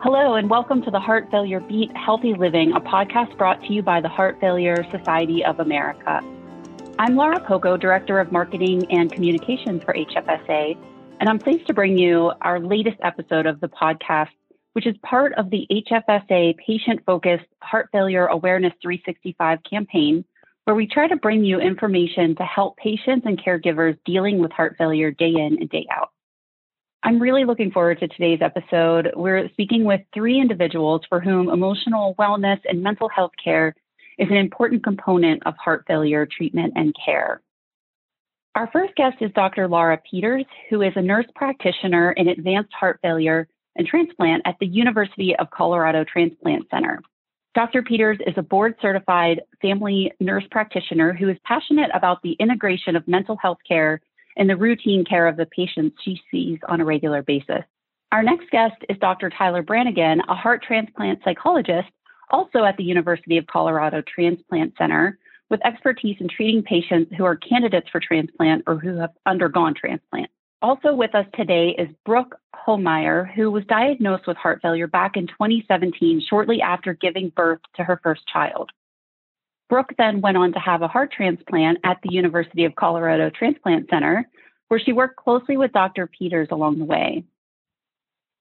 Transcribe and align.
Hello, 0.00 0.34
and 0.34 0.48
welcome 0.48 0.80
to 0.82 0.92
the 0.92 1.00
Heart 1.00 1.28
Failure 1.28 1.58
Beat 1.58 1.90
Healthy 1.96 2.34
Living, 2.34 2.70
a 2.70 2.80
podcast 2.80 3.36
brought 3.36 3.60
to 3.62 3.72
you 3.72 3.82
by 3.82 4.00
the 4.00 4.08
Heart 4.08 4.38
Failure 4.40 4.86
Society 4.92 5.44
of 5.44 5.58
America. 5.58 6.20
I'm 7.00 7.16
Laura 7.16 7.40
Pogo, 7.40 7.78
Director 7.78 8.20
of 8.20 8.30
Marketing 8.30 8.86
and 8.92 9.10
Communications 9.10 9.82
for 9.82 9.92
HFSA, 9.92 10.78
and 11.18 11.28
I'm 11.28 11.40
pleased 11.40 11.66
to 11.66 11.74
bring 11.74 11.98
you 11.98 12.30
our 12.42 12.60
latest 12.60 12.98
episode 13.02 13.46
of 13.46 13.58
the 13.58 13.66
podcast, 13.66 14.28
which 14.74 14.86
is 14.86 14.94
part 15.02 15.32
of 15.32 15.50
the 15.50 15.66
HFSA 15.68 16.56
patient 16.64 17.00
focused 17.04 17.46
Heart 17.60 17.88
Failure 17.90 18.26
Awareness 18.26 18.74
365 18.80 19.64
campaign, 19.68 20.24
where 20.62 20.76
we 20.76 20.86
try 20.86 21.08
to 21.08 21.16
bring 21.16 21.44
you 21.44 21.58
information 21.58 22.36
to 22.36 22.44
help 22.44 22.76
patients 22.76 23.26
and 23.26 23.36
caregivers 23.36 23.98
dealing 24.04 24.38
with 24.38 24.52
heart 24.52 24.76
failure 24.78 25.10
day 25.10 25.32
in 25.32 25.58
and 25.58 25.68
day 25.68 25.88
out. 25.90 26.12
I'm 27.04 27.22
really 27.22 27.44
looking 27.44 27.70
forward 27.70 28.00
to 28.00 28.08
today's 28.08 28.40
episode. 28.42 29.12
We're 29.14 29.48
speaking 29.50 29.84
with 29.84 30.00
three 30.12 30.40
individuals 30.40 31.02
for 31.08 31.20
whom 31.20 31.48
emotional 31.48 32.16
wellness 32.18 32.58
and 32.68 32.82
mental 32.82 33.08
health 33.08 33.30
care 33.42 33.74
is 34.18 34.28
an 34.30 34.36
important 34.36 34.82
component 34.82 35.46
of 35.46 35.54
heart 35.56 35.84
failure 35.86 36.26
treatment 36.26 36.72
and 36.74 36.92
care. 37.04 37.40
Our 38.56 38.68
first 38.72 38.96
guest 38.96 39.18
is 39.20 39.30
Dr. 39.32 39.68
Laura 39.68 40.00
Peters, 40.10 40.44
who 40.68 40.82
is 40.82 40.92
a 40.96 41.02
nurse 41.02 41.26
practitioner 41.36 42.10
in 42.12 42.26
advanced 42.26 42.72
heart 42.72 42.98
failure 43.00 43.46
and 43.76 43.86
transplant 43.86 44.42
at 44.44 44.56
the 44.58 44.66
University 44.66 45.36
of 45.36 45.50
Colorado 45.50 46.04
Transplant 46.04 46.68
Center. 46.68 47.00
Dr. 47.54 47.82
Peters 47.82 48.18
is 48.26 48.34
a 48.36 48.42
board 48.42 48.74
certified 48.82 49.42
family 49.62 50.12
nurse 50.18 50.44
practitioner 50.50 51.12
who 51.12 51.28
is 51.28 51.36
passionate 51.44 51.90
about 51.94 52.20
the 52.22 52.32
integration 52.40 52.96
of 52.96 53.06
mental 53.06 53.36
health 53.36 53.58
care 53.66 54.00
and 54.38 54.48
the 54.48 54.56
routine 54.56 55.04
care 55.04 55.26
of 55.26 55.36
the 55.36 55.46
patients 55.46 55.98
she 56.02 56.20
sees 56.30 56.58
on 56.68 56.80
a 56.80 56.84
regular 56.84 57.22
basis. 57.22 57.64
Our 58.12 58.22
next 58.22 58.50
guest 58.50 58.76
is 58.88 58.96
Dr. 58.98 59.28
Tyler 59.28 59.62
Brannigan, 59.62 60.22
a 60.28 60.34
heart 60.34 60.62
transplant 60.62 61.20
psychologist, 61.24 61.88
also 62.30 62.64
at 62.64 62.76
the 62.76 62.84
University 62.84 63.36
of 63.36 63.46
Colorado 63.46 64.02
Transplant 64.02 64.74
Center, 64.78 65.18
with 65.50 65.64
expertise 65.64 66.16
in 66.20 66.28
treating 66.28 66.62
patients 66.62 67.12
who 67.16 67.24
are 67.24 67.36
candidates 67.36 67.88
for 67.90 68.00
transplant 68.00 68.62
or 68.66 68.78
who 68.78 68.96
have 68.96 69.10
undergone 69.26 69.74
transplant. 69.74 70.30
Also 70.60 70.94
with 70.94 71.14
us 71.14 71.26
today 71.34 71.74
is 71.78 71.88
Brooke 72.04 72.36
Holmeyer, 72.54 73.32
who 73.32 73.50
was 73.50 73.64
diagnosed 73.66 74.26
with 74.26 74.36
heart 74.36 74.60
failure 74.60 74.86
back 74.86 75.16
in 75.16 75.26
2017, 75.26 76.22
shortly 76.28 76.60
after 76.60 76.94
giving 76.94 77.30
birth 77.30 77.60
to 77.76 77.84
her 77.84 78.00
first 78.02 78.22
child. 78.26 78.70
Brooke 79.68 79.94
then 79.98 80.20
went 80.20 80.36
on 80.36 80.52
to 80.52 80.58
have 80.58 80.82
a 80.82 80.88
heart 80.88 81.12
transplant 81.12 81.78
at 81.84 81.98
the 82.02 82.12
University 82.12 82.64
of 82.64 82.74
Colorado 82.74 83.30
Transplant 83.30 83.88
Center, 83.90 84.28
where 84.68 84.80
she 84.80 84.92
worked 84.92 85.16
closely 85.16 85.56
with 85.56 85.72
Dr. 85.72 86.06
Peters 86.06 86.48
along 86.50 86.78
the 86.78 86.84
way. 86.84 87.24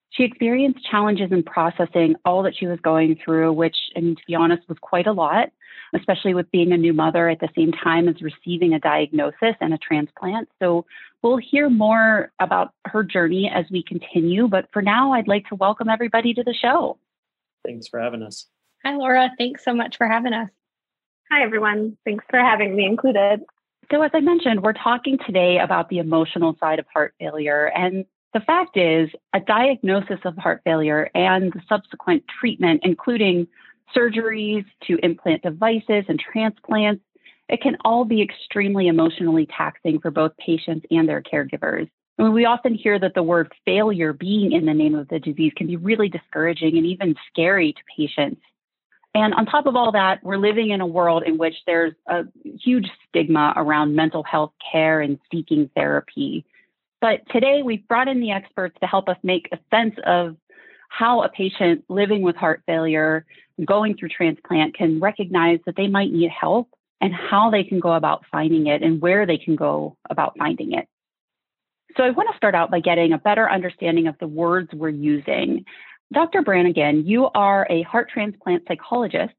She 0.10 0.24
experienced 0.24 0.86
challenges 0.90 1.32
in 1.32 1.44
processing 1.44 2.16
all 2.24 2.44
that 2.44 2.56
she 2.58 2.66
was 2.66 2.80
going 2.80 3.20
through, 3.24 3.54
which, 3.54 3.76
I 3.96 4.00
mean, 4.00 4.16
to 4.16 4.22
be 4.26 4.36
honest, 4.36 4.68
was 4.70 4.78
quite 4.80 5.06
a 5.06 5.12
lot, 5.12 5.50
especially 5.94 6.34
with 6.34 6.50
being 6.50 6.72
a 6.72 6.78
new 6.78 6.94
mother 6.94 7.30
at 7.30 7.40
the 7.40 7.50
same 7.56 7.72
time 7.72 8.08
as 8.08 8.16
receiving 8.22 8.74
a 8.74 8.80
diagnosis 8.80 9.56
and 9.60 9.74
a 9.74 9.78
transplant. 9.78 10.50
So 10.60 10.86
we'll 11.22 11.38
hear 11.38 11.70
more 11.70 12.32
about 12.40 12.74
her 12.86 13.04
journey 13.04 13.52
as 13.54 13.66
we 13.70 13.84
continue. 13.84 14.48
But 14.48 14.70
for 14.72 14.82
now, 14.82 15.12
I'd 15.12 15.28
like 15.28 15.48
to 15.50 15.56
welcome 15.56 15.90
everybody 15.90 16.34
to 16.34 16.44
the 16.44 16.54
show. 16.54 16.98
Thanks 17.66 17.88
for 17.88 18.00
having 18.00 18.24
us. 18.24 18.48
Hi, 18.86 18.96
Laura. 18.96 19.30
Thanks 19.38 19.66
so 19.66 19.74
much 19.74 19.98
for 19.98 20.08
having 20.08 20.34
us. 20.34 20.50
Hi, 21.30 21.44
everyone. 21.44 21.98
Thanks 22.06 22.24
for 22.30 22.40
having 22.40 22.76
me 22.76 22.86
included. 22.86 23.42
So, 23.92 24.02
as 24.02 24.12
I 24.14 24.22
mentioned, 24.22 24.64
we're 24.64 24.74
talking 24.74 25.18
today 25.26 25.60
about 25.60 25.90
the 25.90 25.98
emotional 25.98 26.56
side 26.60 26.80
of 26.80 26.86
heart 26.94 27.16
failure. 27.20 27.66
And 27.76 28.06
the 28.34 28.40
fact 28.40 28.78
is, 28.78 29.10
a 29.34 29.42
diagnosis 29.42 30.20
of 30.24 30.38
heart 30.38 30.62
failure 30.64 31.10
and 31.14 31.52
the 31.52 31.62
subsequent 31.68 32.24
treatment, 32.40 32.82
including 32.84 33.48
surgeries 33.96 34.66
to 34.88 34.98
implant 35.04 35.44
devices 35.44 36.06
and 36.08 36.20
transplants, 36.20 37.04
it 37.50 37.62
can 37.62 37.76
all 37.84 38.06
be 38.06 38.22
extremely 38.22 38.88
emotionally 38.88 39.48
taxing 39.48 40.00
for 40.00 40.12
both 40.12 40.32
patients 40.38 40.86
and 40.92 41.10
their 41.10 41.22
caregivers. 41.22 41.90
I 42.20 42.24
mean, 42.24 42.34
we 42.34 42.46
often 42.46 42.74
hear 42.74 43.00
that 43.00 43.14
the 43.16 43.24
word 43.24 43.54
failure 43.66 44.14
being 44.14 44.54
in 44.54 44.66
the 44.66 44.74
name 44.74 44.96
of 44.96 45.08
the 45.10 45.20
disease 45.20 45.52
can 45.56 45.68
be 45.68 45.76
really 45.76 46.10
discouraging 46.10 46.78
and 46.78 46.86
even 46.86 47.16
scary 47.30 47.74
to 47.74 47.80
patients. 47.96 48.42
And 49.18 49.34
on 49.34 49.48
top 49.48 49.66
of 49.66 49.76
all 49.76 49.92
that, 49.94 50.24
we're 50.24 50.38
living 50.38 50.70
in 50.70 50.80
a 50.80 50.86
world 50.86 51.24
in 51.26 51.40
which 51.40 51.56
there's 51.66 51.96
a 52.06 52.26
huge 52.44 52.88
stigma 53.10 53.52
around 53.56 53.96
mental 53.96 54.22
health 54.22 54.54
care 54.72 55.02
and 55.02 55.18
seeking 55.32 55.72
therapy. 55.76 56.46
But 57.02 57.28
today 57.32 57.64
we've 57.64 57.88
brought 57.88 58.08
in 58.08 58.20
the 58.20 58.30
experts 58.30 58.78
to 58.80 58.86
help 58.86 59.10
us 59.10 59.18
make 59.24 59.50
a 59.52 59.58
sense 59.72 59.96
of 60.06 60.38
how 60.90 61.24
a 61.24 61.30
patient 61.30 61.84
living 61.90 62.22
with 62.22 62.36
heart 62.36 62.62
failure, 62.68 63.26
going 63.66 63.98
through 63.98 64.10
transplant, 64.10 64.76
can 64.76 65.00
recognize 65.00 65.62
that 65.66 65.76
they 65.76 65.88
might 65.88 66.12
need 66.12 66.30
help 66.30 66.70
and 67.02 67.12
how 67.12 67.50
they 67.50 67.64
can 67.64 67.80
go 67.80 67.94
about 67.94 68.24
finding 68.32 68.68
it 68.68 68.84
and 68.84 69.02
where 69.02 69.26
they 69.26 69.40
can 69.40 69.56
go 69.56 69.98
about 70.12 70.38
finding 70.38 70.74
it. 70.74 70.88
So 71.96 72.04
I 72.04 72.12
want 72.12 72.30
to 72.30 72.38
start 72.38 72.54
out 72.54 72.70
by 72.70 72.82
getting 72.82 73.14
a 73.14 73.18
better 73.18 73.50
understanding 73.50 74.06
of 74.06 74.16
the 74.20 74.28
words 74.28 74.70
we're 74.74 74.90
using. 74.90 75.66
Dr. 76.14 76.42
Brannigan, 76.42 77.06
you 77.06 77.26
are 77.36 77.68
a 77.70 77.82
heart 77.84 78.10
transplant 78.10 78.64
psychologist, 78.68 79.34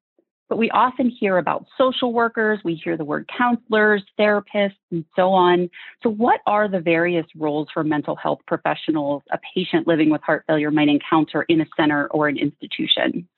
but 0.48 0.58
we 0.58 0.70
often 0.70 1.08
hear 1.08 1.38
about 1.38 1.66
social 1.78 2.12
workers, 2.12 2.60
we 2.64 2.74
hear 2.74 2.96
the 2.96 3.04
word 3.04 3.28
counselors, 3.36 4.02
therapists, 4.18 4.76
and 4.90 5.04
so 5.16 5.30
on. 5.30 5.70
So, 6.02 6.10
what 6.10 6.40
are 6.46 6.68
the 6.68 6.80
various 6.80 7.26
roles 7.36 7.68
for 7.72 7.84
mental 7.84 8.16
health 8.16 8.40
professionals 8.46 9.22
a 9.30 9.38
patient 9.54 9.86
living 9.86 10.10
with 10.10 10.22
heart 10.22 10.44
failure 10.46 10.70
might 10.70 10.88
encounter 10.88 11.42
in 11.42 11.60
a 11.60 11.66
center 11.76 12.06
or 12.08 12.28
an 12.28 12.36
institution? 12.36 13.28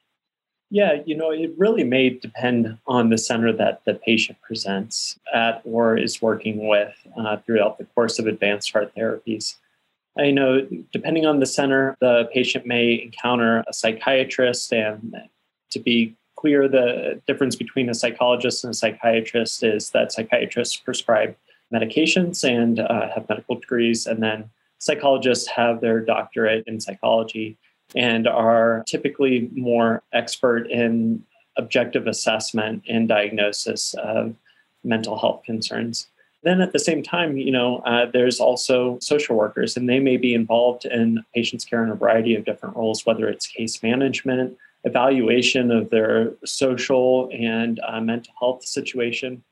Yeah, 0.72 1.02
you 1.04 1.16
know, 1.16 1.32
it 1.32 1.52
really 1.58 1.82
may 1.82 2.10
depend 2.10 2.78
on 2.86 3.10
the 3.10 3.18
center 3.18 3.52
that 3.52 3.84
the 3.84 3.94
patient 3.94 4.40
presents 4.40 5.18
at 5.34 5.62
or 5.64 5.96
is 5.96 6.22
working 6.22 6.68
with 6.68 6.94
uh, 7.16 7.38
throughout 7.38 7.78
the 7.78 7.86
course 7.86 8.20
of 8.20 8.28
advanced 8.28 8.72
heart 8.72 8.92
therapies. 8.96 9.56
I 10.18 10.30
know 10.30 10.66
depending 10.92 11.26
on 11.26 11.40
the 11.40 11.46
center, 11.46 11.96
the 12.00 12.28
patient 12.32 12.66
may 12.66 13.02
encounter 13.02 13.64
a 13.68 13.72
psychiatrist. 13.72 14.72
And 14.72 15.16
to 15.70 15.78
be 15.78 16.16
clear, 16.36 16.68
the 16.68 17.20
difference 17.26 17.56
between 17.56 17.88
a 17.88 17.94
psychologist 17.94 18.64
and 18.64 18.72
a 18.72 18.76
psychiatrist 18.76 19.62
is 19.62 19.90
that 19.90 20.12
psychiatrists 20.12 20.76
prescribe 20.76 21.36
medications 21.72 22.42
and 22.42 22.80
uh, 22.80 23.08
have 23.14 23.28
medical 23.28 23.54
degrees, 23.54 24.06
and 24.06 24.22
then 24.22 24.50
psychologists 24.78 25.46
have 25.48 25.80
their 25.80 26.00
doctorate 26.00 26.64
in 26.66 26.80
psychology 26.80 27.56
and 27.94 28.26
are 28.26 28.82
typically 28.86 29.50
more 29.54 30.02
expert 30.12 30.68
in 30.70 31.24
objective 31.56 32.06
assessment 32.06 32.82
and 32.88 33.08
diagnosis 33.08 33.94
of 33.94 34.34
mental 34.82 35.18
health 35.18 35.42
concerns. 35.44 36.08
Then 36.42 36.60
at 36.60 36.72
the 36.72 36.78
same 36.78 37.02
time, 37.02 37.36
you 37.36 37.50
know, 37.50 37.78
uh, 37.78 38.06
there's 38.10 38.40
also 38.40 38.98
social 39.00 39.36
workers, 39.36 39.76
and 39.76 39.88
they 39.88 40.00
may 40.00 40.16
be 40.16 40.32
involved 40.34 40.86
in 40.86 41.22
patients' 41.34 41.64
care 41.64 41.84
in 41.84 41.90
a 41.90 41.94
variety 41.94 42.34
of 42.34 42.44
different 42.44 42.76
roles, 42.76 43.04
whether 43.04 43.28
it's 43.28 43.46
case 43.46 43.82
management, 43.82 44.56
evaluation 44.84 45.70
of 45.70 45.90
their 45.90 46.32
social 46.46 47.28
and 47.32 47.80
uh, 47.86 48.00
mental 48.00 48.32
health 48.40 48.64
situation. 48.64 49.42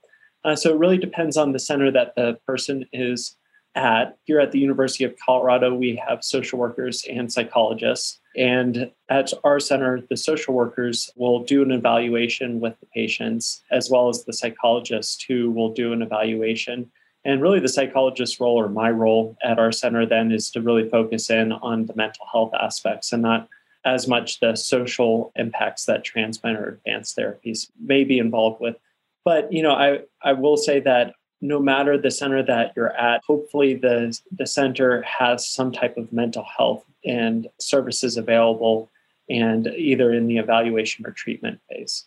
Uh, 0.44 0.56
so 0.56 0.71
it 0.71 0.78
really 0.78 0.97
depends 0.97 1.37
on 1.37 1.53
the 1.53 1.59
center 1.59 1.91
that 1.91 2.15
the 2.15 2.38
person 2.47 2.87
is 2.93 3.37
at. 3.78 4.18
Here 4.24 4.40
at 4.40 4.52
the 4.52 4.58
University 4.58 5.04
of 5.04 5.14
Colorado, 5.24 5.74
we 5.74 6.00
have 6.06 6.24
social 6.24 6.58
workers 6.58 7.04
and 7.08 7.32
psychologists. 7.32 8.20
And 8.36 8.90
at 9.08 9.32
our 9.44 9.60
center, 9.60 10.02
the 10.10 10.16
social 10.16 10.52
workers 10.52 11.10
will 11.16 11.44
do 11.44 11.62
an 11.62 11.70
evaluation 11.70 12.60
with 12.60 12.78
the 12.80 12.86
patients, 12.86 13.62
as 13.70 13.88
well 13.90 14.08
as 14.08 14.24
the 14.24 14.32
psychologists 14.32 15.22
who 15.22 15.50
will 15.50 15.72
do 15.72 15.92
an 15.92 16.02
evaluation. 16.02 16.90
And 17.24 17.40
really, 17.40 17.60
the 17.60 17.68
psychologist's 17.68 18.40
role 18.40 18.58
or 18.58 18.69
my 18.69 18.90
role 18.90 19.36
at 19.42 19.58
our 19.58 19.72
center 19.72 20.06
then 20.06 20.32
is 20.32 20.50
to 20.50 20.60
really 20.60 20.88
focus 20.88 21.31
in 21.31 21.52
on 21.52 21.86
the 21.86 21.94
mental 21.94 22.26
health 22.31 22.52
aspects 22.54 23.12
and 23.12 23.22
not 23.22 23.48
as 23.84 24.08
much 24.08 24.40
the 24.40 24.54
social 24.56 25.32
impacts 25.36 25.84
that 25.86 26.04
transplant 26.04 26.58
or 26.58 26.69
advanced 26.69 27.16
therapies 27.16 27.70
may 27.81 28.04
be 28.04 28.19
involved 28.19 28.60
with. 28.60 28.76
But 29.24 29.52
you 29.52 29.62
know, 29.62 29.72
I, 29.72 30.00
I 30.22 30.32
will 30.32 30.56
say 30.56 30.81
that 30.81 31.14
no 31.40 31.61
matter 31.61 31.96
the 31.96 32.11
center 32.11 32.43
that 32.43 32.73
you're 32.76 32.96
at, 32.96 33.23
hopefully 33.25 33.75
the, 33.75 34.19
the 34.32 34.46
center 34.46 35.02
has 35.02 35.49
some 35.49 35.73
type 35.73 35.96
of 35.96 36.12
mental 36.12 36.44
health 36.56 36.85
and 37.05 37.49
services 37.58 38.17
available 38.17 38.90
and 39.31 39.69
either 39.69 40.12
in 40.12 40.26
the 40.26 40.38
evaluation 40.38 41.06
or 41.06 41.12
treatment 41.12 41.61
phase. 41.69 42.06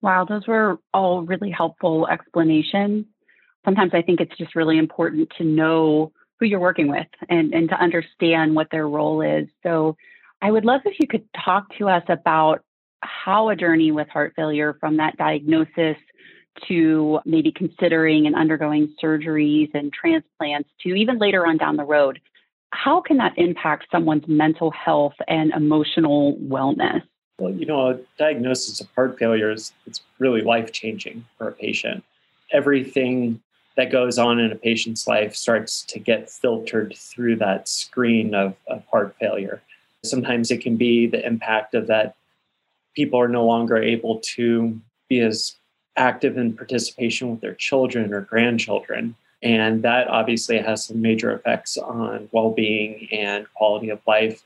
Wow, 0.00 0.24
those 0.24 0.46
were 0.46 0.78
all 0.94 1.22
really 1.22 1.50
helpful 1.50 2.06
explanations. 2.08 3.06
Sometimes 3.64 3.92
I 3.94 4.02
think 4.02 4.20
it's 4.20 4.36
just 4.36 4.54
really 4.54 4.78
important 4.78 5.30
to 5.38 5.44
know 5.44 6.12
who 6.38 6.46
you're 6.46 6.60
working 6.60 6.88
with 6.88 7.06
and, 7.28 7.52
and 7.52 7.68
to 7.68 7.74
understand 7.74 8.54
what 8.54 8.68
their 8.70 8.88
role 8.88 9.20
is. 9.20 9.48
So 9.62 9.96
I 10.40 10.50
would 10.50 10.64
love 10.64 10.82
if 10.84 11.00
you 11.00 11.08
could 11.08 11.28
talk 11.44 11.76
to 11.78 11.88
us 11.88 12.04
about 12.08 12.62
how 13.02 13.48
a 13.48 13.56
journey 13.56 13.92
with 13.92 14.08
heart 14.08 14.34
failure 14.36 14.76
from 14.80 14.96
that 14.96 15.16
diagnosis 15.16 15.96
to 16.66 17.20
maybe 17.24 17.52
considering 17.52 18.26
and 18.26 18.34
undergoing 18.34 18.94
surgeries 19.02 19.70
and 19.74 19.92
transplants 19.92 20.68
to 20.82 20.90
even 20.90 21.18
later 21.18 21.46
on 21.46 21.56
down 21.56 21.76
the 21.76 21.84
road. 21.84 22.20
how 22.70 23.00
can 23.00 23.16
that 23.16 23.32
impact 23.38 23.86
someone's 23.90 24.28
mental 24.28 24.70
health 24.70 25.14
and 25.26 25.52
emotional 25.52 26.36
wellness? 26.36 27.02
Well, 27.38 27.54
you 27.54 27.64
know, 27.64 27.90
a 27.90 27.98
diagnosis 28.18 28.80
of 28.80 28.88
heart 28.94 29.18
failure 29.18 29.50
is 29.50 29.72
it's 29.86 30.02
really 30.18 30.42
life 30.42 30.70
changing 30.72 31.24
for 31.38 31.48
a 31.48 31.52
patient. 31.52 32.04
Everything 32.52 33.40
that 33.78 33.92
goes 33.92 34.18
on 34.18 34.40
in 34.40 34.50
a 34.50 34.56
patient's 34.56 35.06
life 35.06 35.36
starts 35.36 35.82
to 35.84 36.00
get 36.00 36.28
filtered 36.28 36.94
through 36.96 37.36
that 37.36 37.68
screen 37.68 38.34
of, 38.34 38.56
of 38.66 38.84
heart 38.90 39.14
failure. 39.20 39.62
Sometimes 40.04 40.50
it 40.50 40.60
can 40.60 40.76
be 40.76 41.06
the 41.06 41.24
impact 41.24 41.74
of 41.74 41.86
that 41.86 42.16
people 42.96 43.20
are 43.20 43.28
no 43.28 43.46
longer 43.46 43.76
able 43.76 44.18
to 44.34 44.80
be 45.08 45.20
as 45.20 45.54
active 45.98 46.38
in 46.38 46.54
participation 46.54 47.30
with 47.30 47.40
their 47.40 47.54
children 47.54 48.12
or 48.12 48.22
grandchildren. 48.22 49.14
And 49.42 49.82
that 49.82 50.08
obviously 50.08 50.58
has 50.58 50.86
some 50.86 51.00
major 51.00 51.32
effects 51.32 51.76
on 51.76 52.28
well 52.32 52.50
being 52.50 53.08
and 53.12 53.46
quality 53.54 53.90
of 53.90 54.00
life. 54.06 54.42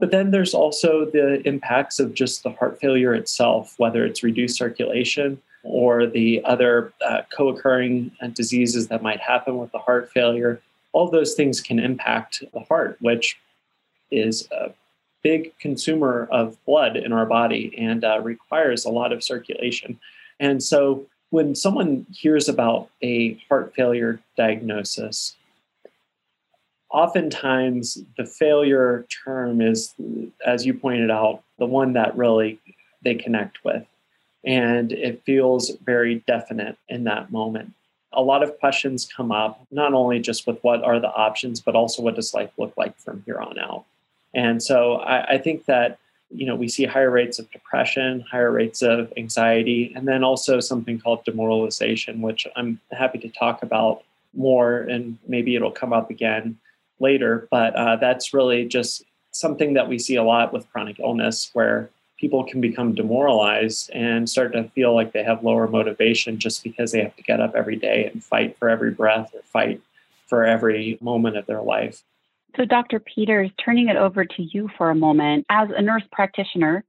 But 0.00 0.10
then 0.10 0.32
there's 0.32 0.54
also 0.54 1.04
the 1.04 1.46
impacts 1.46 2.00
of 2.00 2.14
just 2.14 2.42
the 2.42 2.50
heart 2.50 2.78
failure 2.80 3.14
itself, 3.14 3.74
whether 3.78 4.04
it's 4.04 4.22
reduced 4.22 4.56
circulation 4.58 5.40
or 5.62 6.06
the 6.06 6.44
other 6.44 6.92
uh, 7.06 7.22
co 7.32 7.48
occurring 7.48 8.10
uh, 8.20 8.26
diseases 8.28 8.88
that 8.88 9.02
might 9.02 9.20
happen 9.20 9.56
with 9.58 9.72
the 9.72 9.78
heart 9.78 10.10
failure. 10.10 10.60
All 10.92 11.10
those 11.10 11.34
things 11.34 11.60
can 11.60 11.78
impact 11.78 12.42
the 12.52 12.60
heart, 12.60 12.98
which 13.00 13.38
is 14.10 14.48
a 14.52 14.72
big 15.22 15.56
consumer 15.58 16.28
of 16.30 16.62
blood 16.66 16.96
in 16.96 17.12
our 17.12 17.26
body 17.26 17.74
and 17.78 18.04
uh, 18.04 18.20
requires 18.20 18.84
a 18.84 18.90
lot 18.90 19.12
of 19.12 19.24
circulation. 19.24 19.98
And 20.40 20.62
so 20.62 21.06
when 21.30 21.54
someone 21.54 22.06
hears 22.12 22.48
about 22.48 22.90
a 23.02 23.34
heart 23.48 23.74
failure 23.74 24.20
diagnosis, 24.36 25.36
oftentimes 26.90 27.98
the 28.16 28.24
failure 28.24 29.04
term 29.24 29.60
is, 29.60 29.94
as 30.46 30.64
you 30.64 30.74
pointed 30.74 31.10
out, 31.10 31.42
the 31.58 31.66
one 31.66 31.92
that 31.94 32.16
really 32.16 32.58
they 33.02 33.14
connect 33.14 33.64
with. 33.64 33.84
And 34.44 34.92
it 34.92 35.22
feels 35.24 35.70
very 35.84 36.22
definite 36.26 36.76
in 36.88 37.04
that 37.04 37.32
moment. 37.32 37.72
A 38.12 38.22
lot 38.22 38.44
of 38.44 38.58
questions 38.60 39.08
come 39.16 39.32
up, 39.32 39.60
not 39.72 39.92
only 39.92 40.20
just 40.20 40.46
with 40.46 40.62
what 40.62 40.84
are 40.84 41.00
the 41.00 41.12
options, 41.12 41.60
but 41.60 41.74
also 41.74 42.00
what 42.00 42.14
does 42.14 42.32
life 42.32 42.52
look 42.58 42.74
like 42.76 42.96
from 42.98 43.22
here 43.26 43.40
on 43.40 43.58
out. 43.58 43.84
And 44.34 44.62
so 44.62 44.96
I, 44.96 45.34
I 45.34 45.38
think 45.38 45.64
that 45.64 45.98
you 46.34 46.46
know 46.46 46.56
we 46.56 46.68
see 46.68 46.84
higher 46.84 47.10
rates 47.10 47.38
of 47.38 47.50
depression 47.50 48.24
higher 48.30 48.50
rates 48.50 48.82
of 48.82 49.12
anxiety 49.16 49.92
and 49.94 50.06
then 50.08 50.24
also 50.24 50.60
something 50.60 50.98
called 50.98 51.24
demoralization 51.24 52.20
which 52.20 52.46
i'm 52.56 52.80
happy 52.92 53.18
to 53.18 53.28
talk 53.28 53.62
about 53.62 54.02
more 54.36 54.80
and 54.80 55.16
maybe 55.26 55.54
it'll 55.54 55.70
come 55.70 55.92
up 55.92 56.10
again 56.10 56.58
later. 57.00 57.48
But 57.50 57.74
uh, 57.74 57.96
that's 57.96 58.34
really 58.34 58.66
just 58.66 59.04
something 59.30 59.74
that 59.74 59.88
we 59.88 59.98
see 59.98 60.16
a 60.16 60.22
lot 60.22 60.52
with 60.52 60.70
chronic 60.70 61.00
illness 61.00 61.50
where 61.52 61.90
people 62.18 62.44
can 62.44 62.60
become 62.60 62.94
demoralized 62.94 63.90
and 63.92 64.28
start 64.28 64.52
to 64.52 64.64
feel 64.70 64.94
like 64.94 65.12
they 65.12 65.24
have 65.24 65.42
lower 65.42 65.66
motivation 65.66 66.38
just 66.38 66.62
because 66.62 66.92
they 66.92 67.02
have 67.02 67.16
to 67.16 67.22
get 67.22 67.40
up 67.40 67.54
every 67.54 67.76
day 67.76 68.06
and 68.06 68.22
fight 68.22 68.56
for 68.56 68.68
every 68.68 68.90
breath 68.90 69.34
or 69.34 69.42
fight 69.42 69.80
for 70.26 70.44
every 70.44 70.96
moment 71.00 71.36
of 71.36 71.44
their 71.46 71.60
life 71.60 72.02
so, 72.56 72.64
Dr. 72.64 73.00
Peters, 73.00 73.50
turning 73.64 73.88
it 73.88 73.96
over 73.96 74.24
to 74.24 74.42
you 74.42 74.68
for 74.78 74.90
a 74.90 74.94
moment. 74.94 75.46
As 75.48 75.68
a 75.76 75.82
nurse 75.82 76.04
practitioner, 76.12 76.84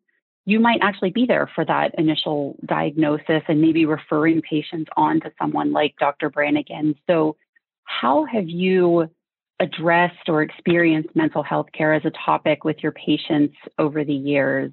you 0.46 0.60
might 0.60 0.80
actually 0.82 1.10
be 1.10 1.26
there 1.26 1.50
for 1.56 1.66
that 1.66 1.96
initial 1.98 2.56
diagnosis 2.66 3.42
and 3.48 3.62
maybe 3.62 3.86
referring 3.86 4.42
patients 4.42 4.90
on 4.96 5.20
to 5.22 5.32
someone 5.42 5.72
like 5.72 5.96
Dr. 6.00 6.30
Brannigan. 6.30 6.96
So, 7.08 7.36
how 7.84 8.26
have 8.26 8.48
you 8.48 9.10
addressed 9.60 10.28
or 10.28 10.42
experienced 10.42 11.16
mental 11.16 11.42
health 11.42 11.68
care 11.76 11.94
as 11.94 12.04
a 12.06 12.12
topic 12.26 12.64
with 12.64 12.78
your 12.84 12.92
patients 12.92 13.56
over 13.80 14.04
the 14.04 14.14
years? 14.14 14.72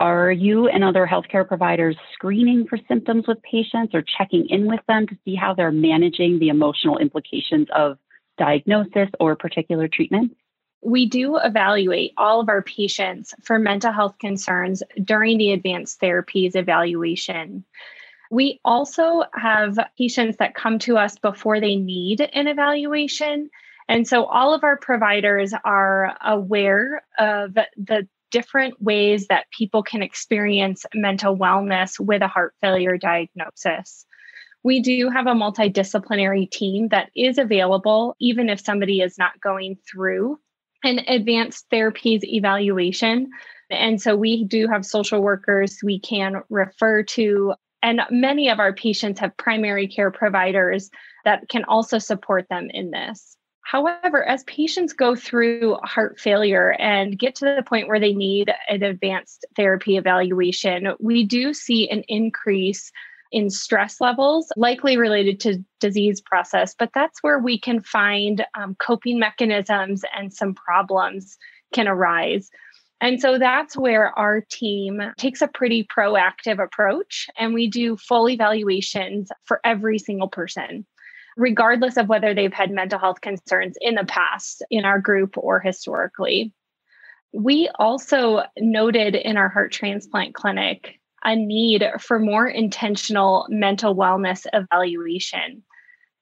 Are 0.00 0.30
you 0.30 0.68
and 0.68 0.84
other 0.84 1.06
healthcare 1.06 1.46
providers 1.46 1.96
screening 2.12 2.66
for 2.68 2.78
symptoms 2.88 3.24
with 3.26 3.38
patients 3.42 3.94
or 3.94 4.04
checking 4.18 4.46
in 4.48 4.66
with 4.66 4.80
them 4.88 5.06
to 5.06 5.16
see 5.24 5.34
how 5.34 5.54
they're 5.54 5.70
managing 5.70 6.38
the 6.38 6.48
emotional 6.48 6.98
implications 6.98 7.68
of 7.74 7.96
diagnosis 8.38 9.08
or 9.20 9.36
particular 9.36 9.88
treatment? 9.88 10.36
We 10.82 11.06
do 11.06 11.38
evaluate 11.38 12.12
all 12.16 12.40
of 12.40 12.48
our 12.48 12.62
patients 12.62 13.34
for 13.42 13.58
mental 13.58 13.92
health 13.92 14.18
concerns 14.18 14.82
during 15.02 15.38
the 15.38 15.52
advanced 15.52 16.00
therapies 16.00 16.54
evaluation. 16.54 17.64
We 18.30 18.60
also 18.64 19.24
have 19.32 19.78
patients 19.96 20.36
that 20.38 20.54
come 20.54 20.78
to 20.80 20.98
us 20.98 21.18
before 21.18 21.60
they 21.60 21.76
need 21.76 22.20
an 22.20 22.48
evaluation. 22.48 23.48
And 23.88 24.06
so 24.06 24.24
all 24.24 24.52
of 24.52 24.64
our 24.64 24.76
providers 24.76 25.54
are 25.64 26.16
aware 26.22 27.02
of 27.18 27.54
the 27.54 28.08
different 28.30 28.82
ways 28.82 29.28
that 29.28 29.46
people 29.56 29.82
can 29.82 30.02
experience 30.02 30.84
mental 30.92 31.36
wellness 31.36 32.00
with 32.00 32.20
a 32.20 32.28
heart 32.28 32.52
failure 32.60 32.98
diagnosis 32.98 34.04
we 34.64 34.80
do 34.80 35.10
have 35.10 35.26
a 35.26 35.34
multidisciplinary 35.34 36.50
team 36.50 36.88
that 36.88 37.10
is 37.14 37.38
available, 37.38 38.16
even 38.18 38.48
if 38.48 38.60
somebody 38.60 39.00
is 39.00 39.18
not 39.18 39.38
going 39.40 39.76
through 39.88 40.38
an 40.82 41.00
advanced 41.06 41.66
therapies 41.70 42.24
evaluation. 42.24 43.30
And 43.70 44.00
so 44.00 44.16
we 44.16 44.44
do 44.44 44.66
have 44.68 44.84
social 44.84 45.22
workers 45.22 45.78
we 45.84 46.00
can 46.00 46.42
refer 46.48 47.02
to. 47.02 47.54
And 47.82 48.00
many 48.10 48.48
of 48.48 48.58
our 48.58 48.72
patients 48.72 49.20
have 49.20 49.36
primary 49.36 49.86
care 49.86 50.10
providers 50.10 50.90
that 51.24 51.48
can 51.48 51.64
also 51.64 51.98
support 51.98 52.46
them 52.48 52.68
in 52.70 52.90
this. 52.90 53.36
However, 53.62 54.24
as 54.24 54.44
patients 54.44 54.92
go 54.92 55.16
through 55.16 55.76
heart 55.82 56.20
failure 56.20 56.72
and 56.78 57.18
get 57.18 57.34
to 57.36 57.46
the 57.46 57.62
point 57.62 57.88
where 57.88 58.00
they 58.00 58.12
need 58.12 58.52
an 58.68 58.82
advanced 58.82 59.46
therapy 59.56 59.96
evaluation, 59.96 60.88
we 61.00 61.24
do 61.24 61.54
see 61.54 61.88
an 61.88 62.02
increase 62.08 62.92
in 63.34 63.50
stress 63.50 64.00
levels, 64.00 64.52
likely 64.56 64.96
related 64.96 65.40
to 65.40 65.58
disease 65.80 66.20
process, 66.20 66.72
but 66.78 66.90
that's 66.94 67.20
where 67.20 67.40
we 67.40 67.58
can 67.58 67.82
find 67.82 68.46
um, 68.56 68.76
coping 68.76 69.18
mechanisms 69.18 70.02
and 70.16 70.32
some 70.32 70.54
problems 70.54 71.36
can 71.74 71.88
arise. 71.88 72.48
And 73.00 73.20
so 73.20 73.36
that's 73.36 73.76
where 73.76 74.16
our 74.16 74.40
team 74.40 75.02
takes 75.18 75.42
a 75.42 75.48
pretty 75.48 75.84
proactive 75.84 76.62
approach, 76.62 77.26
and 77.36 77.52
we 77.52 77.66
do 77.66 77.96
full 77.96 78.28
evaluations 78.30 79.32
for 79.46 79.60
every 79.64 79.98
single 79.98 80.28
person, 80.28 80.86
regardless 81.36 81.96
of 81.96 82.08
whether 82.08 82.34
they've 82.34 82.52
had 82.52 82.70
mental 82.70 83.00
health 83.00 83.20
concerns 83.20 83.76
in 83.80 83.96
the 83.96 84.04
past 84.04 84.62
in 84.70 84.84
our 84.84 85.00
group 85.00 85.36
or 85.36 85.58
historically. 85.58 86.52
We 87.32 87.68
also 87.80 88.44
noted 88.56 89.16
in 89.16 89.36
our 89.36 89.48
heart 89.48 89.72
transplant 89.72 90.34
clinic 90.34 91.00
a 91.24 91.36
need 91.36 91.84
for 92.00 92.18
more 92.18 92.46
intentional 92.46 93.46
mental 93.48 93.94
wellness 93.94 94.46
evaluation. 94.52 95.62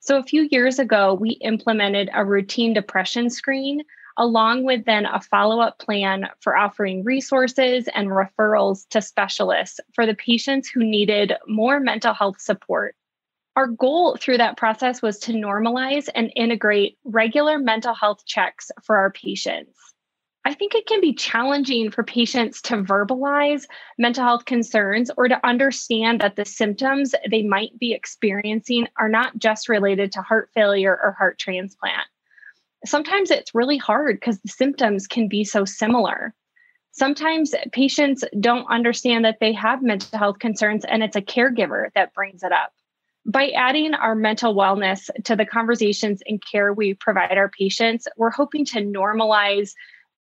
So, 0.01 0.19
a 0.19 0.25
few 0.25 0.49
years 0.51 0.79
ago, 0.79 1.15
we 1.15 1.31
implemented 1.43 2.11
a 2.13 2.25
routine 2.25 2.73
depression 2.75 3.31
screen 3.31 3.83
along 4.19 4.65
with 4.65 4.85
then 4.85 5.07
a 5.07 5.21
follow 5.21 5.61
up 5.61 5.79
plan 5.79 6.29
for 6.41 6.57
offering 6.57 7.05
resources 7.05 7.89
and 7.95 8.09
referrals 8.09 8.87
to 8.89 9.01
specialists 9.01 9.81
for 9.95 10.07
the 10.07 10.15
patients 10.15 10.69
who 10.69 10.85
needed 10.85 11.33
more 11.47 11.81
mental 11.81 12.15
health 12.15 12.41
support. 12.41 12.95
Our 13.57 13.67
goal 13.67 14.17
through 14.17 14.39
that 14.39 14.57
process 14.57 15.03
was 15.03 15.19
to 15.21 15.33
normalize 15.33 16.09
and 16.15 16.33
integrate 16.37 16.99
regular 17.05 17.59
mental 17.59 17.95
health 17.95 18.25
checks 18.25 18.71
for 18.83 18.97
our 18.97 19.11
patients. 19.11 19.79
I 20.45 20.55
think 20.55 20.75
it 20.75 20.87
can 20.87 21.01
be 21.01 21.15
challenging 21.15 21.91
for 21.91 22.03
patients 22.03 22.61
to 22.63 22.83
verbalize 22.83 23.65
mental 23.97 24.25
health 24.25 24.45
concerns 24.45 25.11
or 25.17 25.29
to 25.29 25.47
understand 25.47 26.21
that 26.21 26.35
the 26.35 26.45
symptoms 26.45 27.15
they 27.31 27.45
might 27.45 27.79
be 27.79 27.93
experiencing 27.93 28.89
are 28.99 29.09
not 29.09 29.39
just 29.39 29.69
related 29.69 30.11
to 30.13 30.23
heart 30.23 30.51
failure 30.53 30.99
or 31.01 31.13
heart 31.13 31.39
transplant. 31.39 32.07
Sometimes 32.85 33.31
it's 33.31 33.55
really 33.55 33.77
hard 33.77 34.19
because 34.19 34.41
the 34.41 34.49
symptoms 34.49 35.07
can 35.07 35.29
be 35.29 35.45
so 35.45 35.65
similar. 35.65 36.35
Sometimes 36.91 37.55
patients 37.71 38.25
don't 38.41 38.67
understand 38.67 39.25
that 39.25 39.39
they 39.41 39.53
have 39.53 39.81
mental 39.81 40.19
health 40.19 40.41
concerns 40.41 40.85
and 40.85 41.05
it's 41.05 41.17
a 41.17 41.23
caregiver 41.23 41.91
that 41.95 42.15
brings 42.15 42.43
it 42.43 42.51
up. 42.51 42.73
By 43.25 43.51
adding 43.51 43.95
our 43.95 44.17
mental 44.17 44.57
wellness 44.57 45.09
to 45.23 45.37
the 45.37 45.47
conversations 45.47 46.21
and 46.27 46.43
care 46.45 46.73
we 46.73 46.95
provide 46.95 47.39
our 47.39 47.49
patients, 47.49 48.09
we're 48.17 48.33
hoping 48.33 48.65
to 48.67 48.81
normalize 48.81 49.75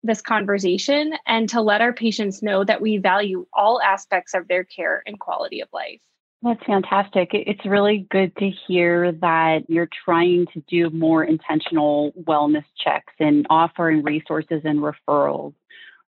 this 0.03 0.21
conversation 0.23 1.13
and 1.27 1.49
to 1.51 1.61
let 1.61 1.81
our 1.81 1.93
patients 1.93 2.43
know 2.43 2.65
that 2.65 2.81
we 2.81 2.99
value 2.99 3.47
all 3.53 3.81
aspects 3.81 4.35
of 4.35 4.49
their 4.49 4.65
care 4.65 5.03
and 5.07 5.19
quality 5.19 5.61
of 5.61 5.69
life. 5.73 6.01
That's 6.41 6.63
fantastic. 6.65 7.31
It's 7.33 7.65
really 7.67 8.07
good 8.11 8.35
to 8.37 8.51
hear 8.69 9.11
that 9.11 9.69
you're 9.69 9.89
trying 10.05 10.47
to 10.55 10.63
do 10.69 10.89
more 10.91 11.25
intentional 11.25 12.13
wellness 12.13 12.65
checks 12.83 13.13
and 13.19 13.45
offering 13.51 14.05
resources 14.05 14.63
and 14.65 14.79
referrals. 14.79 15.55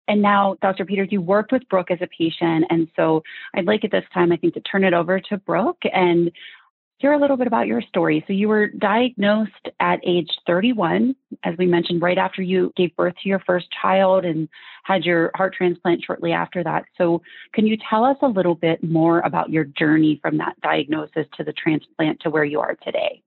And 0.09 0.21
now, 0.21 0.57
Dr. 0.61 0.85
Peters, 0.85 1.09
you 1.11 1.23
worked 1.23 1.53
with 1.53 1.69
Brooke 1.71 1.91
as 1.91 2.01
a 2.03 2.07
patient. 2.07 2.67
And 2.69 2.89
so 2.97 3.23
I'd 3.55 3.67
like 3.67 3.85
at 3.85 3.93
this 3.93 4.05
time, 4.13 4.33
I 4.33 4.37
think, 4.37 4.55
to 4.55 4.61
turn 4.61 4.85
it 4.85 4.93
over 4.93 5.21
to 5.21 5.39
Brooke 5.39 5.83
and 5.91 6.31
hear 7.01 7.13
a 7.13 7.19
little 7.19 7.37
bit 7.37 7.47
about 7.47 7.67
your 7.67 7.83
story. 7.83 8.25
So 8.27 8.33
you 8.33 8.49
were 8.49 8.69
diagnosed 8.69 9.69
at 9.81 10.01
age 10.05 10.31
31 10.47 11.17
as 11.45 11.55
we 11.59 11.67
mentioned, 11.67 12.03
right 12.03 12.19
after 12.19 12.43
you 12.43 12.73
gave 12.77 12.95
birth 12.97 13.15
to 13.23 13.29
your 13.29 13.41
first 13.41 13.67
child 13.71 14.25
and 14.25 14.49
had 14.85 15.05
your 15.05 15.31
heart 15.35 15.55
transplant 15.55 16.03
shortly 16.05 16.33
after 16.33 16.63
that. 16.63 16.85
So, 16.99 17.23
can 17.55 17.67
you 17.67 17.77
tell 17.89 18.05
us 18.05 18.17
a 18.23 18.29
little 18.29 18.55
bit 18.55 18.83
more 18.83 19.21
about 19.21 19.51
your 19.51 19.65
journey 19.65 20.19
from 20.23 20.39
that 20.39 20.61
diagnosis 20.63 21.27
to 21.37 21.45
the 21.45 21.53
transplant 21.53 22.21
to 22.21 22.31
where 22.31 22.45
you 22.45 22.61
are 22.61 22.77
today? 22.83 23.23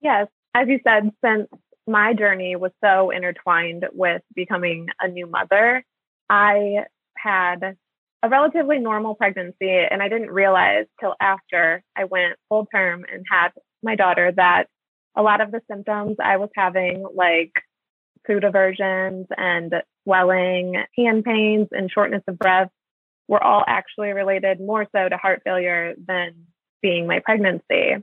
Yes. 0.00 0.28
As 0.54 0.68
you 0.68 0.80
said, 0.84 1.10
since 1.24 1.48
my 1.86 2.14
journey 2.14 2.56
was 2.56 2.72
so 2.82 3.10
intertwined 3.10 3.86
with 3.92 4.22
becoming 4.34 4.88
a 5.00 5.08
new 5.08 5.26
mother, 5.26 5.84
I 6.30 6.84
had 7.16 7.76
a 8.22 8.28
relatively 8.28 8.78
normal 8.78 9.14
pregnancy 9.14 9.70
and 9.90 10.02
I 10.02 10.08
didn't 10.08 10.30
realize 10.30 10.86
till 11.00 11.14
after 11.20 11.82
I 11.96 12.04
went 12.04 12.36
full 12.48 12.66
term 12.66 13.04
and 13.10 13.24
had 13.30 13.50
my 13.82 13.94
daughter 13.94 14.32
that 14.36 14.64
a 15.16 15.22
lot 15.22 15.40
of 15.40 15.50
the 15.50 15.60
symptoms 15.70 16.16
I 16.22 16.36
was 16.36 16.50
having, 16.54 17.04
like 17.14 17.52
food 18.26 18.44
aversions 18.44 19.26
and 19.36 19.72
swelling, 20.04 20.82
hand 20.96 21.24
pains, 21.24 21.68
and 21.70 21.90
shortness 21.90 22.22
of 22.28 22.38
breath, 22.38 22.70
were 23.28 23.42
all 23.42 23.64
actually 23.66 24.12
related 24.12 24.60
more 24.60 24.86
so 24.94 25.08
to 25.08 25.16
heart 25.16 25.42
failure 25.44 25.94
than 26.06 26.46
being 26.82 27.06
my 27.06 27.20
pregnancy. 27.20 27.96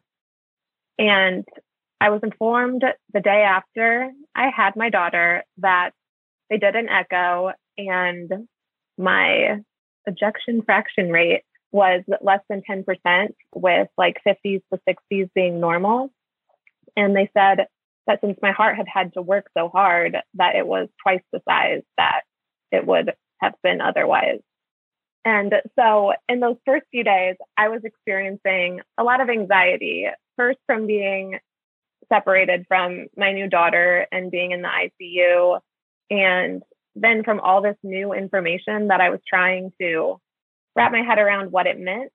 And 0.98 1.46
I 2.00 2.10
was 2.10 2.22
informed 2.24 2.84
the 3.14 3.22
day 3.22 3.44
after 3.44 4.12
I 4.36 4.50
had 4.56 4.76
my 4.76 4.90
daughter 4.90 5.44
that 5.58 5.92
they 6.50 6.58
did 6.58 6.76
an 6.76 6.90
echo 6.90 7.52
and 7.78 8.48
my 8.98 9.62
ejection 10.08 10.62
fraction 10.62 11.12
rate 11.12 11.44
was 11.72 12.04
less 12.22 12.42
than 12.50 12.62
10%, 12.70 13.34
with 13.54 13.88
like 13.98 14.22
50s 14.26 14.62
to 14.72 14.80
60s 14.88 15.30
being 15.36 15.60
normal. 15.60 16.10
And 16.96 17.16
they 17.16 17.30
said 17.38 17.68
that 18.08 18.22
since 18.22 18.38
my 18.42 18.52
heart 18.52 18.78
had 18.78 18.88
had 18.88 19.14
to 19.14 19.22
work 19.22 19.48
so 19.58 19.70
hard, 19.70 20.18
that 20.36 20.56
it 20.56 20.66
was 20.66 20.88
twice 21.02 21.24
the 21.34 21.42
size 21.48 21.82
that 21.98 22.22
it 22.72 22.86
would 22.86 23.14
have 23.42 23.56
been 23.64 23.82
otherwise. 23.82 24.40
And 25.26 25.54
so 25.78 26.14
in 26.30 26.40
those 26.40 26.58
first 26.66 26.86
few 26.92 27.04
days, 27.04 27.36
I 27.58 27.70
was 27.70 27.82
experiencing 27.84 28.82
a 28.98 29.04
lot 29.04 29.22
of 29.22 29.30
anxiety, 29.30 30.08
first 30.38 30.60
from 30.68 30.86
being 30.86 31.40
separated 32.14 32.66
from 32.68 33.08
my 33.18 33.32
new 33.32 33.48
daughter 33.48 34.06
and 34.12 34.30
being 34.30 34.52
in 34.52 34.62
the 34.62 34.70
ICU, 34.70 35.60
and 36.12 36.64
then 36.96 37.24
from 37.24 37.40
all 37.40 37.62
this 37.62 37.78
new 37.84 38.14
information 38.14 38.88
that 38.88 39.02
I 39.02 39.10
was 39.10 39.20
trying 39.28 39.72
to 39.82 40.20
wrap 40.76 40.92
my 40.92 41.02
head 41.02 41.20
around 41.20 41.52
what 41.52 41.68
it 41.68 41.80
meant. 41.80 42.12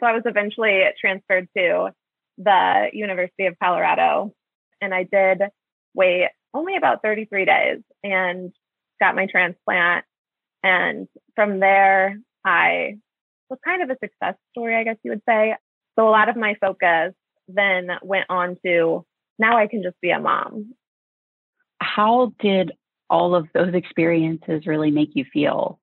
So 0.00 0.06
I 0.06 0.12
was 0.12 0.22
eventually 0.24 0.82
transferred 1.00 1.48
to 1.56 1.90
the 2.38 2.88
University 2.92 3.46
of 3.46 3.58
Colorado 3.62 4.32
and 4.80 4.94
I 4.94 5.04
did 5.04 5.42
wait 5.94 6.28
only 6.54 6.76
about 6.76 7.02
33 7.02 7.44
days 7.44 7.78
and 8.02 8.52
got 9.00 9.14
my 9.14 9.26
transplant. 9.26 10.04
And 10.62 11.08
from 11.34 11.60
there, 11.60 12.18
I 12.44 12.98
was 13.50 13.58
kind 13.64 13.82
of 13.82 13.90
a 13.90 13.98
success 14.02 14.34
story, 14.50 14.76
I 14.76 14.84
guess 14.84 14.96
you 15.02 15.10
would 15.10 15.22
say. 15.28 15.56
So 15.98 16.08
a 16.08 16.10
lot 16.10 16.28
of 16.28 16.36
my 16.36 16.56
focus 16.60 17.14
then 17.48 17.88
went 18.02 18.26
on 18.28 18.56
to 18.64 19.04
now 19.38 19.58
I 19.58 19.66
can 19.66 19.82
just 19.82 20.00
be 20.00 20.10
a 20.10 20.20
mom. 20.20 20.74
How 21.80 22.32
did 22.40 22.72
all 23.12 23.34
of 23.34 23.46
those 23.52 23.74
experiences 23.74 24.66
really 24.66 24.90
make 24.90 25.10
you 25.14 25.24
feel? 25.30 25.78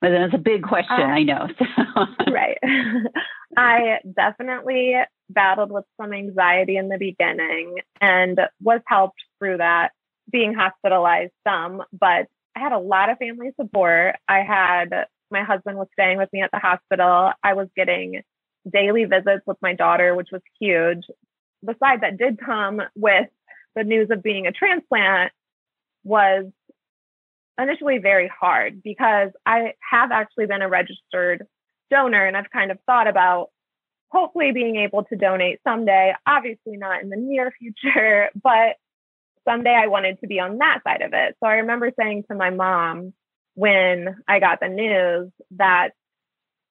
But 0.00 0.10
then 0.10 0.22
it's 0.22 0.34
a 0.34 0.38
big 0.38 0.62
question, 0.62 1.00
I 1.00 1.22
know. 1.22 1.48
right. 2.30 2.58
I 3.56 4.00
definitely 4.14 4.94
battled 5.30 5.70
with 5.70 5.84
some 5.98 6.12
anxiety 6.12 6.76
in 6.76 6.88
the 6.88 6.98
beginning 6.98 7.76
and 8.00 8.38
was 8.60 8.80
helped 8.86 9.22
through 9.38 9.58
that, 9.58 9.92
being 10.30 10.52
hospitalized 10.52 11.32
some, 11.46 11.82
but 11.98 12.26
I 12.54 12.60
had 12.60 12.72
a 12.72 12.78
lot 12.78 13.10
of 13.10 13.18
family 13.18 13.50
support. 13.58 14.16
I 14.28 14.40
had 14.40 15.06
my 15.30 15.42
husband 15.44 15.78
was 15.78 15.88
staying 15.92 16.18
with 16.18 16.32
me 16.32 16.42
at 16.42 16.50
the 16.52 16.58
hospital. 16.58 17.32
I 17.42 17.54
was 17.54 17.68
getting 17.76 18.22
daily 18.70 19.04
visits 19.04 19.46
with 19.46 19.56
my 19.62 19.74
daughter, 19.74 20.14
which 20.14 20.28
was 20.32 20.42
huge. 20.60 21.04
The 21.62 21.76
side 21.78 22.00
that 22.02 22.18
did 22.18 22.38
come 22.38 22.82
with 22.94 23.28
the 23.74 23.84
news 23.84 24.10
of 24.10 24.22
being 24.22 24.46
a 24.46 24.52
transplant 24.52 25.32
was 26.04 26.46
initially 27.58 27.98
very 27.98 28.28
hard 28.28 28.82
because 28.82 29.30
I 29.44 29.74
have 29.90 30.12
actually 30.12 30.46
been 30.46 30.62
a 30.62 30.68
registered 30.68 31.46
donor 31.90 32.26
and 32.26 32.36
I've 32.36 32.50
kind 32.50 32.70
of 32.70 32.78
thought 32.86 33.08
about 33.08 33.50
hopefully 34.10 34.52
being 34.52 34.76
able 34.76 35.04
to 35.04 35.16
donate 35.16 35.60
someday. 35.64 36.14
Obviously, 36.26 36.76
not 36.76 37.02
in 37.02 37.08
the 37.08 37.16
near 37.16 37.52
future, 37.58 38.30
but 38.42 38.76
someday 39.48 39.74
I 39.74 39.86
wanted 39.86 40.20
to 40.20 40.26
be 40.26 40.40
on 40.40 40.58
that 40.58 40.80
side 40.84 41.02
of 41.02 41.12
it. 41.12 41.36
So 41.40 41.48
I 41.48 41.56
remember 41.56 41.90
saying 41.98 42.24
to 42.30 42.36
my 42.36 42.50
mom 42.50 43.12
when 43.54 44.16
I 44.28 44.40
got 44.40 44.60
the 44.60 44.68
news 44.68 45.30
that 45.52 45.90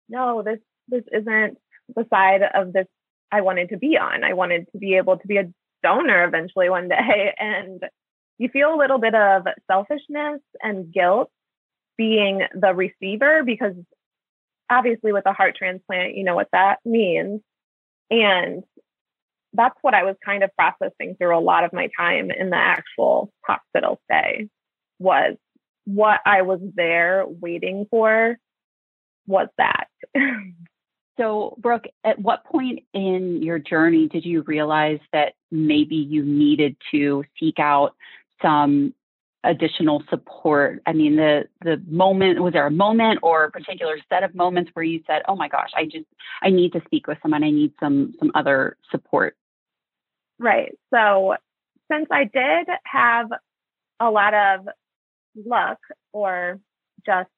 no, 0.07 0.43
this 0.43 0.59
this 0.87 1.03
isn't 1.11 1.57
the 1.95 2.05
side 2.11 2.41
of 2.53 2.73
this 2.73 2.87
I 3.31 3.41
wanted 3.41 3.69
to 3.69 3.77
be 3.77 3.97
on. 3.97 4.23
I 4.23 4.33
wanted 4.33 4.67
to 4.71 4.77
be 4.77 4.95
able 4.95 5.17
to 5.17 5.27
be 5.27 5.37
a 5.37 5.51
donor 5.83 6.25
eventually 6.25 6.69
one 6.69 6.89
day. 6.89 7.33
And 7.39 7.83
you 8.37 8.49
feel 8.49 8.73
a 8.73 8.77
little 8.77 8.97
bit 8.97 9.15
of 9.15 9.47
selfishness 9.69 10.41
and 10.61 10.91
guilt 10.91 11.29
being 11.97 12.41
the 12.53 12.73
receiver 12.73 13.43
because 13.43 13.73
obviously 14.69 15.13
with 15.13 15.25
a 15.25 15.33
heart 15.33 15.55
transplant, 15.55 16.15
you 16.15 16.23
know 16.23 16.35
what 16.35 16.49
that 16.51 16.79
means. 16.85 17.41
And 18.09 18.63
that's 19.53 19.77
what 19.81 19.93
I 19.93 20.03
was 20.03 20.15
kind 20.23 20.43
of 20.43 20.51
processing 20.57 21.15
through 21.17 21.37
a 21.37 21.39
lot 21.39 21.63
of 21.63 21.73
my 21.73 21.89
time 21.97 22.29
in 22.31 22.49
the 22.49 22.57
actual 22.57 23.31
hospital 23.45 23.99
stay 24.05 24.49
was 24.99 25.35
what 25.85 26.19
I 26.25 26.41
was 26.41 26.59
there 26.75 27.25
waiting 27.27 27.87
for 27.89 28.37
was 29.27 29.47
that. 29.57 29.87
so, 31.17 31.55
Brooke, 31.59 31.85
at 32.03 32.19
what 32.19 32.43
point 32.45 32.83
in 32.93 33.41
your 33.41 33.59
journey 33.59 34.07
did 34.07 34.25
you 34.25 34.41
realize 34.41 34.99
that 35.13 35.33
maybe 35.51 35.95
you 35.95 36.23
needed 36.23 36.75
to 36.91 37.23
seek 37.39 37.59
out 37.59 37.95
some 38.41 38.93
additional 39.43 40.03
support? 40.09 40.81
I 40.85 40.93
mean, 40.93 41.15
the 41.15 41.45
the 41.61 41.81
moment 41.87 42.41
was 42.41 42.53
there 42.53 42.67
a 42.67 42.71
moment 42.71 43.19
or 43.23 43.45
a 43.45 43.51
particular 43.51 43.97
set 44.09 44.23
of 44.23 44.35
moments 44.35 44.71
where 44.73 44.85
you 44.85 45.01
said, 45.07 45.21
"Oh 45.27 45.35
my 45.35 45.47
gosh, 45.47 45.69
I 45.75 45.85
just 45.85 46.05
I 46.41 46.49
need 46.49 46.73
to 46.73 46.81
speak 46.85 47.07
with 47.07 47.17
someone. 47.21 47.43
I 47.43 47.51
need 47.51 47.73
some 47.79 48.13
some 48.19 48.31
other 48.35 48.77
support." 48.91 49.37
Right. 50.39 50.77
So, 50.93 51.35
since 51.91 52.07
I 52.11 52.25
did 52.25 52.67
have 52.85 53.29
a 53.99 54.09
lot 54.09 54.33
of 54.33 54.67
luck 55.45 55.79
or 56.11 56.59
just 57.05 57.29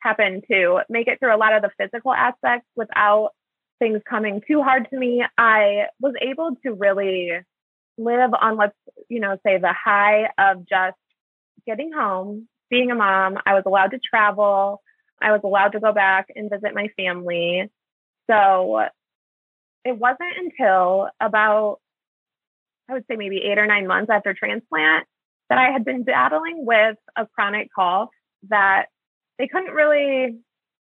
happen 0.00 0.42
to 0.50 0.80
make 0.88 1.08
it 1.08 1.18
through 1.18 1.34
a 1.34 1.38
lot 1.38 1.54
of 1.54 1.62
the 1.62 1.70
physical 1.78 2.12
aspects 2.12 2.68
without 2.76 3.30
things 3.78 4.00
coming 4.08 4.42
too 4.46 4.62
hard 4.62 4.88
to 4.90 4.98
me, 4.98 5.24
I 5.36 5.86
was 6.00 6.14
able 6.20 6.56
to 6.62 6.72
really 6.74 7.32
live 7.96 8.30
on 8.40 8.56
let's 8.56 8.76
you 9.08 9.20
know 9.20 9.36
say 9.44 9.58
the 9.58 9.72
high 9.72 10.28
of 10.38 10.66
just 10.68 10.96
getting 11.66 11.92
home 11.92 12.48
being 12.70 12.90
a 12.90 12.94
mom 12.94 13.38
i 13.46 13.54
was 13.54 13.62
allowed 13.66 13.90
to 13.92 13.98
travel 13.98 14.82
i 15.20 15.30
was 15.32 15.40
allowed 15.44 15.68
to 15.72 15.80
go 15.80 15.92
back 15.92 16.26
and 16.34 16.50
visit 16.50 16.74
my 16.74 16.88
family. 16.96 17.70
So 18.30 18.80
it 19.84 19.98
wasn't 19.98 20.36
until 20.38 21.08
about 21.20 21.78
i 22.88 22.94
would 22.94 23.04
say 23.10 23.16
maybe 23.16 23.38
eight 23.38 23.58
or 23.58 23.66
nine 23.66 23.86
months 23.86 24.10
after 24.10 24.34
transplant 24.34 25.06
that 25.50 25.58
i 25.58 25.70
had 25.70 25.84
been 25.84 26.04
battling 26.04 26.64
with 26.64 26.96
a 27.16 27.26
chronic 27.26 27.68
cough 27.74 28.10
that 28.48 28.86
they 29.38 29.48
couldn't 29.48 29.74
really 29.74 30.38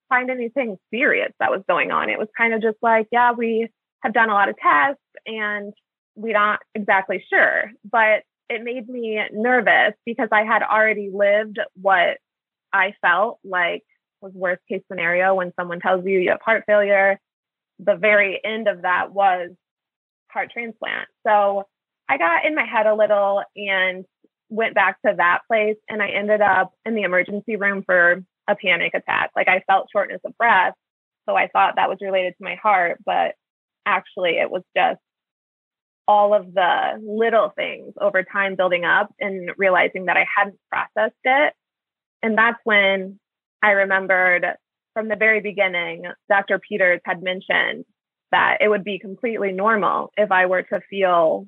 find 0.10 0.30
anything 0.30 0.78
serious 0.94 1.32
that 1.40 1.50
was 1.50 1.62
going 1.68 1.92
on. 1.92 2.10
It 2.10 2.20
was 2.20 2.28
kind 2.38 2.54
of 2.54 2.62
just 2.62 2.78
like 2.82 3.08
yeah 3.12 3.32
we 3.32 3.70
have 4.02 4.14
done 4.14 4.30
a 4.30 4.34
lot 4.34 4.50
of 4.50 4.56
tests 4.58 5.02
and 5.26 5.74
we're 6.16 6.34
not 6.34 6.60
exactly 6.76 7.24
sure, 7.30 7.72
but 7.90 8.24
it 8.50 8.64
made 8.64 8.88
me 8.88 9.20
nervous 9.32 9.94
because 10.06 10.30
I 10.32 10.44
had 10.44 10.62
already 10.62 11.10
lived 11.14 11.60
what 11.82 12.18
I 12.72 12.94
felt 13.02 13.40
like 13.44 13.84
was 14.22 14.34
worst 14.34 14.62
case 14.70 14.82
scenario 14.90 15.36
when 15.36 15.54
someone 15.60 15.80
tells 15.80 16.06
you 16.06 16.20
you 16.20 16.30
have 16.30 16.42
heart 16.42 16.64
failure. 16.66 17.20
The 17.80 17.96
very 17.96 18.40
end 18.44 18.68
of 18.68 18.84
that 18.84 19.12
was 19.12 19.50
heart 20.32 20.52
transplant. 20.52 21.10
So 21.26 21.68
I 22.10 22.18
got 22.18 22.46
in 22.46 22.56
my 22.56 22.66
head 22.66 22.86
a 22.86 22.96
little 22.96 23.44
and 23.56 24.06
went 24.50 24.76
back 24.76 25.02
to 25.02 25.14
that 25.18 25.40
place 25.48 25.78
and 25.90 26.02
I 26.02 26.10
ended 26.10 26.42
up 26.42 26.74
in 26.86 26.96
the 26.96 27.04
emergency 27.04 27.56
room 27.56 27.84
for 27.86 28.24
a 28.48 28.56
panic 28.56 28.94
attack. 28.94 29.32
Like 29.36 29.48
I 29.48 29.64
felt 29.68 29.88
shortness 29.92 30.22
of 30.26 30.38
breath. 30.38 30.74
So 31.28 31.36
I 31.36 31.48
thought 31.48 31.76
that 31.78 31.90
was 31.90 32.00
related 32.02 32.36
to 32.38 32.44
my 32.44 32.56
heart, 32.56 33.00
but 33.06 33.36
actually 33.86 34.38
it 34.38 34.52
was 34.52 34.64
just 34.76 35.00
all 36.08 36.34
of 36.34 36.54
the 36.54 37.02
little 37.02 37.52
things 37.56 37.94
over 38.00 38.24
time 38.24 38.56
building 38.56 38.84
up 38.86 39.14
and 39.20 39.52
realizing 39.58 40.06
that 40.06 40.18
I 40.18 40.26
hadn't 40.36 40.60
processed 40.70 41.16
it. 41.24 41.54
And 42.22 42.38
that's 42.38 42.60
when 42.64 43.20
I 43.62 43.72
remembered 43.72 44.46
from 44.94 45.08
the 45.08 45.16
very 45.16 45.42
beginning, 45.42 46.04
Dr. 46.30 46.60
Peters 46.60 47.02
had 47.06 47.24
mentioned 47.24 47.86
that 48.32 48.58
it 48.62 48.68
would 48.68 48.84
be 48.84 49.00
completely 49.00 49.52
normal 49.52 50.12
if 50.18 50.32
I 50.32 50.46
were 50.46 50.64
to 50.64 50.82
feel 50.90 51.48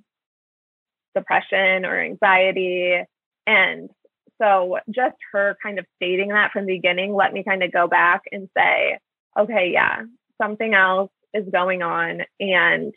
depression 1.15 1.85
or 1.85 1.99
anxiety 1.99 3.01
And 3.47 3.89
so 4.41 4.79
just 4.89 5.15
her 5.31 5.57
kind 5.63 5.79
of 5.79 5.85
stating 5.95 6.29
that 6.29 6.51
from 6.51 6.65
the 6.65 6.75
beginning 6.75 7.13
let 7.13 7.33
me 7.33 7.43
kind 7.43 7.63
of 7.63 7.71
go 7.71 7.87
back 7.87 8.23
and 8.31 8.49
say, 8.57 8.99
okay, 9.37 9.71
yeah, 9.73 10.03
something 10.41 10.73
else 10.73 11.11
is 11.33 11.45
going 11.51 11.81
on. 11.81 12.21
And 12.39 12.93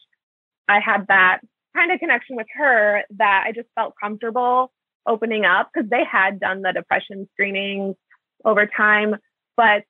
I 0.68 0.80
had 0.80 1.06
that 1.08 1.40
kind 1.74 1.92
of 1.92 2.00
connection 2.00 2.36
with 2.36 2.46
her 2.54 3.02
that 3.16 3.44
I 3.46 3.52
just 3.52 3.68
felt 3.74 3.94
comfortable 4.00 4.72
opening 5.06 5.44
up 5.44 5.70
because 5.72 5.88
they 5.88 6.04
had 6.04 6.40
done 6.40 6.62
the 6.62 6.72
depression 6.72 7.28
screenings 7.32 7.96
over 8.44 8.66
time. 8.66 9.16
But 9.56 9.84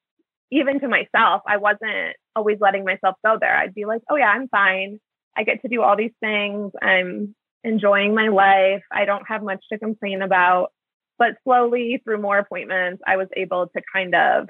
even 0.51 0.81
to 0.81 0.89
myself, 0.89 1.43
I 1.47 1.57
wasn't 1.59 2.17
always 2.35 2.59
letting 2.61 2.85
myself 2.85 3.17
go 3.25 3.37
there. 3.41 3.55
I'd 3.55 3.75
be 3.75 3.85
like, 3.85 4.03
oh, 4.11 4.17
yeah, 4.17 4.29
I'm 4.29 4.49
fine. 4.49 4.99
I 5.37 5.45
get 5.45 5.63
to 5.63 5.69
do 5.69 5.83
all 5.83 5.97
these 5.97 6.15
things. 6.21 6.73
I'm 6.81 7.35
enjoying 7.65 8.15
my 8.15 8.29
life. 8.29 8.83
I 8.91 9.05
don't 9.05 9.27
have 9.29 9.43
much 9.43 9.65
to 9.73 9.79
complain 9.79 10.23
about. 10.23 10.73
But 11.19 11.37
slowly 11.45 12.01
through 12.05 12.23
more 12.23 12.39
appointments, 12.39 13.03
I 13.07 13.17
was 13.17 13.29
able 13.37 13.67
to 13.67 13.83
kind 13.93 14.15
of 14.15 14.49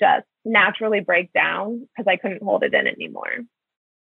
just 0.00 0.26
naturally 0.44 1.00
break 1.00 1.32
down 1.32 1.86
because 1.96 2.10
I 2.10 2.16
couldn't 2.16 2.42
hold 2.42 2.62
it 2.62 2.72
in 2.72 2.86
anymore. 2.86 3.30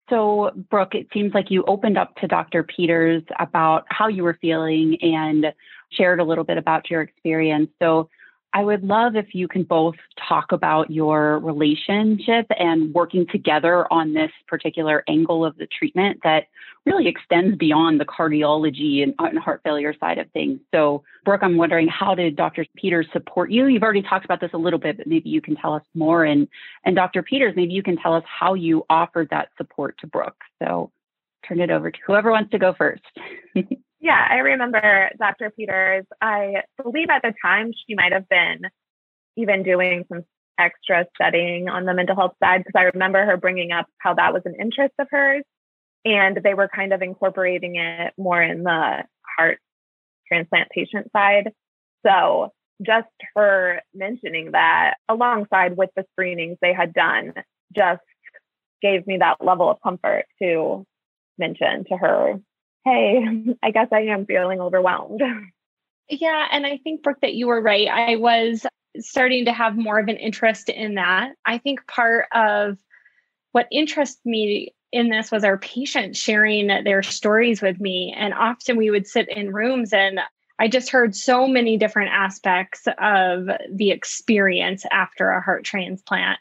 So, 0.09 0.53
Brooke, 0.71 0.95
it 0.95 1.09
seems 1.13 1.35
like 1.35 1.51
you 1.51 1.65
opened 1.67 1.99
up 1.99 2.15
to 2.17 2.29
Dr. 2.29 2.63
Peters 2.63 3.23
about 3.39 3.85
how 3.89 4.09
you 4.09 4.23
were 4.23 4.39
feeling 4.41 4.97
and 5.03 5.53
shared 5.91 6.21
a 6.21 6.25
little 6.25 6.45
bit 6.45 6.59
about 6.59 6.91
your 6.91 7.03
experience. 7.03 7.71
So, 7.81 8.09
I 8.57 8.65
would 8.65 8.85
love 8.85 9.17
if 9.17 9.35
you 9.35 9.49
can 9.49 9.65
both 9.65 9.97
talk 10.27 10.51
about 10.51 10.91
your 10.91 11.41
relationship 11.41 12.47
and 12.59 12.95
working 12.95 13.27
together 13.31 13.87
on 13.93 14.15
this 14.15 14.31
particular 14.49 15.05
angle 15.09 15.45
of 15.45 15.59
the 15.59 15.67
treatment 15.67 16.21
that 16.25 16.45
really 16.87 17.07
extends 17.07 17.59
beyond 17.59 18.01
the 18.01 18.07
cardiology 18.07 19.03
and, 19.03 19.39
heart 19.39 19.61
failure 19.63 19.93
side 20.01 20.17
of 20.17 20.31
things. 20.31 20.59
So, 20.73 21.05
Brooke, 21.23 21.43
I'm 21.43 21.59
wondering 21.59 21.87
how 21.87 22.15
did 22.15 22.35
Dr. 22.35 22.65
Peters 22.77 23.07
support 23.13 23.51
you? 23.51 23.67
You've 23.67 23.83
already 23.83 24.01
talked 24.01 24.25
about 24.25 24.41
this 24.41 24.53
a 24.55 24.59
little 24.59 24.79
bit, 24.79 24.97
but 24.97 25.07
maybe 25.07 25.29
you 25.29 25.43
can 25.43 25.55
tell 25.57 25.75
us 25.75 25.83
more. 25.93 26.25
And 26.25 26.49
and 26.87 26.97
Dr. 26.97 27.23
Peters, 27.23 27.53
maybe 27.57 27.75
you 27.75 27.83
can 27.83 27.99
tell 27.99 28.15
us 28.15 28.25
how 28.25 28.55
you 28.55 28.87
offered 28.89 29.29
that 29.33 29.51
support 29.59 29.99
to 29.99 30.07
Brooke. 30.07 30.41
So, 30.63 30.91
turn 31.47 31.61
it 31.61 31.71
over 31.71 31.91
to 31.91 31.99
whoever 32.07 32.31
wants 32.31 32.53
to 32.53 32.59
go 32.59 32.73
first. 32.73 33.03
Yeah, 34.07 34.25
I 34.31 34.37
remember 34.37 35.11
Dr. 35.19 35.51
Peters. 35.51 36.05
I 36.21 36.63
believe 36.81 37.09
at 37.11 37.23
the 37.23 37.35
time 37.45 37.73
she 37.73 37.97
might 37.97 38.13
have 38.13 38.29
been 38.29 38.61
even 39.37 39.65
doing 39.65 40.05
some 40.09 40.23
extra 40.57 41.07
studying 41.17 41.69
on 41.69 41.87
the 41.87 41.93
mental 41.93 42.15
health 42.15 42.35
side 42.41 42.59
because 42.59 42.79
I 42.79 42.85
remember 42.95 43.27
her 43.27 43.37
bringing 43.37 43.73
up 43.73 43.87
how 43.99 44.15
that 44.15 44.33
was 44.33 44.43
an 44.45 44.55
interest 44.61 44.95
of 45.01 45.09
hers 45.11 45.43
and 46.05 46.39
they 46.45 46.55
were 46.55 46.69
kind 46.69 46.93
of 46.93 47.03
incorporating 47.03 47.75
it 47.75 48.13
more 48.17 48.41
in 48.41 48.63
the 48.63 49.03
heart 49.37 49.59
transplant 50.29 50.71
patient 50.71 51.11
side. 51.11 51.51
So 52.07 52.53
just 52.87 53.09
her 53.35 53.83
mentioning 53.93 54.53
that 54.53 54.95
alongside 55.09 55.77
with 55.77 55.91
the 55.97 56.05
screenings 56.13 56.59
they 56.63 56.75
had 56.75 56.95
done 56.95 57.35
just 57.75 58.03
gave 58.81 59.05
me 59.05 59.17
that 59.19 59.45
level 59.45 59.69
of 59.69 59.79
comfort 59.83 60.27
to 60.41 60.87
mention 61.39 61.87
to 61.89 61.97
her 61.97 62.35
hey, 62.87 63.21
I 63.63 63.71
guess 63.73 63.89
I 63.93 64.03
am 64.03 64.25
feeling 64.25 64.61
overwhelmed. 64.61 65.21
Yeah. 66.09 66.47
And 66.53 66.65
I 66.65 66.79
think, 66.79 67.03
Brooke, 67.03 67.21
that 67.23 67.35
you 67.35 67.49
were 67.49 67.61
right. 67.61 67.89
I 67.89 68.17
was 68.17 68.65
starting 69.01 69.47
to 69.47 69.53
have 69.53 69.77
more 69.77 69.99
of 69.99 70.09
an 70.09 70.17
interest 70.17 70.69
in 70.69 70.95
that. 70.95 71.33
I 71.45 71.59
think 71.59 71.87
part 71.87 72.27
of 72.33 72.79
what 73.53 73.67
interested 73.73 74.25
me 74.25 74.73
in 74.93 75.11
this 75.11 75.33
was 75.33 75.43
our 75.43 75.59
patients 75.59 76.19
sharing 76.19 76.69
their 76.69 77.03
stories 77.03 77.61
with 77.61 77.81
me. 77.81 78.15
And 78.17 78.33
often 78.33 78.77
we 78.77 78.91
would 78.91 79.07
sit 79.07 79.29
in 79.29 79.53
rooms 79.53 79.93
and 79.93 80.21
I 80.59 80.69
just 80.69 80.91
heard 80.91 81.15
so 81.15 81.47
many 81.47 81.77
different 81.77 82.13
aspects 82.13 82.87
of 82.99 83.49
the 83.71 83.91
experience 83.91 84.85
after 84.91 85.31
a 85.31 85.43
heart 85.43 85.65
transplant. 85.65 86.39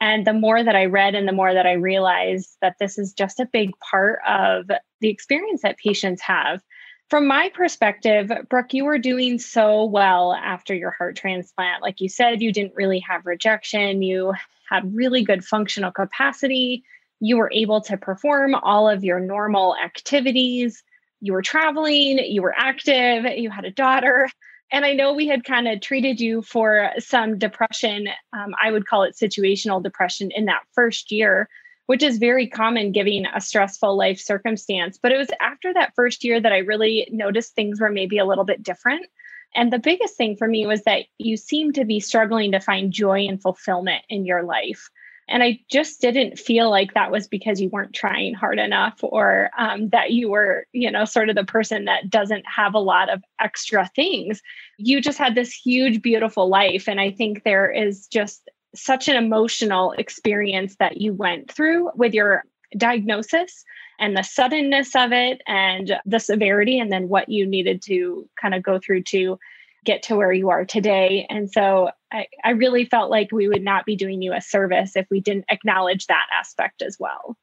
And 0.00 0.26
the 0.26 0.32
more 0.32 0.62
that 0.62 0.76
I 0.76 0.86
read 0.86 1.14
and 1.14 1.26
the 1.26 1.32
more 1.32 1.54
that 1.54 1.66
I 1.66 1.72
realized 1.72 2.56
that 2.60 2.76
this 2.78 2.98
is 2.98 3.12
just 3.12 3.40
a 3.40 3.48
big 3.50 3.72
part 3.78 4.20
of 4.26 4.70
the 5.00 5.08
experience 5.08 5.62
that 5.62 5.78
patients 5.78 6.22
have. 6.22 6.62
From 7.08 7.26
my 7.26 7.50
perspective, 7.54 8.32
Brooke, 8.50 8.74
you 8.74 8.84
were 8.84 8.98
doing 8.98 9.38
so 9.38 9.84
well 9.84 10.32
after 10.34 10.74
your 10.74 10.90
heart 10.90 11.16
transplant. 11.16 11.82
Like 11.82 12.00
you 12.00 12.08
said, 12.08 12.42
you 12.42 12.52
didn't 12.52 12.74
really 12.74 12.98
have 13.00 13.26
rejection, 13.26 14.02
you 14.02 14.34
had 14.68 14.94
really 14.94 15.22
good 15.22 15.44
functional 15.44 15.92
capacity, 15.92 16.82
you 17.20 17.36
were 17.36 17.50
able 17.54 17.80
to 17.82 17.96
perform 17.96 18.56
all 18.56 18.88
of 18.88 19.04
your 19.04 19.20
normal 19.20 19.76
activities, 19.76 20.82
you 21.20 21.32
were 21.32 21.42
traveling, 21.42 22.18
you 22.18 22.42
were 22.42 22.54
active, 22.56 23.24
you 23.38 23.50
had 23.50 23.64
a 23.64 23.70
daughter. 23.70 24.28
And 24.72 24.84
I 24.84 24.92
know 24.92 25.12
we 25.12 25.28
had 25.28 25.44
kind 25.44 25.68
of 25.68 25.80
treated 25.80 26.20
you 26.20 26.42
for 26.42 26.90
some 26.98 27.38
depression. 27.38 28.08
Um, 28.32 28.54
I 28.62 28.72
would 28.72 28.86
call 28.86 29.04
it 29.04 29.14
situational 29.14 29.82
depression 29.82 30.30
in 30.32 30.46
that 30.46 30.62
first 30.72 31.12
year, 31.12 31.48
which 31.86 32.02
is 32.02 32.18
very 32.18 32.48
common 32.48 32.92
given 32.92 33.26
a 33.32 33.40
stressful 33.40 33.96
life 33.96 34.20
circumstance. 34.20 34.98
But 35.00 35.12
it 35.12 35.18
was 35.18 35.30
after 35.40 35.72
that 35.74 35.94
first 35.94 36.24
year 36.24 36.40
that 36.40 36.52
I 36.52 36.58
really 36.58 37.08
noticed 37.12 37.54
things 37.54 37.80
were 37.80 37.90
maybe 37.90 38.18
a 38.18 38.24
little 38.24 38.44
bit 38.44 38.62
different. 38.62 39.06
And 39.54 39.72
the 39.72 39.78
biggest 39.78 40.16
thing 40.16 40.36
for 40.36 40.48
me 40.48 40.66
was 40.66 40.82
that 40.82 41.04
you 41.18 41.36
seemed 41.36 41.76
to 41.76 41.84
be 41.84 42.00
struggling 42.00 42.52
to 42.52 42.60
find 42.60 42.92
joy 42.92 43.26
and 43.26 43.40
fulfillment 43.40 44.02
in 44.08 44.26
your 44.26 44.42
life. 44.42 44.90
And 45.28 45.42
I 45.42 45.60
just 45.70 46.00
didn't 46.00 46.38
feel 46.38 46.70
like 46.70 46.94
that 46.94 47.10
was 47.10 47.26
because 47.26 47.60
you 47.60 47.68
weren't 47.68 47.94
trying 47.94 48.34
hard 48.34 48.58
enough 48.58 48.98
or 49.02 49.50
um, 49.58 49.88
that 49.88 50.12
you 50.12 50.30
were, 50.30 50.66
you 50.72 50.90
know, 50.90 51.04
sort 51.04 51.28
of 51.28 51.36
the 51.36 51.44
person 51.44 51.86
that 51.86 52.08
doesn't 52.08 52.44
have 52.46 52.74
a 52.74 52.78
lot 52.78 53.08
of 53.08 53.22
extra 53.40 53.90
things. 53.96 54.40
You 54.78 55.00
just 55.00 55.18
had 55.18 55.34
this 55.34 55.52
huge, 55.52 56.00
beautiful 56.00 56.48
life. 56.48 56.88
And 56.88 57.00
I 57.00 57.10
think 57.10 57.42
there 57.42 57.70
is 57.70 58.06
just 58.06 58.48
such 58.74 59.08
an 59.08 59.16
emotional 59.16 59.92
experience 59.92 60.76
that 60.78 61.00
you 61.00 61.12
went 61.12 61.50
through 61.50 61.90
with 61.96 62.14
your 62.14 62.44
diagnosis 62.76 63.64
and 63.98 64.16
the 64.16 64.22
suddenness 64.22 64.94
of 64.94 65.12
it 65.12 65.40
and 65.46 65.98
the 66.04 66.18
severity, 66.18 66.78
and 66.78 66.92
then 66.92 67.08
what 67.08 67.28
you 67.28 67.46
needed 67.46 67.80
to 67.82 68.28
kind 68.40 68.54
of 68.54 68.62
go 68.62 68.78
through 68.78 69.02
to 69.02 69.38
get 69.86 70.02
to 70.04 70.16
where 70.16 70.32
you 70.32 70.50
are 70.50 70.64
today. 70.66 71.26
And 71.30 71.50
so 71.50 71.90
I, 72.12 72.26
I 72.44 72.50
really 72.50 72.84
felt 72.84 73.10
like 73.10 73.32
we 73.32 73.48
would 73.48 73.62
not 73.62 73.86
be 73.86 73.96
doing 73.96 74.20
you 74.20 74.34
a 74.34 74.40
service 74.40 74.96
if 74.96 75.06
we 75.10 75.20
didn't 75.20 75.46
acknowledge 75.48 76.06
that 76.06 76.26
aspect 76.38 76.82
as 76.82 76.96
well. 77.00 77.36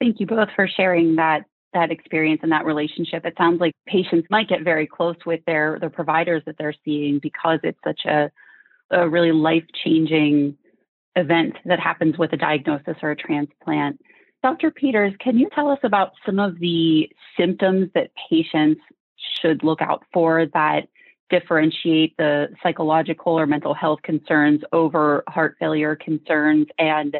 Thank 0.00 0.18
you 0.18 0.26
both 0.26 0.48
for 0.56 0.66
sharing 0.66 1.16
that 1.16 1.44
that 1.72 1.90
experience 1.90 2.40
and 2.44 2.52
that 2.52 2.64
relationship. 2.64 3.24
It 3.24 3.34
sounds 3.36 3.60
like 3.60 3.72
patients 3.86 4.28
might 4.30 4.48
get 4.48 4.62
very 4.62 4.86
close 4.86 5.16
with 5.26 5.40
their 5.46 5.78
their 5.78 5.90
providers 5.90 6.42
that 6.46 6.56
they're 6.58 6.74
seeing 6.84 7.18
because 7.20 7.60
it's 7.62 7.78
such 7.84 8.04
a 8.06 8.30
a 8.90 9.08
really 9.08 9.32
life 9.32 9.64
changing 9.84 10.56
event 11.16 11.54
that 11.64 11.80
happens 11.80 12.18
with 12.18 12.32
a 12.32 12.36
diagnosis 12.36 12.96
or 13.02 13.10
a 13.10 13.16
transplant. 13.16 14.00
Dr. 14.42 14.70
Peters, 14.70 15.14
can 15.20 15.38
you 15.38 15.48
tell 15.54 15.70
us 15.70 15.78
about 15.82 16.12
some 16.26 16.38
of 16.38 16.58
the 16.58 17.08
symptoms 17.36 17.88
that 17.94 18.10
patients 18.30 18.80
should 19.40 19.64
look 19.64 19.80
out 19.80 20.04
for 20.12 20.46
that 20.52 20.88
differentiate 21.30 22.16
the 22.16 22.48
psychological 22.62 23.38
or 23.38 23.46
mental 23.46 23.74
health 23.74 24.02
concerns 24.02 24.62
over 24.72 25.24
heart 25.28 25.56
failure 25.58 25.96
concerns? 25.96 26.66
And 26.78 27.16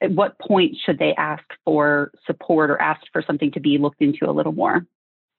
at 0.00 0.12
what 0.12 0.38
point 0.38 0.76
should 0.84 0.98
they 0.98 1.14
ask 1.14 1.44
for 1.64 2.12
support 2.26 2.70
or 2.70 2.80
ask 2.80 3.00
for 3.12 3.22
something 3.22 3.50
to 3.52 3.60
be 3.60 3.78
looked 3.78 4.02
into 4.02 4.28
a 4.28 4.32
little 4.32 4.52
more? 4.52 4.86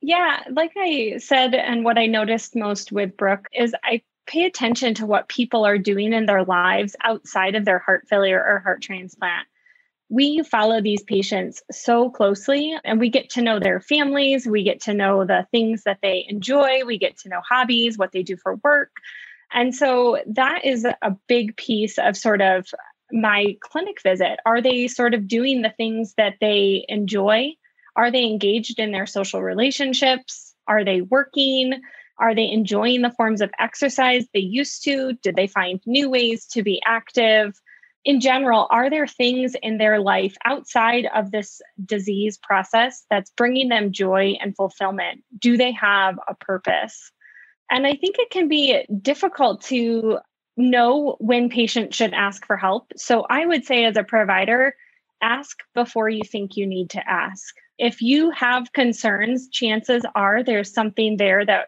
Yeah 0.02 0.44
like 0.52 0.74
i 0.78 1.16
said 1.18 1.56
and 1.56 1.84
what 1.84 1.98
i 1.98 2.06
noticed 2.06 2.56
most 2.56 2.92
with 2.92 3.18
brooke 3.18 3.48
is 3.52 3.74
i 3.84 4.02
pay 4.28 4.46
attention 4.46 4.94
to 4.94 5.06
what 5.06 5.28
people 5.28 5.66
are 5.66 5.78
doing 5.78 6.14
in 6.14 6.26
their 6.26 6.44
lives 6.44 6.96
outside 7.04 7.56
of 7.56 7.66
their 7.66 7.80
heart 7.80 8.06
failure 8.08 8.44
or 8.44 8.60
heart 8.60 8.82
transplant 8.82 9.48
we 10.10 10.42
follow 10.44 10.82
these 10.82 11.04
patients 11.04 11.62
so 11.72 12.10
closely 12.10 12.78
and 12.86 13.00
we 13.00 13.10
get 13.10 13.30
to 13.32 13.42
know 13.42 13.60
their 13.60 13.82
families, 13.82 14.48
we 14.48 14.64
get 14.64 14.82
to 14.82 14.94
know 14.94 15.26
the 15.26 15.46
things 15.52 15.84
that 15.84 16.00
they 16.02 16.26
enjoy, 16.30 16.86
we 16.86 16.98
get 16.98 17.18
to 17.18 17.30
know 17.30 17.42
hobbies, 17.48 17.98
what 17.98 18.12
they 18.14 18.24
do 18.24 18.38
for 18.38 18.56
work. 18.64 18.92
And 19.52 19.76
so 19.76 20.20
that 20.28 20.66
is 20.66 20.86
a 20.86 21.12
big 21.28 21.56
piece 21.58 21.98
of 21.98 22.16
sort 22.16 22.42
of 22.42 22.68
my 23.12 23.58
clinic 23.62 24.02
visit. 24.02 24.40
Are 24.46 24.62
they 24.62 24.88
sort 24.88 25.14
of 25.14 25.28
doing 25.28 25.62
the 25.62 25.74
things 25.76 26.14
that 26.18 26.36
they 26.42 26.86
enjoy? 26.88 27.54
Are 27.96 28.12
they 28.12 28.26
engaged 28.26 28.80
in 28.80 28.92
their 28.92 29.06
social 29.06 29.42
relationships? 29.42 30.54
Are 30.68 30.84
they 30.84 31.02
working? 31.02 31.82
Are 32.20 32.36
they 32.36 32.50
enjoying 32.50 33.02
the 33.02 33.12
forms 33.12 33.42
of 33.42 33.52
exercise 33.60 34.26
they 34.34 34.40
used 34.40 34.84
to? 34.84 35.14
Did 35.22 35.36
they 35.36 35.48
find 35.48 35.82
new 35.86 36.10
ways 36.10 36.46
to 36.48 36.64
be 36.64 36.82
active? 36.86 37.60
In 38.08 38.22
general, 38.22 38.68
are 38.70 38.90
there 38.90 39.06
things 39.06 39.54
in 39.62 39.80
their 39.80 40.00
life 40.00 40.38
outside 40.46 41.10
of 41.14 41.30
this 41.30 41.62
disease 41.86 42.38
process 42.38 43.06
that's 43.10 43.32
bringing 43.32 43.68
them 43.68 43.92
joy 43.92 44.38
and 44.40 44.56
fulfillment? 44.56 45.26
Do 45.38 45.58
they 45.58 45.74
have 45.74 46.18
a 46.26 46.34
purpose? 46.34 47.12
And 47.70 47.86
I 47.86 47.96
think 47.96 48.16
it 48.18 48.30
can 48.30 48.48
be 48.48 48.86
difficult 49.02 49.62
to 49.64 50.20
know 50.56 51.18
when 51.20 51.50
patients 51.50 51.98
should 51.98 52.14
ask 52.14 52.46
for 52.46 52.56
help. 52.56 52.94
So 52.96 53.26
I 53.30 53.46
would 53.46 53.66
say, 53.66 53.84
as 53.84 53.98
a 53.98 54.04
provider, 54.04 54.74
ask 55.22 55.58
before 55.76 56.08
you 56.08 56.24
think 56.24 56.56
you 56.56 56.66
need 56.66 56.92
to 56.92 57.10
ask. 57.10 57.54
If 57.78 58.02
you 58.02 58.32
have 58.32 58.72
concerns, 58.72 59.50
chances 59.50 60.06
are 60.16 60.44
there's 60.44 60.74
something 60.74 61.18
there 61.18 61.46
that 61.46 61.68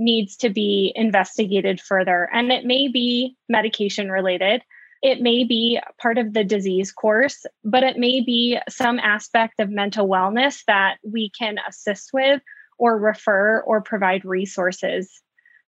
needs 0.00 0.36
to 0.38 0.50
be 0.50 0.92
investigated 0.96 1.80
further. 1.80 2.28
And 2.32 2.50
it 2.50 2.64
may 2.64 2.88
be 2.88 3.36
medication 3.48 4.10
related, 4.10 4.62
it 5.02 5.20
may 5.20 5.44
be 5.44 5.80
part 6.00 6.18
of 6.18 6.32
the 6.32 6.44
disease 6.44 6.92
course, 6.92 7.44
but 7.64 7.82
it 7.82 7.98
may 7.98 8.20
be 8.20 8.58
some 8.68 8.98
aspect 8.98 9.60
of 9.60 9.70
mental 9.70 10.08
wellness 10.08 10.62
that 10.66 10.98
we 11.02 11.30
can 11.30 11.56
assist 11.68 12.10
with 12.12 12.42
or 12.78 12.98
refer 12.98 13.60
or 13.60 13.80
provide 13.80 14.24
resources. 14.24 15.22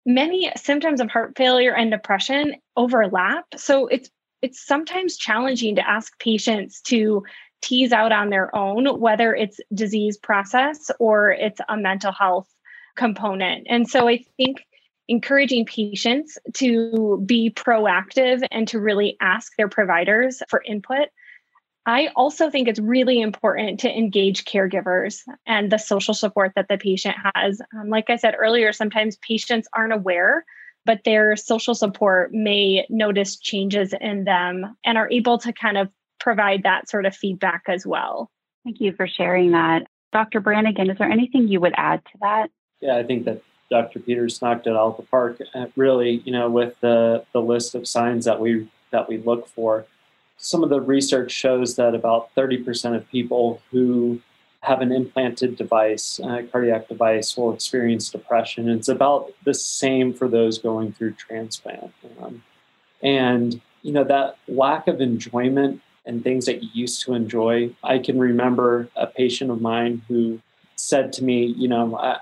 Many 0.06 0.52
symptoms 0.56 1.02
of 1.02 1.10
heart 1.10 1.34
failure 1.38 1.74
and 1.74 1.92
depression 1.92 2.56
overlap, 2.76 3.46
so 3.56 3.88
it's 3.88 4.10
it's 4.42 4.66
sometimes 4.66 5.18
challenging 5.18 5.76
to 5.76 5.88
ask 5.88 6.18
patients 6.18 6.82
to 6.84 7.24
tease 7.62 7.92
out 7.92 8.14
on 8.14 8.30
their 8.30 8.56
own 8.56 9.00
whether 9.00 9.36
it's 9.36 9.60
disease 9.74 10.18
process 10.18 10.90
or 10.98 11.32
it's 11.32 11.60
a 11.68 11.76
mental 11.76 12.14
health 12.14 12.48
component. 12.96 13.68
And 13.70 13.90
so 13.90 14.08
I 14.08 14.24
think 14.38 14.66
encouraging 15.10 15.66
patients 15.66 16.38
to 16.54 17.22
be 17.26 17.50
proactive 17.50 18.46
and 18.52 18.68
to 18.68 18.80
really 18.80 19.18
ask 19.20 19.56
their 19.58 19.68
providers 19.68 20.42
for 20.48 20.64
input. 20.66 21.10
I 21.86 22.10
also 22.16 22.52
think 22.52 22.68
it's 22.68 22.80
really 22.80 23.20
important 23.20 23.80
to 23.80 23.90
engage 23.90 24.46
caregivers 24.46 25.22
and 25.48 25.72
the 25.72 25.80
social 25.80 26.14
support 26.14 26.52
that 26.56 26.68
the 26.70 26.78
patient 26.78 27.16
has. 27.34 27.60
Um, 27.76 27.90
like 27.90 28.12
I 28.12 28.18
said 28.18 28.36
earlier, 28.38 28.72
sometimes 28.72 29.18
patients 29.18 29.68
aren't 29.74 29.94
aware, 29.94 30.46
but 30.86 31.04
their 31.04 31.36
social 31.36 31.74
support 31.74 32.32
may 32.32 32.86
notice 32.90 33.38
changes 33.38 33.94
in 34.00 34.26
them 34.26 34.76
and 34.86 34.98
are 34.98 35.10
able 35.10 35.40
to 35.40 35.52
kind 35.52 35.78
of 35.78 35.90
provide 36.20 36.64
that 36.64 36.88
sort 36.88 37.08
of 37.08 37.16
feedback 37.16 37.64
as 37.68 37.88
well. 37.88 38.30
Thank 38.64 38.80
you 38.80 38.94
for 38.94 39.08
sharing 39.08 39.52
that. 39.52 39.88
Dr. 40.14 40.42
Brannigan, 40.42 40.92
is 40.92 40.98
there 41.00 41.10
anything 41.10 41.48
you 41.48 41.60
would 41.62 41.74
add 41.76 42.06
to 42.06 42.18
that? 42.22 42.52
Yeah, 42.82 42.98
I 42.98 43.04
think 43.04 43.26
that 43.26 43.42
Dr. 43.70 44.00
Peters 44.00 44.42
knocked 44.42 44.68
it 44.68 44.72
out 44.72 44.92
of 44.92 44.98
the 44.98 45.04
park. 45.04 45.40
Uh, 45.54 45.68
really, 45.76 46.22
you 46.26 46.32
know, 46.32 46.50
with 46.50 46.80
the 46.82 47.24
the 47.34 47.42
list 47.42 47.76
of 47.76 47.88
signs 47.88 48.26
that 48.26 48.40
we 48.40 48.68
that 48.92 49.08
we 49.08 49.18
look 49.18 49.48
for, 49.48 49.86
some 50.38 50.64
of 50.64 50.70
the 50.70 50.82
research 50.82 51.32
shows 51.32 51.76
that 51.76 51.94
about 51.94 52.34
30% 52.36 52.96
of 52.96 53.08
people 53.10 53.62
who 53.70 54.20
have 54.62 54.82
an 54.82 54.92
implanted 54.92 55.56
device, 55.56 56.20
a 56.20 56.44
cardiac 56.44 56.88
device, 56.88 57.38
will 57.38 57.54
experience 57.54 58.10
depression. 58.10 58.68
It's 58.70 58.90
about 58.90 59.32
the 59.46 59.54
same 59.54 60.14
for 60.14 60.28
those 60.28 60.58
going 60.58 60.92
through 60.94 61.14
transplant. 61.14 61.94
Um, 62.20 62.44
and 63.02 63.62
you 63.84 63.94
know 63.94 64.04
that 64.04 64.38
lack 64.48 64.88
of 64.88 65.00
enjoyment 65.00 65.82
and 66.06 66.24
things 66.24 66.46
that 66.46 66.64
you 66.64 66.70
used 66.74 67.02
to 67.04 67.14
enjoy. 67.14 67.74
I 67.84 68.00
can 68.00 68.18
remember 68.20 68.90
a 68.96 69.08
patient 69.08 69.52
of 69.52 69.62
mine 69.62 70.02
who 70.08 70.42
said 70.76 71.14
to 71.14 71.24
me, 71.24 71.46
you 71.46 71.68
know, 71.68 71.98
I, 71.98 72.20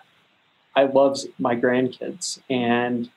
I 0.78 0.84
love 0.84 1.18
my 1.40 1.56
grandkids 1.56 2.40
and 2.52 3.10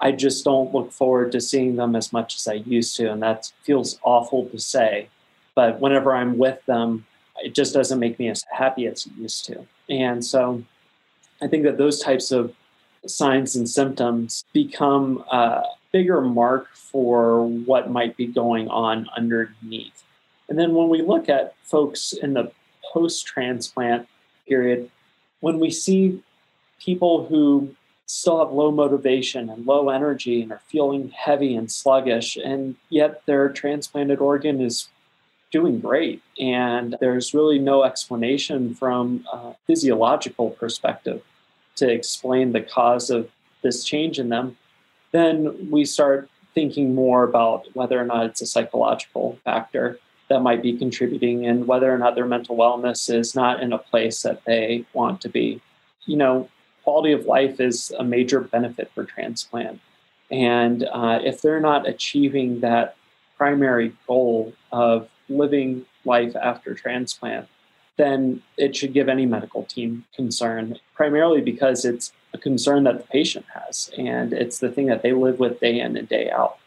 I 0.00 0.10
just 0.10 0.44
don't 0.44 0.74
look 0.74 0.90
forward 0.90 1.30
to 1.32 1.40
seeing 1.40 1.76
them 1.76 1.94
as 1.94 2.12
much 2.12 2.34
as 2.34 2.48
I 2.48 2.54
used 2.54 2.96
to. 2.96 3.12
And 3.12 3.22
that 3.22 3.52
feels 3.62 4.00
awful 4.02 4.46
to 4.46 4.58
say. 4.58 5.08
But 5.54 5.78
whenever 5.80 6.12
I'm 6.12 6.36
with 6.36 6.58
them, 6.66 7.06
it 7.44 7.54
just 7.54 7.72
doesn't 7.72 8.00
make 8.00 8.18
me 8.18 8.28
as 8.28 8.44
happy 8.50 8.88
as 8.88 9.06
it 9.06 9.12
used 9.16 9.44
to. 9.46 9.64
And 9.88 10.24
so 10.24 10.64
I 11.40 11.46
think 11.46 11.62
that 11.62 11.78
those 11.78 12.00
types 12.00 12.32
of 12.32 12.52
signs 13.06 13.54
and 13.54 13.70
symptoms 13.70 14.44
become 14.52 15.18
a 15.30 15.62
bigger 15.92 16.20
mark 16.20 16.74
for 16.74 17.46
what 17.46 17.88
might 17.88 18.16
be 18.16 18.26
going 18.26 18.66
on 18.68 19.08
underneath. 19.16 20.02
And 20.48 20.58
then 20.58 20.74
when 20.74 20.88
we 20.88 21.02
look 21.02 21.28
at 21.28 21.54
folks 21.62 22.12
in 22.12 22.34
the 22.34 22.50
post 22.92 23.26
transplant 23.26 24.08
period, 24.48 24.90
when 25.38 25.60
we 25.60 25.70
see 25.70 26.20
people 26.80 27.26
who 27.26 27.74
still 28.06 28.38
have 28.38 28.52
low 28.52 28.70
motivation 28.70 29.50
and 29.50 29.66
low 29.66 29.88
energy 29.88 30.40
and 30.42 30.52
are 30.52 30.62
feeling 30.68 31.08
heavy 31.10 31.54
and 31.56 31.70
sluggish, 31.70 32.36
and 32.36 32.76
yet 32.88 33.22
their 33.26 33.48
transplanted 33.48 34.20
organ 34.20 34.60
is 34.60 34.88
doing 35.50 35.80
great. 35.80 36.22
And 36.38 36.96
there's 37.00 37.34
really 37.34 37.58
no 37.58 37.84
explanation 37.84 38.74
from 38.74 39.24
a 39.32 39.54
physiological 39.66 40.50
perspective 40.50 41.22
to 41.76 41.90
explain 41.90 42.52
the 42.52 42.60
cause 42.60 43.10
of 43.10 43.30
this 43.62 43.84
change 43.84 44.18
in 44.18 44.28
them. 44.28 44.56
Then 45.12 45.70
we 45.70 45.84
start 45.84 46.28
thinking 46.54 46.94
more 46.94 47.24
about 47.24 47.66
whether 47.74 48.00
or 48.00 48.04
not 48.04 48.26
it's 48.26 48.40
a 48.40 48.46
psychological 48.46 49.38
factor 49.44 49.98
that 50.28 50.40
might 50.40 50.62
be 50.62 50.76
contributing 50.76 51.46
and 51.46 51.66
whether 51.66 51.92
or 51.92 51.98
not 51.98 52.14
their 52.14 52.26
mental 52.26 52.56
wellness 52.56 53.12
is 53.12 53.34
not 53.34 53.62
in 53.62 53.72
a 53.72 53.78
place 53.78 54.22
that 54.22 54.44
they 54.44 54.84
want 54.92 55.20
to 55.20 55.28
be. 55.28 55.60
You 56.06 56.16
know, 56.16 56.48
quality 56.86 57.10
of 57.10 57.26
life 57.26 57.58
is 57.58 57.92
a 57.98 58.04
major 58.04 58.40
benefit 58.40 58.88
for 58.94 59.02
transplant. 59.02 59.80
And 60.30 60.84
uh, 60.84 61.18
if 61.20 61.42
they're 61.42 61.58
not 61.58 61.88
achieving 61.88 62.60
that 62.60 62.94
primary 63.36 63.92
goal 64.06 64.52
of 64.70 65.08
living 65.28 65.84
life 66.04 66.36
after 66.36 66.74
transplant, 66.74 67.48
then 67.96 68.40
it 68.56 68.76
should 68.76 68.92
give 68.92 69.08
any 69.08 69.26
medical 69.26 69.64
team 69.64 70.04
concern, 70.14 70.78
primarily 70.94 71.40
because 71.40 71.84
it's 71.84 72.12
a 72.32 72.38
concern 72.38 72.84
that 72.84 72.98
the 72.98 73.06
patient 73.08 73.46
has 73.52 73.90
and 73.98 74.32
it's 74.32 74.60
the 74.60 74.70
thing 74.70 74.86
that 74.86 75.02
they 75.02 75.12
live 75.12 75.40
with 75.40 75.58
day 75.58 75.80
in 75.80 75.96
and 75.96 76.08
day 76.08 76.30
out. 76.30 76.58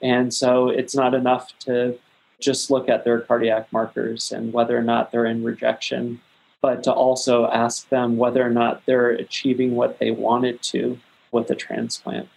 And 0.00 0.32
so 0.32 0.68
it's 0.68 0.94
not 0.94 1.12
enough 1.12 1.58
to 1.60 1.98
just 2.38 2.70
look 2.70 2.88
at 2.88 3.02
their 3.02 3.20
cardiac 3.20 3.72
markers 3.72 4.30
and 4.30 4.52
whether 4.52 4.78
or 4.78 4.82
not 4.82 5.10
they're 5.10 5.26
in 5.26 5.42
rejection 5.42 6.20
but 6.62 6.82
to 6.84 6.92
also 6.92 7.46
ask 7.46 7.88
them 7.88 8.16
whether 8.16 8.44
or 8.44 8.50
not 8.50 8.82
they're 8.86 9.10
achieving 9.10 9.74
what 9.74 9.98
they 9.98 10.10
wanted 10.10 10.62
to 10.62 10.98
with 11.30 11.48
the 11.48 11.54
transplant. 11.54 12.28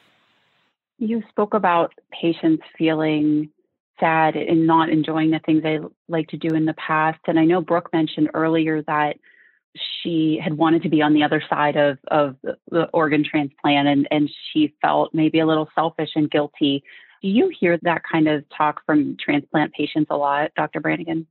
You 0.97 1.23
spoke 1.29 1.53
about 1.53 1.93
patients 2.11 2.63
feeling 2.77 3.49
sad 3.99 4.35
and 4.35 4.67
not 4.67 4.89
enjoying 4.89 5.31
the 5.31 5.39
things 5.39 5.63
they 5.63 5.79
like 6.07 6.27
to 6.29 6.37
do 6.37 6.55
in 6.55 6.65
the 6.65 6.73
past. 6.73 7.19
And 7.27 7.39
I 7.39 7.45
know 7.45 7.61
Brooke 7.61 7.89
mentioned 7.93 8.29
earlier 8.33 8.81
that 8.83 9.17
she 10.01 10.39
had 10.41 10.57
wanted 10.57 10.83
to 10.83 10.89
be 10.89 11.01
on 11.01 11.13
the 11.13 11.23
other 11.23 11.43
side 11.49 11.75
of, 11.75 11.97
of 12.09 12.35
the 12.69 12.85
organ 12.93 13.23
transplant 13.23 13.87
and, 13.87 14.07
and 14.11 14.29
she 14.51 14.73
felt 14.81 15.13
maybe 15.13 15.39
a 15.39 15.45
little 15.45 15.69
selfish 15.75 16.11
and 16.15 16.29
guilty. 16.29 16.83
Do 17.21 17.27
you 17.27 17.51
hear 17.57 17.77
that 17.83 18.01
kind 18.09 18.27
of 18.27 18.43
talk 18.55 18.85
from 18.85 19.17
transplant 19.19 19.73
patients 19.73 20.07
a 20.09 20.17
lot, 20.17 20.51
Dr. 20.55 20.79
Brannigan? 20.79 21.27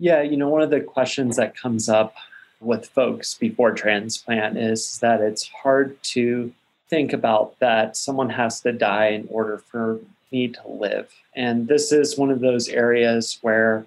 Yeah, 0.00 0.22
you 0.22 0.38
know, 0.38 0.48
one 0.48 0.62
of 0.62 0.70
the 0.70 0.80
questions 0.80 1.36
that 1.36 1.54
comes 1.54 1.90
up 1.90 2.14
with 2.58 2.88
folks 2.88 3.34
before 3.34 3.72
transplant 3.72 4.56
is 4.56 4.98
that 5.00 5.20
it's 5.20 5.46
hard 5.48 6.02
to 6.04 6.52
think 6.88 7.12
about 7.12 7.58
that 7.58 7.98
someone 7.98 8.30
has 8.30 8.62
to 8.62 8.72
die 8.72 9.08
in 9.08 9.28
order 9.30 9.58
for 9.58 10.00
me 10.32 10.48
to 10.48 10.68
live. 10.68 11.12
And 11.36 11.68
this 11.68 11.92
is 11.92 12.16
one 12.16 12.30
of 12.30 12.40
those 12.40 12.70
areas 12.70 13.38
where 13.42 13.84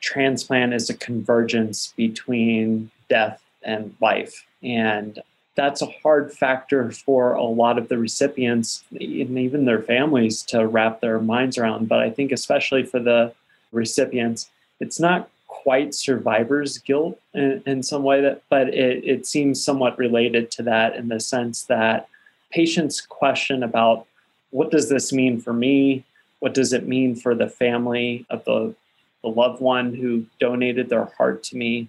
transplant 0.00 0.72
is 0.74 0.88
a 0.90 0.94
convergence 0.94 1.92
between 1.96 2.92
death 3.08 3.42
and 3.64 3.96
life. 4.00 4.46
And 4.62 5.20
that's 5.56 5.82
a 5.82 5.92
hard 6.04 6.32
factor 6.32 6.92
for 6.92 7.32
a 7.32 7.42
lot 7.42 7.78
of 7.78 7.88
the 7.88 7.98
recipients 7.98 8.84
and 8.92 9.38
even 9.38 9.64
their 9.64 9.82
families 9.82 10.44
to 10.44 10.68
wrap 10.68 11.00
their 11.00 11.18
minds 11.18 11.58
around. 11.58 11.88
But 11.88 11.98
I 11.98 12.10
think, 12.10 12.30
especially 12.30 12.84
for 12.84 13.00
the 13.00 13.32
recipients, 13.72 14.50
it's 14.80 15.00
not 15.00 15.28
quite 15.46 15.94
survivor's 15.94 16.78
guilt 16.78 17.20
in, 17.34 17.62
in 17.66 17.82
some 17.82 18.02
way 18.02 18.20
that 18.20 18.42
but 18.48 18.68
it, 18.68 19.04
it 19.04 19.26
seems 19.26 19.64
somewhat 19.64 19.98
related 19.98 20.50
to 20.50 20.62
that 20.62 20.96
in 20.96 21.08
the 21.08 21.20
sense 21.20 21.64
that 21.64 22.08
patients 22.50 23.00
question 23.00 23.62
about 23.62 24.06
what 24.50 24.70
does 24.70 24.88
this 24.88 25.12
mean 25.12 25.40
for 25.40 25.52
me? 25.52 26.04
What 26.38 26.54
does 26.54 26.72
it 26.72 26.86
mean 26.86 27.16
for 27.16 27.34
the 27.34 27.48
family 27.48 28.24
of 28.30 28.44
the, 28.44 28.74
the 29.22 29.28
loved 29.28 29.60
one 29.60 29.94
who 29.94 30.24
donated 30.38 30.88
their 30.88 31.06
heart 31.16 31.42
to 31.44 31.56
me? 31.56 31.88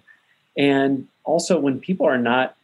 And 0.56 1.06
also 1.24 1.58
when 1.58 1.78
people 1.80 2.06
are 2.06 2.18
not 2.18 2.56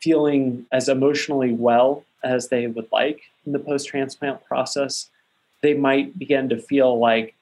feeling 0.00 0.66
as 0.70 0.88
emotionally 0.88 1.52
well 1.52 2.04
as 2.22 2.48
they 2.48 2.66
would 2.66 2.88
like 2.92 3.22
in 3.44 3.52
the 3.52 3.58
post 3.58 3.88
transplant 3.88 4.44
process 4.44 5.10
they 5.62 5.74
might 5.74 6.18
begin 6.18 6.48
to 6.48 6.58
feel 6.58 6.98
like 6.98 7.34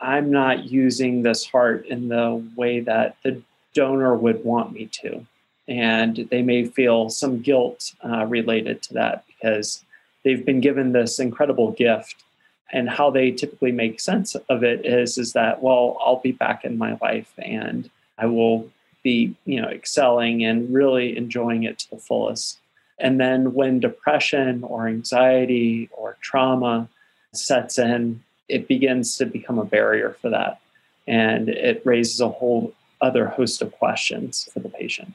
I'm 0.00 0.30
not 0.30 0.64
using 0.64 1.22
this 1.22 1.46
heart 1.46 1.86
in 1.86 2.08
the 2.08 2.44
way 2.56 2.80
that 2.80 3.16
the 3.22 3.42
donor 3.74 4.14
would 4.14 4.44
want 4.44 4.72
me 4.72 4.86
to. 4.86 5.26
And 5.66 6.28
they 6.30 6.42
may 6.42 6.64
feel 6.64 7.10
some 7.10 7.40
guilt 7.40 7.92
uh, 8.04 8.24
related 8.26 8.82
to 8.82 8.94
that 8.94 9.24
because 9.26 9.84
they've 10.24 10.44
been 10.44 10.60
given 10.60 10.92
this 10.92 11.18
incredible 11.18 11.72
gift. 11.72 12.24
And 12.70 12.88
how 12.88 13.10
they 13.10 13.30
typically 13.30 13.72
make 13.72 13.98
sense 13.98 14.34
of 14.34 14.62
it 14.62 14.84
is, 14.84 15.16
is 15.16 15.32
that, 15.32 15.62
well, 15.62 15.96
I'll 16.00 16.20
be 16.20 16.32
back 16.32 16.64
in 16.64 16.76
my 16.76 16.98
life 17.00 17.32
and 17.38 17.90
I 18.18 18.26
will 18.26 18.68
be, 19.02 19.34
you 19.46 19.60
know, 19.60 19.68
excelling 19.68 20.44
and 20.44 20.72
really 20.72 21.16
enjoying 21.16 21.62
it 21.62 21.78
to 21.78 21.90
the 21.90 21.96
fullest. 21.96 22.58
And 22.98 23.20
then 23.20 23.54
when 23.54 23.80
depression 23.80 24.64
or 24.64 24.88
anxiety 24.88 25.88
or 25.92 26.16
trauma 26.20 26.88
sets 27.32 27.78
in, 27.78 28.22
it 28.48 28.68
begins 28.68 29.16
to 29.18 29.26
become 29.26 29.58
a 29.58 29.64
barrier 29.64 30.16
for 30.20 30.30
that. 30.30 30.60
And 31.06 31.48
it 31.48 31.82
raises 31.84 32.20
a 32.20 32.28
whole 32.28 32.74
other 33.00 33.28
host 33.28 33.62
of 33.62 33.72
questions 33.72 34.48
for 34.52 34.60
the 34.60 34.68
patient. 34.68 35.14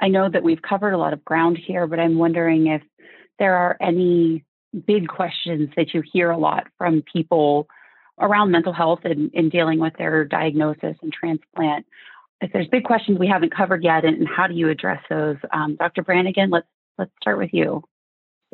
I 0.00 0.08
know 0.08 0.28
that 0.28 0.42
we've 0.42 0.62
covered 0.62 0.92
a 0.92 0.98
lot 0.98 1.12
of 1.12 1.24
ground 1.24 1.58
here, 1.58 1.86
but 1.86 1.98
I'm 1.98 2.18
wondering 2.18 2.66
if 2.66 2.82
there 3.38 3.56
are 3.56 3.76
any 3.80 4.44
big 4.86 5.08
questions 5.08 5.70
that 5.76 5.94
you 5.94 6.02
hear 6.02 6.30
a 6.30 6.38
lot 6.38 6.66
from 6.76 7.02
people 7.10 7.66
around 8.18 8.50
mental 8.50 8.72
health 8.72 9.00
and, 9.04 9.30
and 9.34 9.50
dealing 9.50 9.78
with 9.78 9.94
their 9.98 10.24
diagnosis 10.24 10.96
and 11.02 11.12
transplant. 11.12 11.86
If 12.40 12.52
there's 12.52 12.68
big 12.68 12.84
questions 12.84 13.18
we 13.18 13.28
haven't 13.28 13.54
covered 13.54 13.82
yet, 13.82 14.04
and, 14.04 14.18
and 14.18 14.28
how 14.28 14.46
do 14.46 14.54
you 14.54 14.68
address 14.68 15.02
those? 15.08 15.36
Um, 15.52 15.76
Dr. 15.76 16.02
Brannigan, 16.02 16.50
let's 16.50 16.66
let's 16.98 17.10
start 17.20 17.38
with 17.38 17.52
you. 17.52 17.82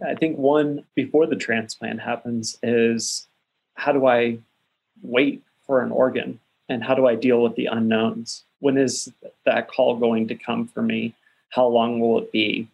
I 0.05 0.15
think 0.15 0.39
one 0.39 0.85
before 0.95 1.27
the 1.27 1.37
transplant 1.37 2.01
happens 2.01 2.59
is 2.63 3.29
how 3.75 3.93
do 3.93 4.07
I 4.07 4.39
wait 5.03 5.43
for 5.67 5.83
an 5.83 5.91
organ 5.91 6.39
and 6.69 6.83
how 6.83 6.95
do 6.95 7.07
I 7.07 7.15
deal 7.15 7.43
with 7.43 7.57
the 7.57 7.67
unknowns? 7.67 8.45
When 8.61 8.79
is 8.79 9.13
that 9.45 9.69
call 9.69 9.97
going 9.97 10.29
to 10.29 10.35
come 10.35 10.69
for 10.69 10.83
me? 10.83 11.15
How 11.51 11.67
long 11.67 12.01
will 12.01 12.19
it 12.19 12.33
be? 12.33 12.69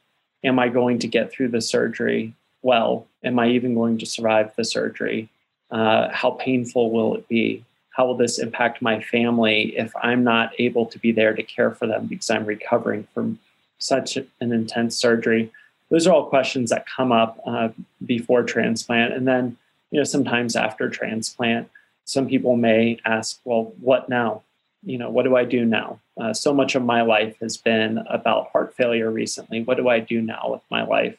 Am 0.45 0.59
I 0.59 0.69
going 0.69 0.99
to 1.01 1.09
get 1.09 1.33
through 1.33 1.49
the 1.49 1.61
surgery 1.61 2.35
well? 2.63 3.07
Am 3.25 3.39
I 3.39 3.49
even 3.49 3.75
going 3.75 3.99
to 3.99 4.07
survive 4.07 4.55
the 4.55 4.65
surgery? 4.65 5.29
Uh, 5.71 6.09
how 6.11 6.33
painful 6.33 6.91
will 6.91 7.15
it 7.17 7.29
be? 7.29 7.65
How 7.91 8.07
will 8.07 8.17
this 8.17 8.39
impact 8.39 8.81
my 8.81 9.01
family 9.01 9.77
if 9.77 9.93
I'm 9.97 10.23
not 10.23 10.53
able 10.59 10.87
to 10.87 10.99
be 10.99 11.11
there 11.11 11.35
to 11.35 11.43
care 11.43 11.73
for 11.73 11.87
them 11.87 12.07
because 12.07 12.31
I'm 12.31 12.45
recovering 12.45 13.09
from 13.13 13.41
such 13.79 14.17
an 14.17 14.29
intense 14.41 14.97
surgery? 14.97 15.51
Those 15.91 16.07
are 16.07 16.13
all 16.13 16.27
questions 16.27 16.71
that 16.71 16.87
come 16.87 17.11
up 17.11 17.41
uh, 17.45 17.71
before 18.05 18.45
transplant. 18.45 19.15
And 19.15 19.27
then, 19.27 19.57
you 19.91 19.99
know, 19.99 20.05
sometimes 20.05 20.57
after 20.57 20.89
transplant, 20.89 21.69
some 22.05 22.29
people 22.29 22.57
may 22.57 22.99
ask, 23.05 23.41
well, 23.45 23.73
what 23.81 24.09
now? 24.09 24.43
You 24.83 24.99
know, 24.99 25.11
what 25.11 25.25
do 25.25 25.37
I 25.37 25.45
do 25.45 25.65
now? 25.65 26.01
Uh, 26.21 26.33
so 26.33 26.55
much 26.55 26.75
of 26.75 26.83
my 26.83 27.03
life 27.03 27.37
has 27.41 27.57
been 27.57 27.99
about 28.09 28.51
heart 28.51 28.75
failure 28.75 29.11
recently. 29.11 29.63
What 29.63 29.77
do 29.77 29.89
I 29.89 30.01
do 30.01 30.21
now 30.21 30.49
with 30.51 30.63
my 30.71 30.85
life? 30.85 31.17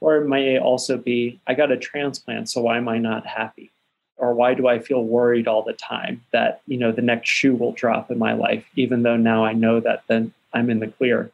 Or 0.00 0.16
it 0.16 0.28
may 0.28 0.58
also 0.58 0.96
be, 0.96 1.40
I 1.46 1.54
got 1.54 1.72
a 1.72 1.76
transplant, 1.76 2.48
so 2.48 2.60
why 2.60 2.76
am 2.76 2.88
I 2.88 2.98
not 2.98 3.26
happy? 3.26 3.70
Or 4.16 4.34
why 4.34 4.54
do 4.54 4.68
I 4.68 4.78
feel 4.78 5.02
worried 5.02 5.48
all 5.48 5.62
the 5.62 5.72
time 5.72 6.24
that, 6.32 6.60
you 6.66 6.76
know, 6.76 6.92
the 6.92 7.02
next 7.02 7.28
shoe 7.28 7.54
will 7.54 7.72
drop 7.72 8.10
in 8.10 8.18
my 8.18 8.34
life, 8.34 8.64
even 8.76 9.02
though 9.02 9.16
now 9.16 9.44
I 9.44 9.52
know 9.52 9.80
that 9.80 10.02
then 10.06 10.32
I'm 10.52 10.70
in 10.70 10.80
the 10.80 10.88
clear? 10.88 11.30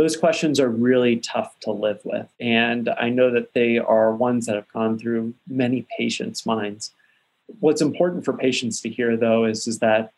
Those 0.00 0.16
questions 0.16 0.58
are 0.58 0.70
really 0.70 1.16
tough 1.18 1.60
to 1.60 1.72
live 1.72 2.00
with. 2.04 2.26
And 2.40 2.88
I 2.88 3.10
know 3.10 3.30
that 3.32 3.52
they 3.52 3.76
are 3.76 4.14
ones 4.14 4.46
that 4.46 4.54
have 4.54 4.72
gone 4.72 4.98
through 4.98 5.34
many 5.46 5.86
patients' 5.98 6.46
minds. 6.46 6.92
What's 7.58 7.82
important 7.82 8.24
for 8.24 8.32
patients 8.32 8.80
to 8.80 8.88
hear, 8.88 9.14
though, 9.18 9.44
is, 9.44 9.66
is 9.66 9.80
that 9.80 10.14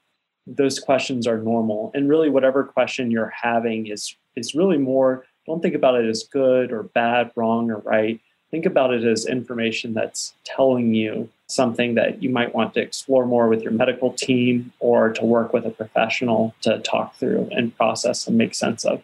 those 0.46 0.78
questions 0.78 1.26
are 1.26 1.38
normal. 1.38 1.90
And 1.96 2.08
really, 2.08 2.30
whatever 2.30 2.62
question 2.62 3.10
you're 3.10 3.34
having 3.42 3.88
is, 3.88 4.14
is 4.36 4.54
really 4.54 4.78
more 4.78 5.24
don't 5.48 5.60
think 5.60 5.74
about 5.74 5.96
it 5.96 6.08
as 6.08 6.22
good 6.22 6.70
or 6.70 6.84
bad, 6.84 7.32
wrong 7.34 7.68
or 7.68 7.78
right. 7.78 8.20
Think 8.52 8.66
about 8.66 8.94
it 8.94 9.02
as 9.02 9.26
information 9.26 9.94
that's 9.94 10.32
telling 10.44 10.94
you 10.94 11.28
something 11.48 11.96
that 11.96 12.22
you 12.22 12.30
might 12.30 12.54
want 12.54 12.74
to 12.74 12.80
explore 12.80 13.26
more 13.26 13.48
with 13.48 13.62
your 13.62 13.72
medical 13.72 14.12
team 14.12 14.72
or 14.78 15.12
to 15.14 15.24
work 15.24 15.52
with 15.52 15.66
a 15.66 15.70
professional 15.70 16.54
to 16.60 16.78
talk 16.78 17.16
through 17.16 17.48
and 17.50 17.76
process 17.76 18.28
and 18.28 18.38
make 18.38 18.54
sense 18.54 18.84
of. 18.84 19.02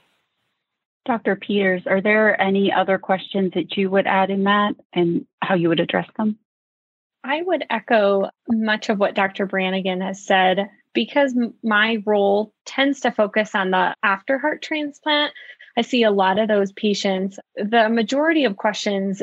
Dr. 1.09 1.37
Peters, 1.37 1.87
are 1.87 2.03
there 2.03 2.39
any 2.39 2.71
other 2.71 2.99
questions 2.99 3.53
that 3.55 3.79
you 3.79 3.89
would 3.89 4.07
add 4.07 4.29
in 4.29 4.45
that 4.45 4.75
and 4.93 5.27
how 5.41 5.55
you 5.55 5.71
would 5.71 5.81
address 5.81 6.07
them? 6.19 6.39
I 7.25 7.41
would 7.41 7.65
echo 7.71 8.29
much 8.47 8.91
of 8.91 8.99
what 8.99 9.15
Dr. 9.15 9.47
Brannigan 9.47 10.03
has 10.03 10.23
said 10.25 10.69
because 10.93 11.35
my 11.63 12.03
role 12.05 12.53
tends 12.67 13.01
to 13.01 13.11
focus 13.11 13.55
on 13.55 13.71
the 13.71 13.95
after 14.03 14.39
heart 14.39 14.61
transplant. 14.61 15.33
I 15.79 15.81
see 15.83 16.03
a 16.03 16.11
lot 16.11 16.39
of 16.39 16.47
those 16.47 16.73
patients. 16.73 17.39
The 17.57 17.89
majority 17.89 18.45
of 18.45 18.59
questions 18.59 19.23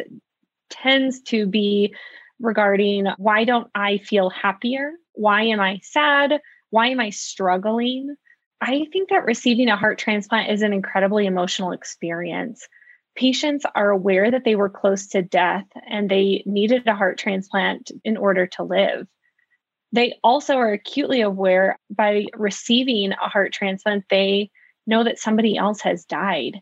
tends 0.71 1.21
to 1.21 1.45
be 1.45 1.93
regarding 2.39 3.05
why 3.17 3.43
don't 3.43 3.69
I 3.75 3.99
feel 3.99 4.31
happier? 4.31 4.93
Why 5.13 5.43
am 5.43 5.59
I 5.59 5.81
sad? 5.83 6.41
Why 6.71 6.87
am 6.87 6.99
I 6.99 7.11
struggling? 7.11 8.15
I 8.67 8.87
think 8.91 9.09
that 9.09 9.25
receiving 9.25 9.69
a 9.69 9.77
heart 9.77 9.99
transplant 9.99 10.51
is 10.51 10.63
an 10.63 10.73
incredibly 10.73 11.27
emotional 11.27 11.71
experience. 11.71 12.67
Patients 13.15 13.63
are 13.75 13.91
aware 13.91 14.31
that 14.31 14.43
they 14.43 14.55
were 14.55 14.69
close 14.69 15.07
to 15.09 15.21
death 15.21 15.65
and 15.87 16.09
they 16.09 16.41
needed 16.47 16.87
a 16.87 16.95
heart 16.95 17.19
transplant 17.19 17.91
in 18.03 18.17
order 18.17 18.47
to 18.47 18.63
live. 18.63 19.07
They 19.91 20.15
also 20.23 20.55
are 20.55 20.71
acutely 20.71 21.21
aware 21.21 21.77
by 21.91 22.25
receiving 22.33 23.11
a 23.11 23.29
heart 23.29 23.53
transplant, 23.53 24.05
they 24.09 24.49
know 24.87 25.03
that 25.03 25.19
somebody 25.19 25.57
else 25.57 25.81
has 25.81 26.05
died. 26.05 26.59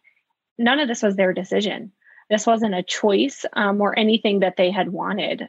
None 0.58 0.82
of 0.82 0.90
this 0.90 1.04
was 1.04 1.16
their 1.16 1.32
decision. 1.32 1.94
This 2.30 2.46
wasn't 2.46 2.76
a 2.76 2.84
choice 2.84 3.46
um, 3.54 3.80
or 3.80 3.98
anything 3.98 4.42
that 4.42 4.58
they 4.58 4.72
had 4.72 4.90
wanted. 4.90 5.48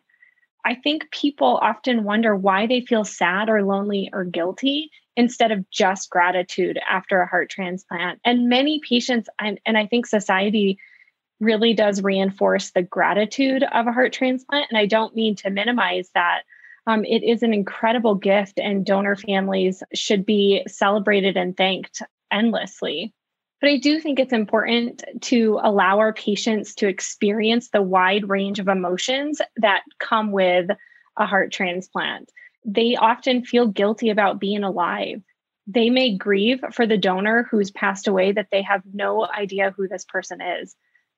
I 0.64 0.74
think 0.77 1.11
people 1.11 1.59
often 1.61 2.05
wonder 2.05 2.35
why 2.35 2.66
they 2.66 2.81
feel 2.81 3.05
sad 3.05 3.48
or 3.48 3.62
lonely 3.62 4.11
or 4.12 4.24
guilty 4.24 4.90
instead 5.16 5.53
of 5.53 5.68
just 5.70 6.11
gratitude 6.11 6.79
after 6.88 7.20
a 7.20 7.29
heart 7.29 7.50
transplant. 7.50 8.20
And 8.24 8.48
many 8.48 8.81
patients, 8.88 9.29
and, 9.38 9.61
and 9.66 9.77
I 9.77 9.87
think 9.87 10.07
society 10.07 10.79
really 11.40 11.74
does 11.74 12.03
reinforce 12.03 12.70
the 12.70 12.83
gratitude 12.83 13.62
of 13.62 13.87
a 13.87 13.92
heart 13.92 14.12
transplant. 14.12 14.66
And 14.70 14.79
I 14.79 14.87
don't 14.87 15.14
mean 15.14 15.37
to 15.37 15.50
minimize 15.50 16.11
that. 16.14 16.42
Um, 16.87 17.05
it 17.05 17.22
is 17.22 17.42
an 17.42 17.55
incredible 17.55 18.14
gift, 18.14 18.59
and 18.59 18.85
donor 18.85 19.16
families 19.16 19.83
should 19.94 20.27
be 20.27 20.62
celebrated 20.66 21.37
and 21.37 21.57
thanked 21.57 22.03
endlessly. 22.31 23.14
But 23.64 23.70
I 23.70 23.79
do 23.79 23.98
think 23.98 24.18
it's 24.18 24.35
important 24.35 25.05
to 25.22 25.59
allow 25.62 25.98
our 25.98 26.12
patients 26.12 26.74
to 26.74 26.87
experience 26.87 27.70
the 27.70 27.81
wide 27.81 28.29
range 28.29 28.59
of 28.59 28.68
emotions 28.68 29.40
that 29.57 29.85
come 29.98 30.33
with 30.33 30.68
a 31.16 31.24
heart 31.24 31.50
transplant 31.50 32.31
they 32.66 32.94
often 32.94 33.42
feel 33.42 33.66
guilty 33.66 34.11
about 34.11 34.38
being 34.38 34.64
alive. 34.64 35.22
They 35.66 35.88
may 35.88 36.14
grieve 36.14 36.62
for 36.72 36.87
the 36.87 36.98
donor 36.98 37.46
who's 37.50 37.70
passed 37.70 38.07
away 38.07 38.33
that 38.33 38.48
they 38.53 38.61
have 38.61 38.83
no 38.92 39.27
idea 39.27 39.72
who 39.74 39.88
this 39.88 40.05
person 40.05 40.42
is. 40.42 40.77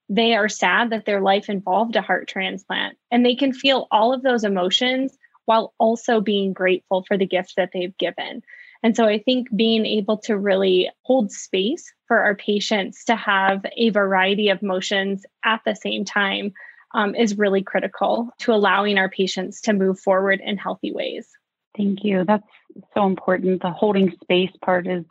They 0.08 0.36
are 0.36 0.48
sad 0.48 0.90
that 0.90 1.04
their 1.04 1.20
life 1.20 1.48
involved 1.48 1.96
a 1.96 2.00
heart 2.00 2.28
transplant, 2.28 2.96
and 3.10 3.26
they 3.26 3.34
can 3.34 3.52
feel 3.52 3.88
all 3.90 4.12
of 4.12 4.22
those 4.22 4.44
emotions 4.44 5.18
while 5.46 5.74
also 5.78 6.20
being 6.20 6.52
grateful 6.52 7.04
for 7.08 7.18
the 7.18 7.26
gift 7.26 7.54
that 7.56 7.70
they've 7.72 7.96
given. 7.98 8.42
And 8.86 8.94
so 8.94 9.06
I 9.06 9.18
think 9.18 9.48
being 9.56 9.84
able 9.84 10.16
to 10.18 10.38
really 10.38 10.88
hold 11.02 11.32
space 11.32 11.92
for 12.06 12.20
our 12.20 12.36
patients 12.36 13.04
to 13.06 13.16
have 13.16 13.66
a 13.76 13.90
variety 13.90 14.48
of 14.48 14.62
emotions 14.62 15.26
at 15.44 15.60
the 15.66 15.74
same 15.74 16.04
time 16.04 16.52
um, 16.94 17.16
is 17.16 17.36
really 17.36 17.64
critical 17.64 18.30
to 18.38 18.52
allowing 18.52 18.96
our 18.96 19.08
patients 19.08 19.60
to 19.62 19.72
move 19.72 19.98
forward 19.98 20.40
in 20.40 20.56
healthy 20.56 20.92
ways. 20.92 21.26
Thank 21.76 22.04
you. 22.04 22.22
That's 22.24 22.46
so 22.94 23.06
important. 23.06 23.60
The 23.60 23.72
holding 23.72 24.14
space 24.22 24.52
part 24.64 24.86
is 24.86 25.04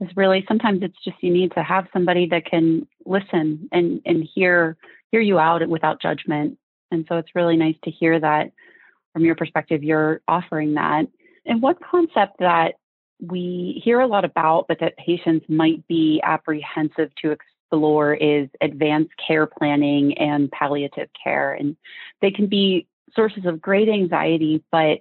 is 0.00 0.16
really 0.16 0.44
sometimes 0.46 0.84
it's 0.84 1.02
just 1.02 1.16
you 1.20 1.32
need 1.32 1.50
to 1.54 1.64
have 1.64 1.88
somebody 1.92 2.28
that 2.28 2.46
can 2.46 2.86
listen 3.06 3.68
and 3.72 4.00
and 4.06 4.22
hear 4.36 4.76
hear 5.10 5.20
you 5.20 5.40
out 5.40 5.68
without 5.68 6.00
judgment. 6.00 6.58
And 6.92 7.06
so 7.08 7.16
it's 7.16 7.34
really 7.34 7.56
nice 7.56 7.76
to 7.82 7.90
hear 7.90 8.20
that 8.20 8.52
from 9.12 9.24
your 9.24 9.34
perspective 9.34 9.82
you're 9.82 10.20
offering 10.28 10.74
that. 10.74 11.06
And 11.44 11.60
one 11.60 11.74
concept 11.90 12.38
that 12.38 12.74
we 13.20 13.80
hear 13.84 14.00
a 14.00 14.06
lot 14.06 14.24
about 14.24 14.66
but 14.68 14.78
that 14.80 14.96
patients 14.96 15.46
might 15.48 15.86
be 15.88 16.20
apprehensive 16.24 17.10
to 17.22 17.30
explore 17.30 18.14
is 18.14 18.48
advanced 18.60 19.12
care 19.26 19.46
planning 19.46 20.16
and 20.18 20.50
palliative 20.50 21.08
care 21.22 21.52
and 21.52 21.76
they 22.20 22.30
can 22.30 22.46
be 22.46 22.86
sources 23.14 23.44
of 23.46 23.60
great 23.60 23.88
anxiety 23.88 24.62
but 24.70 24.98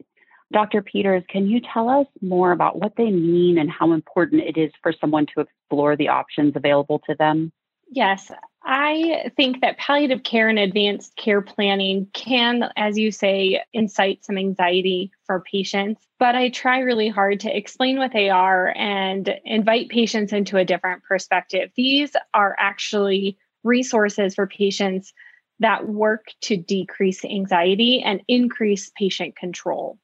Dr. 0.51 0.81
Peters, 0.81 1.23
can 1.29 1.47
you 1.47 1.61
tell 1.61 1.89
us 1.89 2.07
more 2.21 2.51
about 2.51 2.79
what 2.79 2.93
they 2.97 3.11
mean 3.11 3.59
and 3.59 3.69
how 3.69 3.91
important 3.91 4.41
it 4.41 4.57
is 4.57 4.71
for 4.81 4.93
someone 4.99 5.27
to 5.35 5.41
explore 5.41 5.95
the 5.95 6.07
options 6.07 6.53
available 6.55 6.99
to 7.07 7.13
them? 7.15 7.51
Yes, 7.91 8.31
I 8.71 9.31
think 9.35 9.61
that 9.61 9.79
palliative 9.79 10.21
care 10.21 10.47
and 10.47 10.59
advanced 10.59 11.15
care 11.15 11.41
planning 11.41 12.05
can, 12.13 12.69
as 12.77 12.99
you 12.99 13.11
say, 13.11 13.63
incite 13.73 14.23
some 14.23 14.37
anxiety 14.37 15.11
for 15.25 15.41
patients. 15.51 16.05
But 16.19 16.35
I 16.35 16.49
try 16.49 16.77
really 16.77 17.09
hard 17.09 17.39
to 17.39 17.57
explain 17.57 17.97
what 17.97 18.13
they 18.13 18.29
are 18.29 18.71
and 18.77 19.27
invite 19.43 19.89
patients 19.89 20.33
into 20.33 20.57
a 20.57 20.65
different 20.65 21.01
perspective. 21.01 21.71
These 21.75 22.11
are 22.35 22.55
actually 22.59 23.39
resources 23.63 24.35
for 24.35 24.45
patients 24.45 25.13
that 25.59 25.87
work 25.87 26.27
to 26.41 26.55
decrease 26.55 27.25
anxiety 27.25 28.03
and 28.03 28.21
increase 28.27 28.91
patient 28.95 29.35
control. 29.35 29.97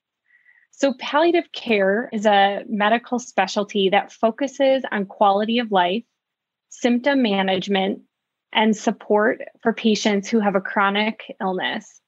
So, 0.72 0.96
palliative 0.98 1.52
care 1.52 2.10
is 2.12 2.26
a 2.26 2.64
medical 2.68 3.20
specialty 3.20 3.90
that 3.90 4.12
focuses 4.12 4.84
on 4.92 5.06
quality 5.06 5.60
of 5.60 5.72
life, 5.72 6.04
symptom 6.70 7.22
management, 7.22 8.02
and 8.56 8.76
support 8.76 9.42
for 9.62 9.74
patients 9.74 10.30
who 10.30 10.40
have 10.40 10.56
a 10.56 10.62
chronic 10.62 11.36
illness. 11.42 12.02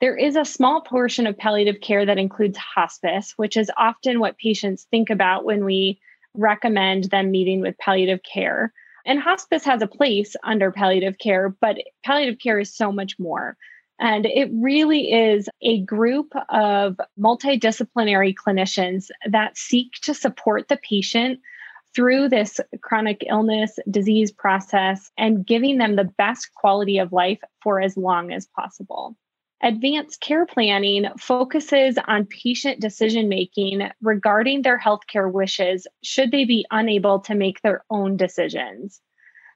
There 0.00 0.16
is 0.16 0.36
a 0.36 0.44
small 0.44 0.82
portion 0.82 1.26
of 1.26 1.36
palliative 1.36 1.80
care 1.80 2.06
that 2.06 2.18
includes 2.18 2.58
hospice, 2.58 3.32
which 3.36 3.56
is 3.56 3.70
often 3.76 4.20
what 4.20 4.38
patients 4.38 4.86
think 4.90 5.10
about 5.10 5.44
when 5.44 5.64
we 5.64 5.98
recommend 6.34 7.04
them 7.04 7.30
meeting 7.30 7.60
with 7.60 7.78
palliative 7.78 8.20
care. 8.22 8.72
And 9.04 9.18
hospice 9.18 9.64
has 9.64 9.82
a 9.82 9.86
place 9.86 10.36
under 10.44 10.70
palliative 10.70 11.18
care, 11.18 11.48
but 11.48 11.78
palliative 12.04 12.38
care 12.38 12.60
is 12.60 12.74
so 12.74 12.92
much 12.92 13.18
more. 13.18 13.56
And 13.98 14.24
it 14.24 14.48
really 14.52 15.12
is 15.12 15.48
a 15.62 15.82
group 15.82 16.32
of 16.48 16.98
multidisciplinary 17.18 18.34
clinicians 18.34 19.08
that 19.28 19.58
seek 19.58 19.92
to 20.02 20.14
support 20.14 20.68
the 20.68 20.78
patient 20.78 21.40
through 21.94 22.28
this 22.28 22.60
chronic 22.82 23.24
illness 23.28 23.78
disease 23.90 24.30
process 24.32 25.10
and 25.18 25.46
giving 25.46 25.78
them 25.78 25.96
the 25.96 26.10
best 26.16 26.50
quality 26.54 26.98
of 26.98 27.12
life 27.12 27.40
for 27.62 27.80
as 27.80 27.96
long 27.96 28.32
as 28.32 28.46
possible. 28.46 29.16
Advanced 29.62 30.20
care 30.20 30.46
planning 30.46 31.06
focuses 31.18 31.98
on 32.08 32.24
patient 32.26 32.80
decision 32.80 33.28
making 33.28 33.90
regarding 34.00 34.62
their 34.62 34.78
healthcare 34.78 35.30
wishes 35.30 35.86
should 36.02 36.30
they 36.30 36.46
be 36.46 36.64
unable 36.70 37.20
to 37.20 37.34
make 37.34 37.60
their 37.60 37.84
own 37.90 38.16
decisions. 38.16 39.02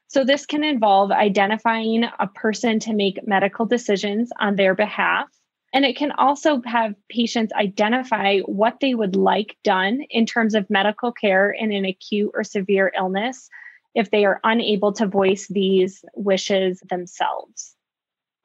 So, 0.07 0.23
this 0.23 0.45
can 0.45 0.63
involve 0.63 1.11
identifying 1.11 2.03
a 2.19 2.27
person 2.27 2.79
to 2.81 2.93
make 2.93 3.27
medical 3.27 3.65
decisions 3.65 4.29
on 4.39 4.55
their 4.55 4.75
behalf. 4.75 5.27
And 5.75 5.83
it 5.83 5.97
can 5.97 6.13
also 6.13 6.61
have 6.65 6.95
patients 7.09 7.51
identify 7.51 8.39
what 8.39 8.77
they 8.79 8.95
would 8.95 9.17
like 9.17 9.57
done 9.65 10.05
in 10.09 10.25
terms 10.25 10.55
of 10.55 10.69
medical 10.69 11.11
care 11.11 11.51
in 11.51 11.73
an 11.73 11.83
acute 11.83 12.31
or 12.33 12.45
severe 12.45 12.93
illness 12.97 13.49
if 13.93 14.09
they 14.09 14.23
are 14.23 14.39
unable 14.45 14.93
to 14.93 15.05
voice 15.05 15.49
these 15.49 16.05
wishes 16.15 16.81
themselves. 16.89 17.75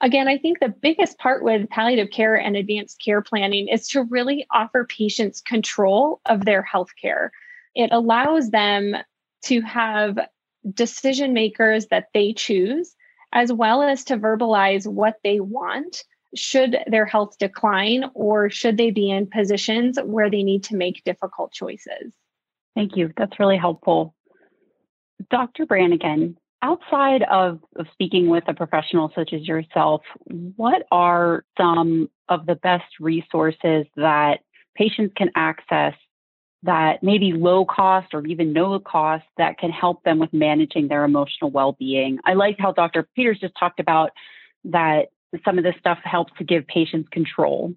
Again, 0.01 0.27
I 0.27 0.39
think 0.39 0.59
the 0.59 0.75
biggest 0.83 1.19
part 1.19 1.45
with 1.45 1.71
palliative 1.71 2.11
care 2.11 2.35
and 2.35 2.57
advanced 2.57 3.01
care 3.01 3.23
planning 3.23 3.69
is 3.69 3.87
to 3.91 4.03
really 4.03 4.45
offer 4.51 4.85
patients 4.85 5.41
control 5.41 6.21
of 6.27 6.45
their 6.45 6.63
health 6.63 6.91
care. 7.01 7.31
It 7.77 7.93
allows 7.93 8.51
them 8.51 8.97
to 9.45 9.61
have 9.61 10.19
decision 10.75 11.33
makers 11.33 11.87
that 11.93 12.09
they 12.13 12.33
choose, 12.33 12.97
as 13.33 13.53
well 13.53 13.83
as 13.83 14.03
to 14.07 14.17
verbalize 14.17 14.85
what 14.85 15.21
they 15.23 15.39
want 15.39 16.03
should 16.35 16.77
their 16.87 17.07
health 17.07 17.37
decline 17.39 18.05
or 18.15 18.51
should 18.51 18.77
they 18.77 18.91
be 18.91 19.11
in 19.11 19.27
positions 19.27 19.99
where 20.05 20.31
they 20.31 20.43
need 20.43 20.63
to 20.65 20.77
make 20.77 21.03
difficult 21.05 21.53
choices. 21.53 22.15
Thank 22.75 22.97
you. 22.97 23.13
That's 23.17 23.39
really 23.41 23.57
helpful. 23.57 24.15
Dr. 25.31 25.67
Brannigan, 25.67 26.37
outside 26.63 27.23
of, 27.25 27.61
of 27.77 27.87
speaking 27.93 28.29
with 28.29 28.45
a 28.47 28.55
professional 28.55 29.11
such 29.15 29.33
as 29.33 29.47
yourself, 29.47 30.03
what 30.57 30.87
are 30.91 31.45
some 31.59 32.09
of 32.29 32.47
the 32.47 32.55
best 32.55 33.01
resources 33.01 33.87
that 33.97 34.41
patients 34.77 35.13
can 35.17 35.31
access 35.35 35.95
that 36.63 37.03
may 37.03 37.19
be 37.19 37.33
low 37.33 37.65
cost 37.65 38.09
or 38.13 38.25
even 38.27 38.53
no 38.53 38.79
cost 38.79 39.25
that 39.39 39.59
can 39.59 39.71
help 39.71 40.03
them 40.05 40.19
with 40.19 40.33
managing 40.33 40.89
their 40.89 41.05
emotional 41.05 41.51
well-being? 41.51 42.19
I 42.25 42.35
like 42.35 42.57
how 42.59 42.73
Dr. 42.73 43.09
Peters 43.17 43.41
just 43.41 43.55
talked 43.59 43.81
about 43.81 44.11
that 44.65 45.09
some 45.45 45.59
of 45.59 45.65
this 45.65 45.75
stuff 45.79 45.99
helps 46.05 46.33
to 46.39 46.45
give 46.45 46.67
patients 46.67 47.09
control. 47.11 47.75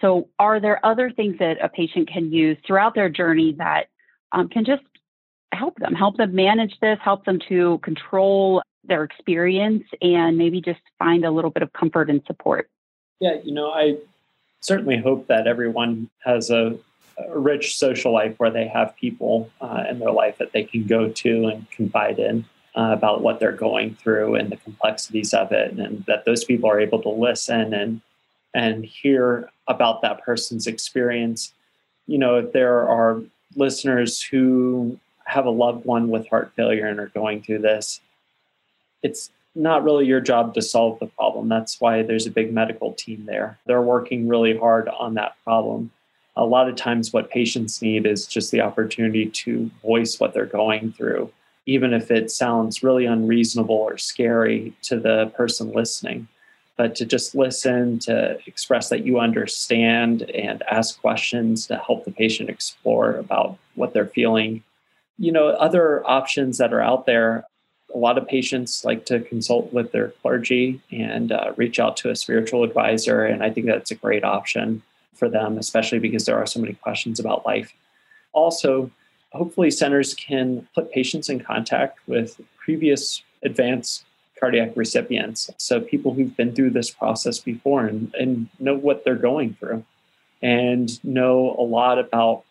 So, 0.00 0.28
are 0.38 0.60
there 0.60 0.84
other 0.84 1.10
things 1.10 1.38
that 1.38 1.62
a 1.62 1.68
patient 1.68 2.08
can 2.08 2.32
use 2.32 2.56
throughout 2.66 2.94
their 2.94 3.08
journey 3.08 3.54
that 3.58 3.86
um, 4.32 4.48
can 4.48 4.64
just 4.64 4.82
help 5.52 5.78
them, 5.78 5.94
help 5.94 6.16
them 6.16 6.34
manage 6.34 6.78
this, 6.80 6.98
help 7.02 7.24
them 7.24 7.38
to 7.48 7.78
control 7.78 8.62
their 8.84 9.04
experience 9.04 9.84
and 10.00 10.36
maybe 10.36 10.60
just 10.60 10.80
find 10.98 11.24
a 11.24 11.30
little 11.30 11.50
bit 11.50 11.62
of 11.62 11.72
comfort 11.72 12.10
and 12.10 12.22
support. 12.26 12.68
Yeah, 13.20 13.36
you 13.44 13.54
know, 13.54 13.70
I 13.70 13.98
certainly 14.60 14.96
hope 14.96 15.28
that 15.28 15.46
everyone 15.46 16.10
has 16.24 16.50
a, 16.50 16.78
a 17.18 17.38
rich 17.38 17.76
social 17.78 18.12
life 18.12 18.34
where 18.38 18.50
they 18.50 18.66
have 18.66 18.96
people 18.96 19.50
uh, 19.60 19.84
in 19.88 20.00
their 20.00 20.10
life 20.10 20.38
that 20.38 20.52
they 20.52 20.64
can 20.64 20.86
go 20.86 21.08
to 21.10 21.46
and 21.46 21.70
confide 21.70 22.18
in 22.18 22.44
uh, 22.76 22.90
about 22.92 23.22
what 23.22 23.38
they're 23.38 23.52
going 23.52 23.94
through 23.94 24.34
and 24.34 24.50
the 24.50 24.56
complexities 24.56 25.34
of 25.34 25.52
it, 25.52 25.72
and 25.72 26.04
that 26.06 26.24
those 26.24 26.44
people 26.44 26.70
are 26.70 26.80
able 26.80 27.02
to 27.02 27.08
listen 27.08 27.74
and 27.74 28.00
and 28.54 28.84
hear 28.84 29.50
about 29.68 30.02
that 30.02 30.22
person's 30.22 30.66
experience. 30.66 31.52
You 32.06 32.18
know, 32.18 32.36
if 32.36 32.52
there 32.52 32.86
are 32.88 33.22
listeners 33.56 34.22
who 34.22 34.98
have 35.24 35.46
a 35.46 35.50
loved 35.50 35.84
one 35.84 36.08
with 36.08 36.28
heart 36.28 36.52
failure 36.56 36.86
and 36.86 37.00
are 37.00 37.06
going 37.08 37.42
through 37.42 37.60
this, 37.60 38.00
it's 39.02 39.30
not 39.54 39.84
really 39.84 40.06
your 40.06 40.20
job 40.20 40.54
to 40.54 40.62
solve 40.62 40.98
the 40.98 41.06
problem. 41.06 41.48
That's 41.48 41.80
why 41.80 42.02
there's 42.02 42.26
a 42.26 42.30
big 42.30 42.52
medical 42.52 42.92
team 42.92 43.26
there. 43.26 43.58
They're 43.66 43.82
working 43.82 44.28
really 44.28 44.56
hard 44.56 44.88
on 44.88 45.14
that 45.14 45.36
problem. 45.44 45.90
A 46.36 46.46
lot 46.46 46.68
of 46.68 46.76
times, 46.76 47.12
what 47.12 47.30
patients 47.30 47.82
need 47.82 48.06
is 48.06 48.26
just 48.26 48.50
the 48.50 48.62
opportunity 48.62 49.26
to 49.26 49.70
voice 49.82 50.18
what 50.18 50.32
they're 50.32 50.46
going 50.46 50.92
through, 50.92 51.30
even 51.66 51.92
if 51.92 52.10
it 52.10 52.30
sounds 52.30 52.82
really 52.82 53.06
unreasonable 53.06 53.74
or 53.74 53.98
scary 53.98 54.74
to 54.82 54.98
the 54.98 55.32
person 55.36 55.72
listening. 55.72 56.28
But 56.76 56.94
to 56.96 57.04
just 57.04 57.34
listen, 57.34 57.98
to 58.00 58.38
express 58.46 58.88
that 58.88 59.04
you 59.04 59.20
understand, 59.20 60.22
and 60.30 60.62
ask 60.70 61.00
questions 61.00 61.66
to 61.66 61.76
help 61.76 62.04
the 62.04 62.10
patient 62.10 62.48
explore 62.48 63.16
about 63.16 63.58
what 63.74 63.92
they're 63.92 64.06
feeling 64.06 64.64
you 65.18 65.30
know, 65.30 65.48
other 65.50 66.04
options 66.04 66.58
that 66.58 66.72
are 66.72 66.80
out 66.80 67.06
there, 67.06 67.44
a 67.94 67.98
lot 67.98 68.18
of 68.18 68.26
patients 68.26 68.84
like 68.84 69.04
to 69.06 69.20
consult 69.20 69.72
with 69.72 69.92
their 69.92 70.08
clergy 70.22 70.80
and 70.90 71.30
uh, 71.30 71.52
reach 71.56 71.78
out 71.78 71.96
to 71.98 72.10
a 72.10 72.16
spiritual 72.16 72.64
advisor. 72.64 73.24
And 73.24 73.42
I 73.42 73.50
think 73.50 73.66
that's 73.66 73.90
a 73.90 73.96
great 73.96 74.24
option 74.24 74.82
for 75.14 75.28
them, 75.28 75.58
especially 75.58 75.98
because 75.98 76.24
there 76.24 76.38
are 76.38 76.46
so 76.46 76.60
many 76.60 76.74
questions 76.74 77.20
about 77.20 77.46
life. 77.46 77.72
Also, 78.32 78.90
hopefully, 79.32 79.70
centers 79.70 80.14
can 80.14 80.66
put 80.74 80.92
patients 80.92 81.28
in 81.28 81.40
contact 81.40 81.98
with 82.06 82.40
previous 82.56 83.22
advanced 83.42 84.04
cardiac 84.38 84.72
recipients. 84.76 85.50
So, 85.56 85.80
people 85.80 86.14
who've 86.14 86.36
been 86.36 86.54
through 86.54 86.70
this 86.70 86.90
process 86.90 87.38
before 87.38 87.86
and, 87.86 88.14
and 88.14 88.48
know 88.58 88.74
what 88.76 89.04
they're 89.04 89.14
going 89.14 89.54
through 89.54 89.84
and 90.42 91.02
know 91.04 91.54
a 91.58 91.62
lot 91.62 91.98
about 91.98 92.44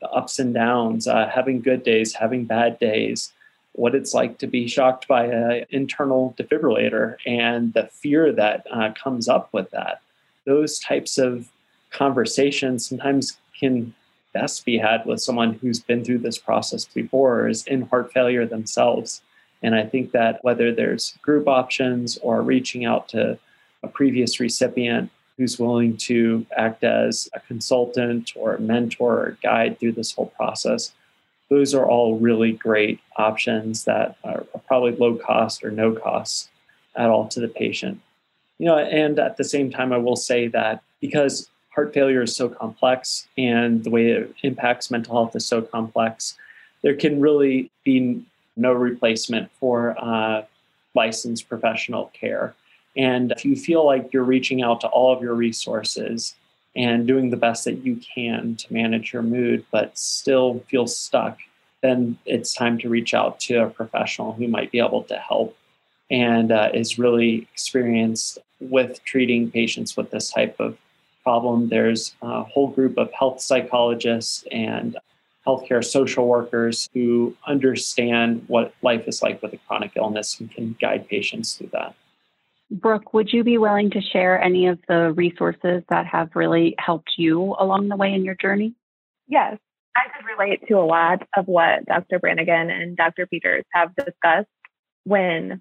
the 0.00 0.08
ups 0.08 0.38
and 0.38 0.52
downs, 0.54 1.06
uh, 1.06 1.28
having 1.28 1.60
good 1.60 1.82
days, 1.82 2.14
having 2.14 2.44
bad 2.44 2.78
days, 2.78 3.32
what 3.72 3.94
it's 3.94 4.14
like 4.14 4.38
to 4.38 4.46
be 4.46 4.68
shocked 4.68 5.08
by 5.08 5.26
an 5.26 5.66
internal 5.70 6.34
defibrillator, 6.38 7.16
and 7.26 7.72
the 7.74 7.88
fear 7.88 8.32
that 8.32 8.66
uh, 8.70 8.92
comes 8.92 9.28
up 9.28 9.48
with 9.52 9.70
that. 9.70 10.00
Those 10.46 10.78
types 10.78 11.18
of 11.18 11.48
conversations 11.90 12.88
sometimes 12.88 13.36
can 13.58 13.94
best 14.34 14.64
be 14.66 14.76
had 14.76 15.06
with 15.06 15.22
someone 15.22 15.54
who's 15.54 15.80
been 15.80 16.04
through 16.04 16.18
this 16.18 16.36
process 16.36 16.84
before 16.84 17.40
or 17.40 17.48
is 17.48 17.66
in 17.66 17.82
heart 17.82 18.12
failure 18.12 18.44
themselves. 18.44 19.22
And 19.62 19.74
I 19.74 19.84
think 19.84 20.12
that 20.12 20.44
whether 20.44 20.72
there's 20.72 21.16
group 21.22 21.48
options 21.48 22.18
or 22.18 22.42
reaching 22.42 22.84
out 22.84 23.08
to 23.10 23.38
a 23.82 23.88
previous 23.88 24.40
recipient 24.40 25.10
who's 25.36 25.58
willing 25.58 25.96
to 25.96 26.46
act 26.56 26.84
as 26.84 27.28
a 27.34 27.40
consultant 27.40 28.32
or 28.36 28.54
a 28.54 28.60
mentor 28.60 29.12
or 29.14 29.38
guide 29.42 29.78
through 29.78 29.92
this 29.92 30.12
whole 30.12 30.32
process. 30.36 30.92
Those 31.50 31.74
are 31.74 31.86
all 31.86 32.18
really 32.18 32.52
great 32.52 33.00
options 33.16 33.84
that 33.84 34.16
are 34.24 34.44
probably 34.66 34.92
low 34.92 35.16
cost 35.16 35.64
or 35.64 35.70
no 35.70 35.92
cost 35.92 36.50
at 36.96 37.10
all 37.10 37.28
to 37.28 37.40
the 37.40 37.48
patient. 37.48 38.00
You 38.58 38.66
know, 38.66 38.78
and 38.78 39.18
at 39.18 39.36
the 39.36 39.44
same 39.44 39.70
time, 39.70 39.92
I 39.92 39.98
will 39.98 40.16
say 40.16 40.46
that 40.48 40.82
because 41.00 41.50
heart 41.74 41.92
failure 41.92 42.22
is 42.22 42.34
so 42.34 42.48
complex 42.48 43.26
and 43.36 43.82
the 43.84 43.90
way 43.90 44.10
it 44.10 44.34
impacts 44.42 44.90
mental 44.90 45.14
health 45.14 45.34
is 45.36 45.46
so 45.46 45.62
complex, 45.62 46.36
there 46.82 46.94
can 46.94 47.20
really 47.20 47.70
be 47.84 48.24
no 48.56 48.72
replacement 48.72 49.50
for 49.58 49.96
uh, 49.98 50.44
licensed 50.94 51.48
professional 51.48 52.12
care. 52.14 52.54
And 52.96 53.32
if 53.32 53.44
you 53.44 53.56
feel 53.56 53.84
like 53.84 54.12
you're 54.12 54.22
reaching 54.22 54.62
out 54.62 54.80
to 54.82 54.88
all 54.88 55.12
of 55.12 55.22
your 55.22 55.34
resources 55.34 56.36
and 56.76 57.06
doing 57.06 57.30
the 57.30 57.36
best 57.36 57.64
that 57.64 57.84
you 57.84 57.96
can 57.96 58.56
to 58.56 58.72
manage 58.72 59.12
your 59.12 59.22
mood, 59.22 59.64
but 59.70 59.98
still 59.98 60.60
feel 60.68 60.86
stuck, 60.86 61.38
then 61.82 62.16
it's 62.24 62.54
time 62.54 62.78
to 62.78 62.88
reach 62.88 63.14
out 63.14 63.40
to 63.40 63.64
a 63.64 63.70
professional 63.70 64.32
who 64.32 64.46
might 64.48 64.70
be 64.70 64.78
able 64.78 65.02
to 65.04 65.16
help 65.16 65.56
and 66.10 66.52
uh, 66.52 66.70
is 66.72 66.98
really 66.98 67.48
experienced 67.52 68.38
with 68.60 69.02
treating 69.04 69.50
patients 69.50 69.96
with 69.96 70.10
this 70.10 70.30
type 70.30 70.56
of 70.60 70.78
problem. 71.24 71.68
There's 71.68 72.14
a 72.22 72.44
whole 72.44 72.68
group 72.68 72.98
of 72.98 73.10
health 73.12 73.40
psychologists 73.40 74.44
and 74.52 74.96
healthcare 75.46 75.84
social 75.84 76.26
workers 76.26 76.88
who 76.94 77.36
understand 77.46 78.44
what 78.46 78.74
life 78.82 79.08
is 79.08 79.22
like 79.22 79.42
with 79.42 79.52
a 79.52 79.58
chronic 79.66 79.92
illness 79.96 80.38
and 80.38 80.50
can 80.50 80.76
guide 80.80 81.08
patients 81.08 81.54
through 81.54 81.70
that. 81.72 81.94
Brooke, 82.70 83.12
would 83.12 83.32
you 83.32 83.44
be 83.44 83.58
willing 83.58 83.90
to 83.90 84.00
share 84.00 84.40
any 84.40 84.66
of 84.68 84.78
the 84.88 85.12
resources 85.12 85.82
that 85.90 86.06
have 86.06 86.30
really 86.34 86.74
helped 86.78 87.12
you 87.16 87.54
along 87.58 87.88
the 87.88 87.96
way 87.96 88.12
in 88.12 88.24
your 88.24 88.34
journey? 88.34 88.74
Yes, 89.28 89.58
I 89.94 90.02
could 90.16 90.26
relate 90.26 90.66
to 90.68 90.74
a 90.74 90.84
lot 90.84 91.26
of 91.36 91.46
what 91.46 91.84
Dr. 91.86 92.18
Brannigan 92.18 92.70
and 92.70 92.96
Dr. 92.96 93.26
Peters 93.26 93.64
have 93.72 93.94
discussed 93.94 94.48
when 95.04 95.60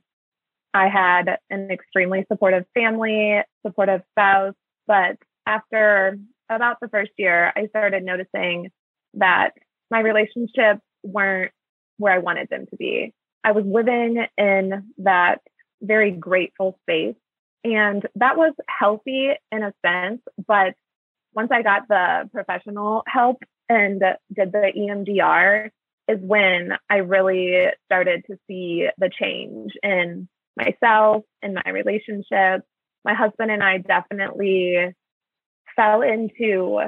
I 0.74 0.88
had 0.88 1.38
an 1.50 1.70
extremely 1.70 2.26
supportive 2.32 2.66
family, 2.74 3.42
supportive 3.66 4.02
spouse, 4.12 4.56
but 4.88 5.18
after 5.46 6.18
about 6.50 6.78
the 6.82 6.90
first 6.90 7.12
year, 7.18 7.52
I 7.56 7.68
started 7.68 8.04
noticing 8.04 8.72
that 9.16 9.52
my 9.90 10.00
relationships 10.00 10.82
weren't 11.04 11.52
where 11.98 12.14
I 12.14 12.20
wanted 12.20 12.50
them 12.50 12.66
to 12.70 12.76
be. 12.76 13.14
I 13.44 13.52
was 13.52 13.66
living 13.66 14.26
in 14.38 14.94
that 15.00 15.42
very 15.82 16.12
grateful 16.12 16.80
space. 16.84 17.16
And 17.64 18.06
that 18.16 18.38
was 18.38 18.54
healthy 18.68 19.30
in 19.52 19.64
a 19.64 19.74
sense. 19.86 20.22
But 20.48 20.76
once 21.34 21.50
I 21.52 21.62
got 21.62 21.88
the 21.88 22.30
professional 22.32 23.04
help 23.08 23.44
and 23.70 24.02
did 24.34 24.52
the 24.52 24.72
EMDR, 24.76 25.70
is 26.10 26.20
when 26.22 26.74
I 26.90 26.98
really 26.98 27.68
started 27.86 28.26
to 28.30 28.38
see 28.48 28.88
the 28.98 29.10
change 29.10 29.72
in 29.82 30.28
myself, 30.58 31.24
in 31.42 31.54
my 31.54 31.72
relationship. 31.72 32.64
My 33.06 33.14
husband 33.14 33.52
and 33.52 33.64
I 33.64 33.78
definitely 33.78 34.94
fell 35.76 36.02
into 36.02 36.80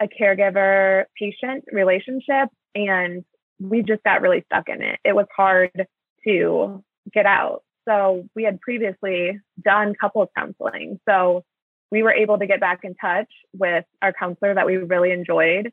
a 0.00 0.08
caregiver 0.08 1.04
patient 1.18 1.64
relationship 1.72 2.48
and 2.74 3.24
we 3.60 3.82
just 3.82 4.02
got 4.02 4.20
really 4.22 4.42
stuck 4.46 4.68
in 4.68 4.82
it. 4.82 4.98
It 5.04 5.14
was 5.14 5.26
hard 5.34 5.86
to 6.26 6.84
get 7.12 7.26
out. 7.26 7.62
So 7.88 8.28
we 8.34 8.44
had 8.44 8.60
previously 8.60 9.38
done 9.62 9.94
couples 9.98 10.28
counseling. 10.36 10.98
So 11.08 11.44
we 11.90 12.02
were 12.02 12.12
able 12.12 12.38
to 12.38 12.46
get 12.46 12.60
back 12.60 12.80
in 12.82 12.94
touch 12.94 13.28
with 13.52 13.84
our 14.02 14.12
counselor 14.12 14.54
that 14.54 14.66
we 14.66 14.76
really 14.76 15.12
enjoyed. 15.12 15.70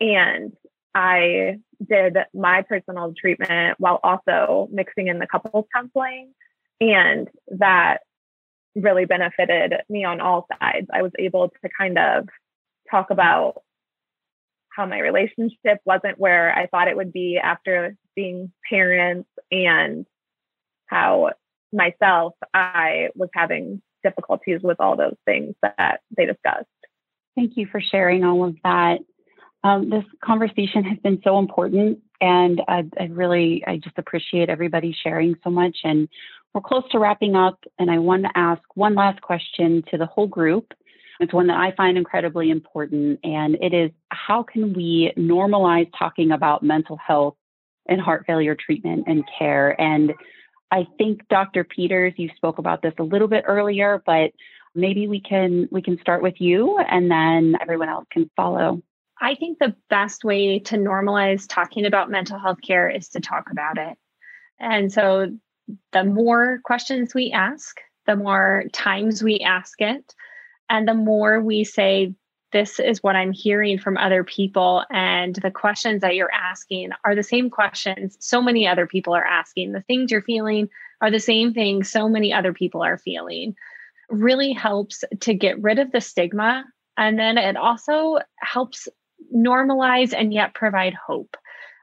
And 0.00 0.52
I 0.94 1.58
did 1.84 2.16
my 2.34 2.62
personal 2.62 3.14
treatment 3.18 3.76
while 3.78 3.98
also 4.02 4.68
mixing 4.70 5.08
in 5.08 5.18
the 5.18 5.26
couples 5.26 5.64
counseling. 5.74 6.32
And 6.80 7.28
that 7.48 8.02
really 8.80 9.04
benefited 9.04 9.74
me 9.88 10.04
on 10.04 10.20
all 10.20 10.46
sides. 10.60 10.86
I 10.92 11.02
was 11.02 11.12
able 11.18 11.48
to 11.48 11.68
kind 11.76 11.98
of 11.98 12.28
talk 12.90 13.10
about 13.10 13.62
how 14.70 14.86
my 14.86 15.00
relationship 15.00 15.80
wasn't 15.84 16.18
where 16.18 16.54
I 16.56 16.66
thought 16.66 16.88
it 16.88 16.96
would 16.96 17.12
be 17.12 17.38
after 17.42 17.96
being 18.14 18.52
parents 18.68 19.28
and 19.50 20.06
how 20.86 21.30
myself 21.72 22.34
I 22.54 23.08
was 23.14 23.28
having 23.34 23.82
difficulties 24.02 24.60
with 24.62 24.80
all 24.80 24.96
those 24.96 25.16
things 25.24 25.54
that 25.62 26.00
they 26.16 26.26
discussed. 26.26 26.66
Thank 27.34 27.56
you 27.56 27.66
for 27.66 27.80
sharing 27.80 28.24
all 28.24 28.44
of 28.44 28.56
that. 28.64 29.00
Um, 29.64 29.90
this 29.90 30.04
conversation 30.24 30.84
has 30.84 30.98
been 30.98 31.20
so 31.24 31.38
important, 31.38 31.98
and 32.20 32.62
I, 32.68 32.84
I 32.98 33.04
really, 33.06 33.64
I 33.66 33.78
just 33.78 33.98
appreciate 33.98 34.48
everybody 34.48 34.96
sharing 35.02 35.34
so 35.42 35.50
much. 35.50 35.78
And 35.82 36.08
we're 36.54 36.60
close 36.62 36.84
to 36.92 36.98
wrapping 36.98 37.36
up, 37.36 37.58
and 37.78 37.90
I 37.90 37.98
want 37.98 38.24
to 38.24 38.30
ask 38.34 38.62
one 38.74 38.94
last 38.94 39.20
question 39.20 39.82
to 39.90 39.98
the 39.98 40.06
whole 40.06 40.26
group. 40.26 40.72
It's 41.20 41.32
one 41.32 41.48
that 41.48 41.58
I 41.58 41.72
find 41.76 41.98
incredibly 41.98 42.50
important, 42.50 43.20
and 43.24 43.56
it 43.60 43.74
is 43.74 43.90
how 44.10 44.42
can 44.42 44.72
we 44.72 45.12
normalize 45.16 45.90
talking 45.98 46.30
about 46.30 46.62
mental 46.62 46.96
health 46.96 47.36
and 47.86 48.00
heart 48.00 48.24
failure 48.26 48.54
treatment 48.54 49.04
and 49.06 49.24
care? 49.38 49.78
And 49.80 50.14
I 50.70 50.86
think 50.96 51.26
Dr. 51.28 51.64
Peters, 51.64 52.14
you 52.16 52.30
spoke 52.36 52.58
about 52.58 52.82
this 52.82 52.94
a 52.98 53.02
little 53.02 53.28
bit 53.28 53.44
earlier, 53.46 54.02
but 54.06 54.32
maybe 54.74 55.08
we 55.08 55.20
can 55.20 55.68
we 55.70 55.82
can 55.82 55.98
start 56.00 56.22
with 56.22 56.40
you, 56.40 56.78
and 56.78 57.10
then 57.10 57.56
everyone 57.60 57.88
else 57.88 58.06
can 58.10 58.30
follow. 58.36 58.82
I 59.20 59.34
think 59.34 59.58
the 59.58 59.74
best 59.90 60.24
way 60.24 60.60
to 60.60 60.76
normalize 60.76 61.46
talking 61.48 61.84
about 61.86 62.10
mental 62.10 62.38
health 62.38 62.58
care 62.64 62.88
is 62.88 63.08
to 63.10 63.20
talk 63.20 63.50
about 63.50 63.76
it. 63.76 63.98
And 64.60 64.92
so 64.92 65.36
the 65.92 66.04
more 66.04 66.60
questions 66.64 67.14
we 67.14 67.32
ask, 67.32 67.78
the 68.06 68.16
more 68.16 68.64
times 68.72 69.22
we 69.22 69.40
ask 69.40 69.80
it, 69.80 70.14
and 70.70 70.86
the 70.86 70.94
more 70.94 71.40
we 71.40 71.64
say, 71.64 72.14
this 72.52 72.80
is 72.80 73.02
what 73.02 73.16
I'm 73.16 73.32
hearing 73.32 73.78
from 73.78 73.96
other 73.96 74.24
people. 74.24 74.84
And 74.90 75.34
the 75.36 75.50
questions 75.50 76.00
that 76.00 76.14
you're 76.14 76.32
asking 76.32 76.90
are 77.04 77.14
the 77.14 77.22
same 77.22 77.50
questions 77.50 78.16
so 78.20 78.40
many 78.40 78.66
other 78.66 78.86
people 78.86 79.14
are 79.14 79.24
asking. 79.24 79.72
The 79.72 79.82
things 79.82 80.10
you're 80.10 80.22
feeling 80.22 80.68
are 81.00 81.10
the 81.10 81.20
same 81.20 81.52
things 81.52 81.90
so 81.90 82.08
many 82.08 82.32
other 82.32 82.52
people 82.52 82.82
are 82.82 82.98
feeling. 82.98 83.54
Really 84.08 84.52
helps 84.52 85.04
to 85.20 85.34
get 85.34 85.60
rid 85.62 85.78
of 85.78 85.92
the 85.92 86.00
stigma. 86.00 86.64
And 86.96 87.18
then 87.18 87.38
it 87.38 87.56
also 87.56 88.18
helps 88.38 88.88
normalize 89.34 90.14
and 90.16 90.32
yet 90.32 90.54
provide 90.54 90.94
hope. 90.94 91.36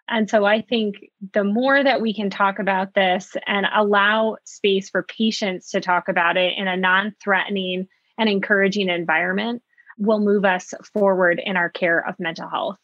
And 0.07 0.29
so 0.29 0.45
I 0.45 0.61
think 0.61 0.97
the 1.33 1.43
more 1.43 1.83
that 1.83 2.01
we 2.01 2.13
can 2.13 2.29
talk 2.29 2.59
about 2.59 2.93
this 2.93 3.35
and 3.47 3.65
allow 3.73 4.37
space 4.43 4.89
for 4.89 5.03
patients 5.03 5.71
to 5.71 5.81
talk 5.81 6.07
about 6.07 6.37
it 6.37 6.53
in 6.57 6.67
a 6.67 6.77
non 6.77 7.15
threatening 7.23 7.87
and 8.17 8.29
encouraging 8.29 8.89
environment 8.89 9.63
will 9.97 10.19
move 10.19 10.45
us 10.45 10.73
forward 10.93 11.41
in 11.43 11.57
our 11.57 11.69
care 11.69 12.07
of 12.07 12.19
mental 12.19 12.47
health. 12.47 12.77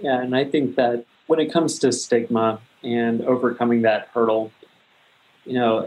Yeah, 0.00 0.20
and 0.20 0.34
I 0.34 0.44
think 0.44 0.76
that 0.76 1.04
when 1.26 1.38
it 1.38 1.52
comes 1.52 1.78
to 1.80 1.92
stigma 1.92 2.60
and 2.82 3.22
overcoming 3.22 3.82
that 3.82 4.08
hurdle, 4.12 4.50
you 5.44 5.54
know, 5.54 5.86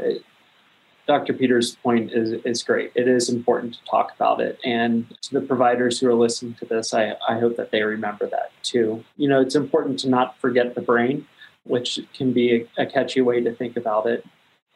Dr. 1.10 1.34
Peters' 1.34 1.76
point 1.78 2.12
is, 2.12 2.34
is 2.46 2.62
great. 2.62 2.92
It 2.94 3.08
is 3.08 3.30
important 3.30 3.74
to 3.74 3.80
talk 3.90 4.14
about 4.16 4.40
it. 4.40 4.60
And 4.64 5.10
to 5.24 5.40
the 5.40 5.42
providers 5.42 6.00
who 6.00 6.08
are 6.08 6.14
listening 6.14 6.54
to 6.60 6.66
this, 6.66 6.94
I, 6.94 7.16
I 7.28 7.40
hope 7.40 7.58
that 7.58 7.72
they 7.72 7.82
remember 7.82 8.28
that 8.28 8.52
too. 8.62 9.04
You 9.18 9.28
know, 9.28 9.42
it's 9.42 9.56
important 9.56 9.98
to 10.02 10.10
not 10.10 10.38
forget 10.38 10.76
the 10.76 10.82
brain, 10.82 11.26
which 11.64 12.00
can 12.16 12.32
be 12.32 12.68
a, 12.78 12.84
a 12.84 12.86
catchy 12.86 13.22
way 13.22 13.42
to 13.42 13.52
think 13.52 13.76
about 13.76 14.06
it. 14.06 14.24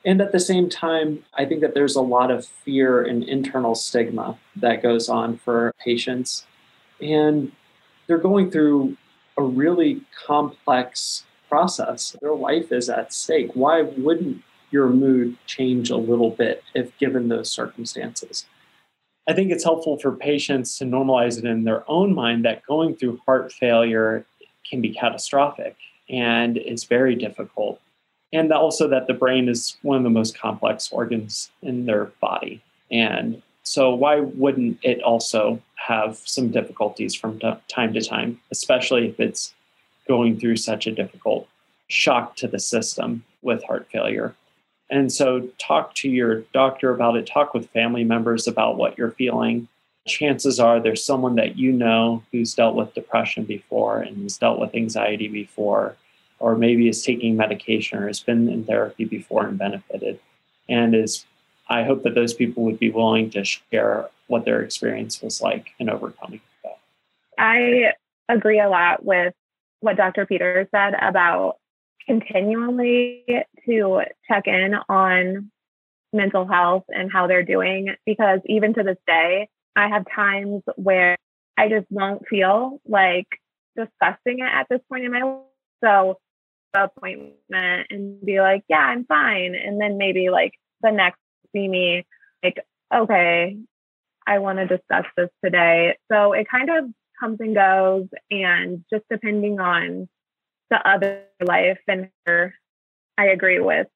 And 0.05 0.19
at 0.21 0.31
the 0.31 0.39
same 0.39 0.69
time, 0.69 1.23
I 1.35 1.45
think 1.45 1.61
that 1.61 1.75
there's 1.75 1.95
a 1.95 2.01
lot 2.01 2.31
of 2.31 2.47
fear 2.47 3.03
and 3.03 3.23
internal 3.23 3.75
stigma 3.75 4.39
that 4.55 4.81
goes 4.81 5.09
on 5.09 5.37
for 5.37 5.75
patients. 5.85 6.47
And 6.99 7.51
they're 8.07 8.17
going 8.17 8.49
through 8.49 8.97
a 9.37 9.43
really 9.43 10.01
complex 10.25 11.25
process. 11.47 12.17
Their 12.23 12.33
life 12.33 12.71
is 12.71 12.89
at 12.89 13.13
stake. 13.13 13.51
Why 13.53 13.83
wouldn't 13.83 14.41
your 14.73 14.89
mood 14.89 15.37
change 15.45 15.91
a 15.91 15.95
little 15.95 16.31
bit 16.31 16.63
if 16.73 16.97
given 16.97 17.29
those 17.29 17.51
circumstances. 17.51 18.45
I 19.29 19.33
think 19.33 19.51
it's 19.51 19.63
helpful 19.63 19.97
for 19.99 20.11
patients 20.11 20.77
to 20.79 20.85
normalize 20.85 21.37
it 21.37 21.45
in 21.45 21.63
their 21.63 21.89
own 21.89 22.13
mind 22.13 22.43
that 22.43 22.65
going 22.65 22.95
through 22.95 23.21
heart 23.25 23.53
failure 23.53 24.25
can 24.69 24.81
be 24.81 24.89
catastrophic 24.89 25.77
and 26.09 26.57
it's 26.57 26.85
very 26.85 27.15
difficult. 27.15 27.79
And 28.33 28.51
also 28.51 28.87
that 28.89 29.05
the 29.05 29.13
brain 29.13 29.47
is 29.47 29.77
one 29.83 29.97
of 29.97 30.03
the 30.03 30.09
most 30.09 30.37
complex 30.37 30.91
organs 30.91 31.51
in 31.61 31.85
their 31.85 32.05
body. 32.19 32.61
And 32.91 33.41
so, 33.61 33.93
why 33.93 34.19
wouldn't 34.19 34.79
it 34.81 35.01
also 35.03 35.61
have 35.75 36.17
some 36.25 36.49
difficulties 36.49 37.13
from 37.13 37.39
time 37.69 37.93
to 37.93 38.01
time, 38.01 38.39
especially 38.51 39.07
if 39.07 39.19
it's 39.19 39.53
going 40.07 40.39
through 40.39 40.57
such 40.57 40.87
a 40.87 40.91
difficult 40.91 41.47
shock 41.87 42.35
to 42.37 42.47
the 42.47 42.59
system 42.59 43.23
with 43.41 43.63
heart 43.63 43.87
failure? 43.91 44.35
And 44.93 45.11
so, 45.11 45.49
talk 45.57 45.95
to 45.95 46.09
your 46.09 46.41
doctor 46.53 46.93
about 46.93 47.17
it, 47.17 47.25
talk 47.25 47.55
with 47.55 47.67
family 47.71 48.03
members 48.03 48.47
about 48.47 48.77
what 48.77 48.95
you're 48.95 49.09
feeling. 49.09 49.67
Chances 50.05 50.59
are 50.59 50.79
there's 50.79 51.03
someone 51.03 51.33
that 51.35 51.57
you 51.57 51.71
know 51.71 52.21
who's 52.31 52.53
dealt 52.53 52.75
with 52.75 52.93
depression 52.93 53.43
before 53.43 54.01
and 54.01 54.21
has 54.21 54.37
dealt 54.37 54.59
with 54.59 54.75
anxiety 54.75 55.27
before, 55.27 55.95
or 56.37 56.55
maybe 56.55 56.87
is 56.87 57.01
taking 57.01 57.35
medication 57.35 57.97
or 57.97 58.05
has 58.05 58.19
been 58.19 58.47
in 58.47 58.65
therapy 58.65 59.03
before 59.03 59.47
and 59.47 59.57
benefited. 59.57 60.19
And 60.69 60.93
is 60.93 61.25
I 61.67 61.81
hope 61.81 62.03
that 62.03 62.13
those 62.13 62.35
people 62.35 62.61
would 62.65 62.77
be 62.77 62.91
willing 62.91 63.31
to 63.31 63.43
share 63.43 64.11
what 64.27 64.45
their 64.45 64.61
experience 64.61 65.23
was 65.23 65.41
like 65.41 65.71
in 65.79 65.89
overcoming 65.89 66.41
that. 66.63 66.77
I 67.39 67.93
agree 68.29 68.59
a 68.59 68.69
lot 68.69 69.03
with 69.03 69.33
what 69.79 69.97
Dr. 69.97 70.27
Peters 70.27 70.67
said 70.69 70.93
about 71.01 71.57
continually 72.05 73.25
to 73.67 74.01
check 74.27 74.47
in 74.47 74.75
on 74.89 75.51
mental 76.11 76.47
health 76.47 76.83
and 76.89 77.11
how 77.11 77.27
they're 77.27 77.43
doing 77.43 77.95
because 78.05 78.39
even 78.45 78.73
to 78.75 78.83
this 78.83 78.97
day, 79.07 79.49
I 79.75 79.87
have 79.87 80.05
times 80.15 80.61
where 80.75 81.17
I 81.57 81.69
just 81.69 81.87
won't 81.89 82.27
feel 82.27 82.79
like 82.87 83.27
discussing 83.75 84.39
it 84.39 84.51
at 84.51 84.67
this 84.69 84.81
point 84.89 85.05
in 85.05 85.11
my 85.11 85.23
life. 85.23 85.41
So 85.83 86.19
appointment 86.73 87.87
and 87.89 88.23
be 88.23 88.39
like, 88.39 88.63
yeah, 88.69 88.79
I'm 88.79 89.05
fine. 89.05 89.55
And 89.55 89.79
then 89.79 89.97
maybe 89.97 90.29
like 90.29 90.53
the 90.81 90.91
next 90.91 91.19
see 91.55 91.67
me 91.67 92.05
like, 92.43 92.59
okay, 92.93 93.57
I 94.25 94.39
want 94.39 94.59
to 94.59 94.67
discuss 94.67 95.05
this 95.17 95.29
today. 95.43 95.97
So 96.11 96.33
it 96.33 96.47
kind 96.49 96.69
of 96.69 96.85
comes 97.19 97.37
and 97.39 97.55
goes 97.55 98.07
and 98.31 98.83
just 98.91 99.03
depending 99.09 99.59
on 99.59 100.07
the 100.73 100.89
other 100.89 101.21
life 101.45 101.79
and 101.87 102.09
her, 102.25 102.53
I 103.17 103.27
agree 103.27 103.59
with 103.59 103.87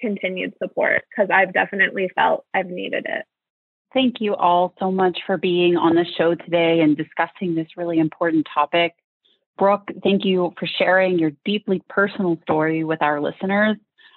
continued 0.00 0.54
support 0.60 1.04
because 1.08 1.30
I've 1.32 1.52
definitely 1.52 2.10
felt 2.14 2.44
I've 2.52 2.66
needed 2.66 3.06
it. 3.08 3.24
Thank 3.94 4.20
you 4.20 4.34
all 4.34 4.74
so 4.78 4.90
much 4.90 5.20
for 5.26 5.36
being 5.36 5.76
on 5.76 5.94
the 5.94 6.06
show 6.18 6.34
today 6.34 6.80
and 6.80 6.96
discussing 6.96 7.54
this 7.54 7.68
really 7.76 7.98
important 7.98 8.48
topic. 8.52 8.94
Brooke, 9.58 9.90
thank 10.02 10.24
you 10.24 10.54
for 10.58 10.66
sharing 10.66 11.18
your 11.18 11.32
deeply 11.44 11.82
personal 11.88 12.38
story 12.42 12.84
with 12.84 13.02
our 13.02 13.20
listeners. 13.20 13.76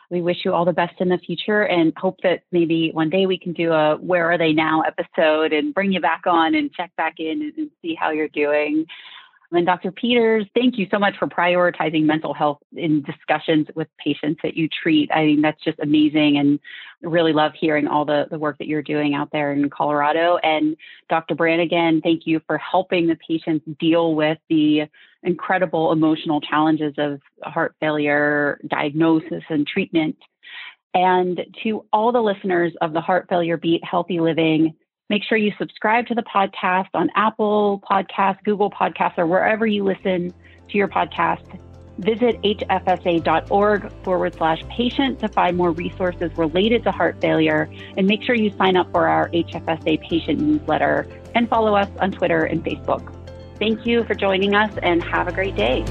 We 0.10 0.22
wish 0.22 0.38
you 0.46 0.54
all 0.54 0.66
the 0.66 0.74
best 0.74 0.96
in 1.00 1.10
the 1.10 1.18
future 1.18 1.64
and 1.64 1.92
hope 1.98 2.18
that 2.24 2.44
maybe 2.52 2.92
one 2.94 3.10
day 3.10 3.26
we 3.26 3.38
can 3.38 3.54
do 3.54 3.74
a 3.74 3.98
Where 3.98 4.32
Are 4.32 4.38
They 4.38 4.54
Now 4.54 4.82
episode 4.82 5.52
and 5.52 5.74
bring 5.74 5.92
you 5.92 6.00
back 6.00 6.24
on 6.26 6.56
and 6.56 6.72
check 6.72 6.92
back 6.96 7.16
in 7.20 7.54
and, 7.58 7.70
see 7.82 7.96
how 7.96 8.12
you're 8.12 8.28
doing. 8.30 8.86
And 9.52 9.66
Dr. 9.66 9.92
Peters, 9.92 10.46
thank 10.56 10.78
you 10.78 10.88
so 10.92 11.00
much 11.00 11.16
for 11.18 11.28
prioritizing 11.28 12.04
mental 12.04 12.34
health 12.34 12.60
in 12.76 13.04
discussions 13.04 13.68
with 13.76 13.88
patients 14.04 14.40
that 14.44 14.56
you 14.56 14.68
treat. 14.68 15.10
I 15.14 15.26
mean, 15.26 15.42
that's 15.42 15.64
just 15.64 15.80
amazing 15.80 16.38
and 16.38 16.60
really 17.02 17.34
love 17.34 17.54
hearing 17.60 17.88
all 17.88 18.06
the, 18.06 18.26
the 18.30 18.40
work 18.40 18.58
that 18.58 18.68
you're 18.68 18.82
doing 18.82 19.14
out 19.14 19.32
there 19.32 19.54
in 19.54 19.70
Colorado. 19.70 20.38
And 20.38 20.76
Dr. 21.10 21.36
Brannigan, 21.36 22.02
thank 22.02 22.26
you 22.26 22.42
for 22.48 22.58
helping 22.58 23.08
the 23.08 23.18
patients 23.28 23.66
deal 23.80 24.16
with 24.16 24.40
the 24.50 24.84
incredible 25.24 25.92
emotional 25.92 26.42
challenges 26.42 26.94
of 26.98 27.22
heart 27.44 27.76
failure 27.80 28.60
diagnosis 28.68 29.44
and 29.50 29.66
treatment. 29.66 30.18
And 30.94 31.42
to 31.64 31.86
all 31.92 32.12
the 32.12 32.22
listeners 32.22 32.74
of 32.82 32.94
the 32.94 33.02
Heart 33.02 33.28
Failure 33.28 33.58
Beat 33.58 33.84
Healthy 33.84 34.22
Living, 34.22 34.76
make 35.10 35.24
sure 35.24 35.38
you 35.38 35.52
subscribe 35.58 36.08
to 36.08 36.16
the 36.16 36.24
podcast 36.24 36.90
on 36.94 37.10
Apple 37.16 37.82
Podcasts, 37.90 38.44
Google 38.44 38.72
Podcasts, 38.72 39.18
or 39.18 39.28
wherever 39.28 39.66
you 39.66 39.84
listen 39.84 40.34
to 40.70 40.78
your 40.78 40.88
podcast. 40.88 41.60
Visit 42.00 42.42
hfsa.org 42.42 43.92
forward 44.04 44.36
slash 44.36 44.62
patient 44.70 45.20
to 45.20 45.30
find 45.30 45.56
more 45.56 45.72
resources 45.72 46.30
related 46.38 46.84
to 46.84 46.92
heart 46.92 47.22
failure. 47.22 47.70
And 47.96 48.06
make 48.06 48.24
sure 48.24 48.36
you 48.36 48.52
sign 48.58 48.76
up 48.76 48.92
for 48.92 49.08
our 49.08 49.30
HFSA 49.30 50.02
patient 50.02 50.42
newsletter 50.42 51.08
and 51.36 51.48
follow 51.48 51.76
us 51.76 51.90
on 52.00 52.12
Twitter 52.12 52.44
and 52.44 52.64
Facebook. 52.64 53.14
Thank 53.60 53.86
you 53.86 54.04
for 54.04 54.14
joining 54.14 54.56
us 54.56 54.74
and 54.84 55.02
have 55.04 55.28
a 55.28 55.32
great 55.32 55.56
day. 55.56 55.86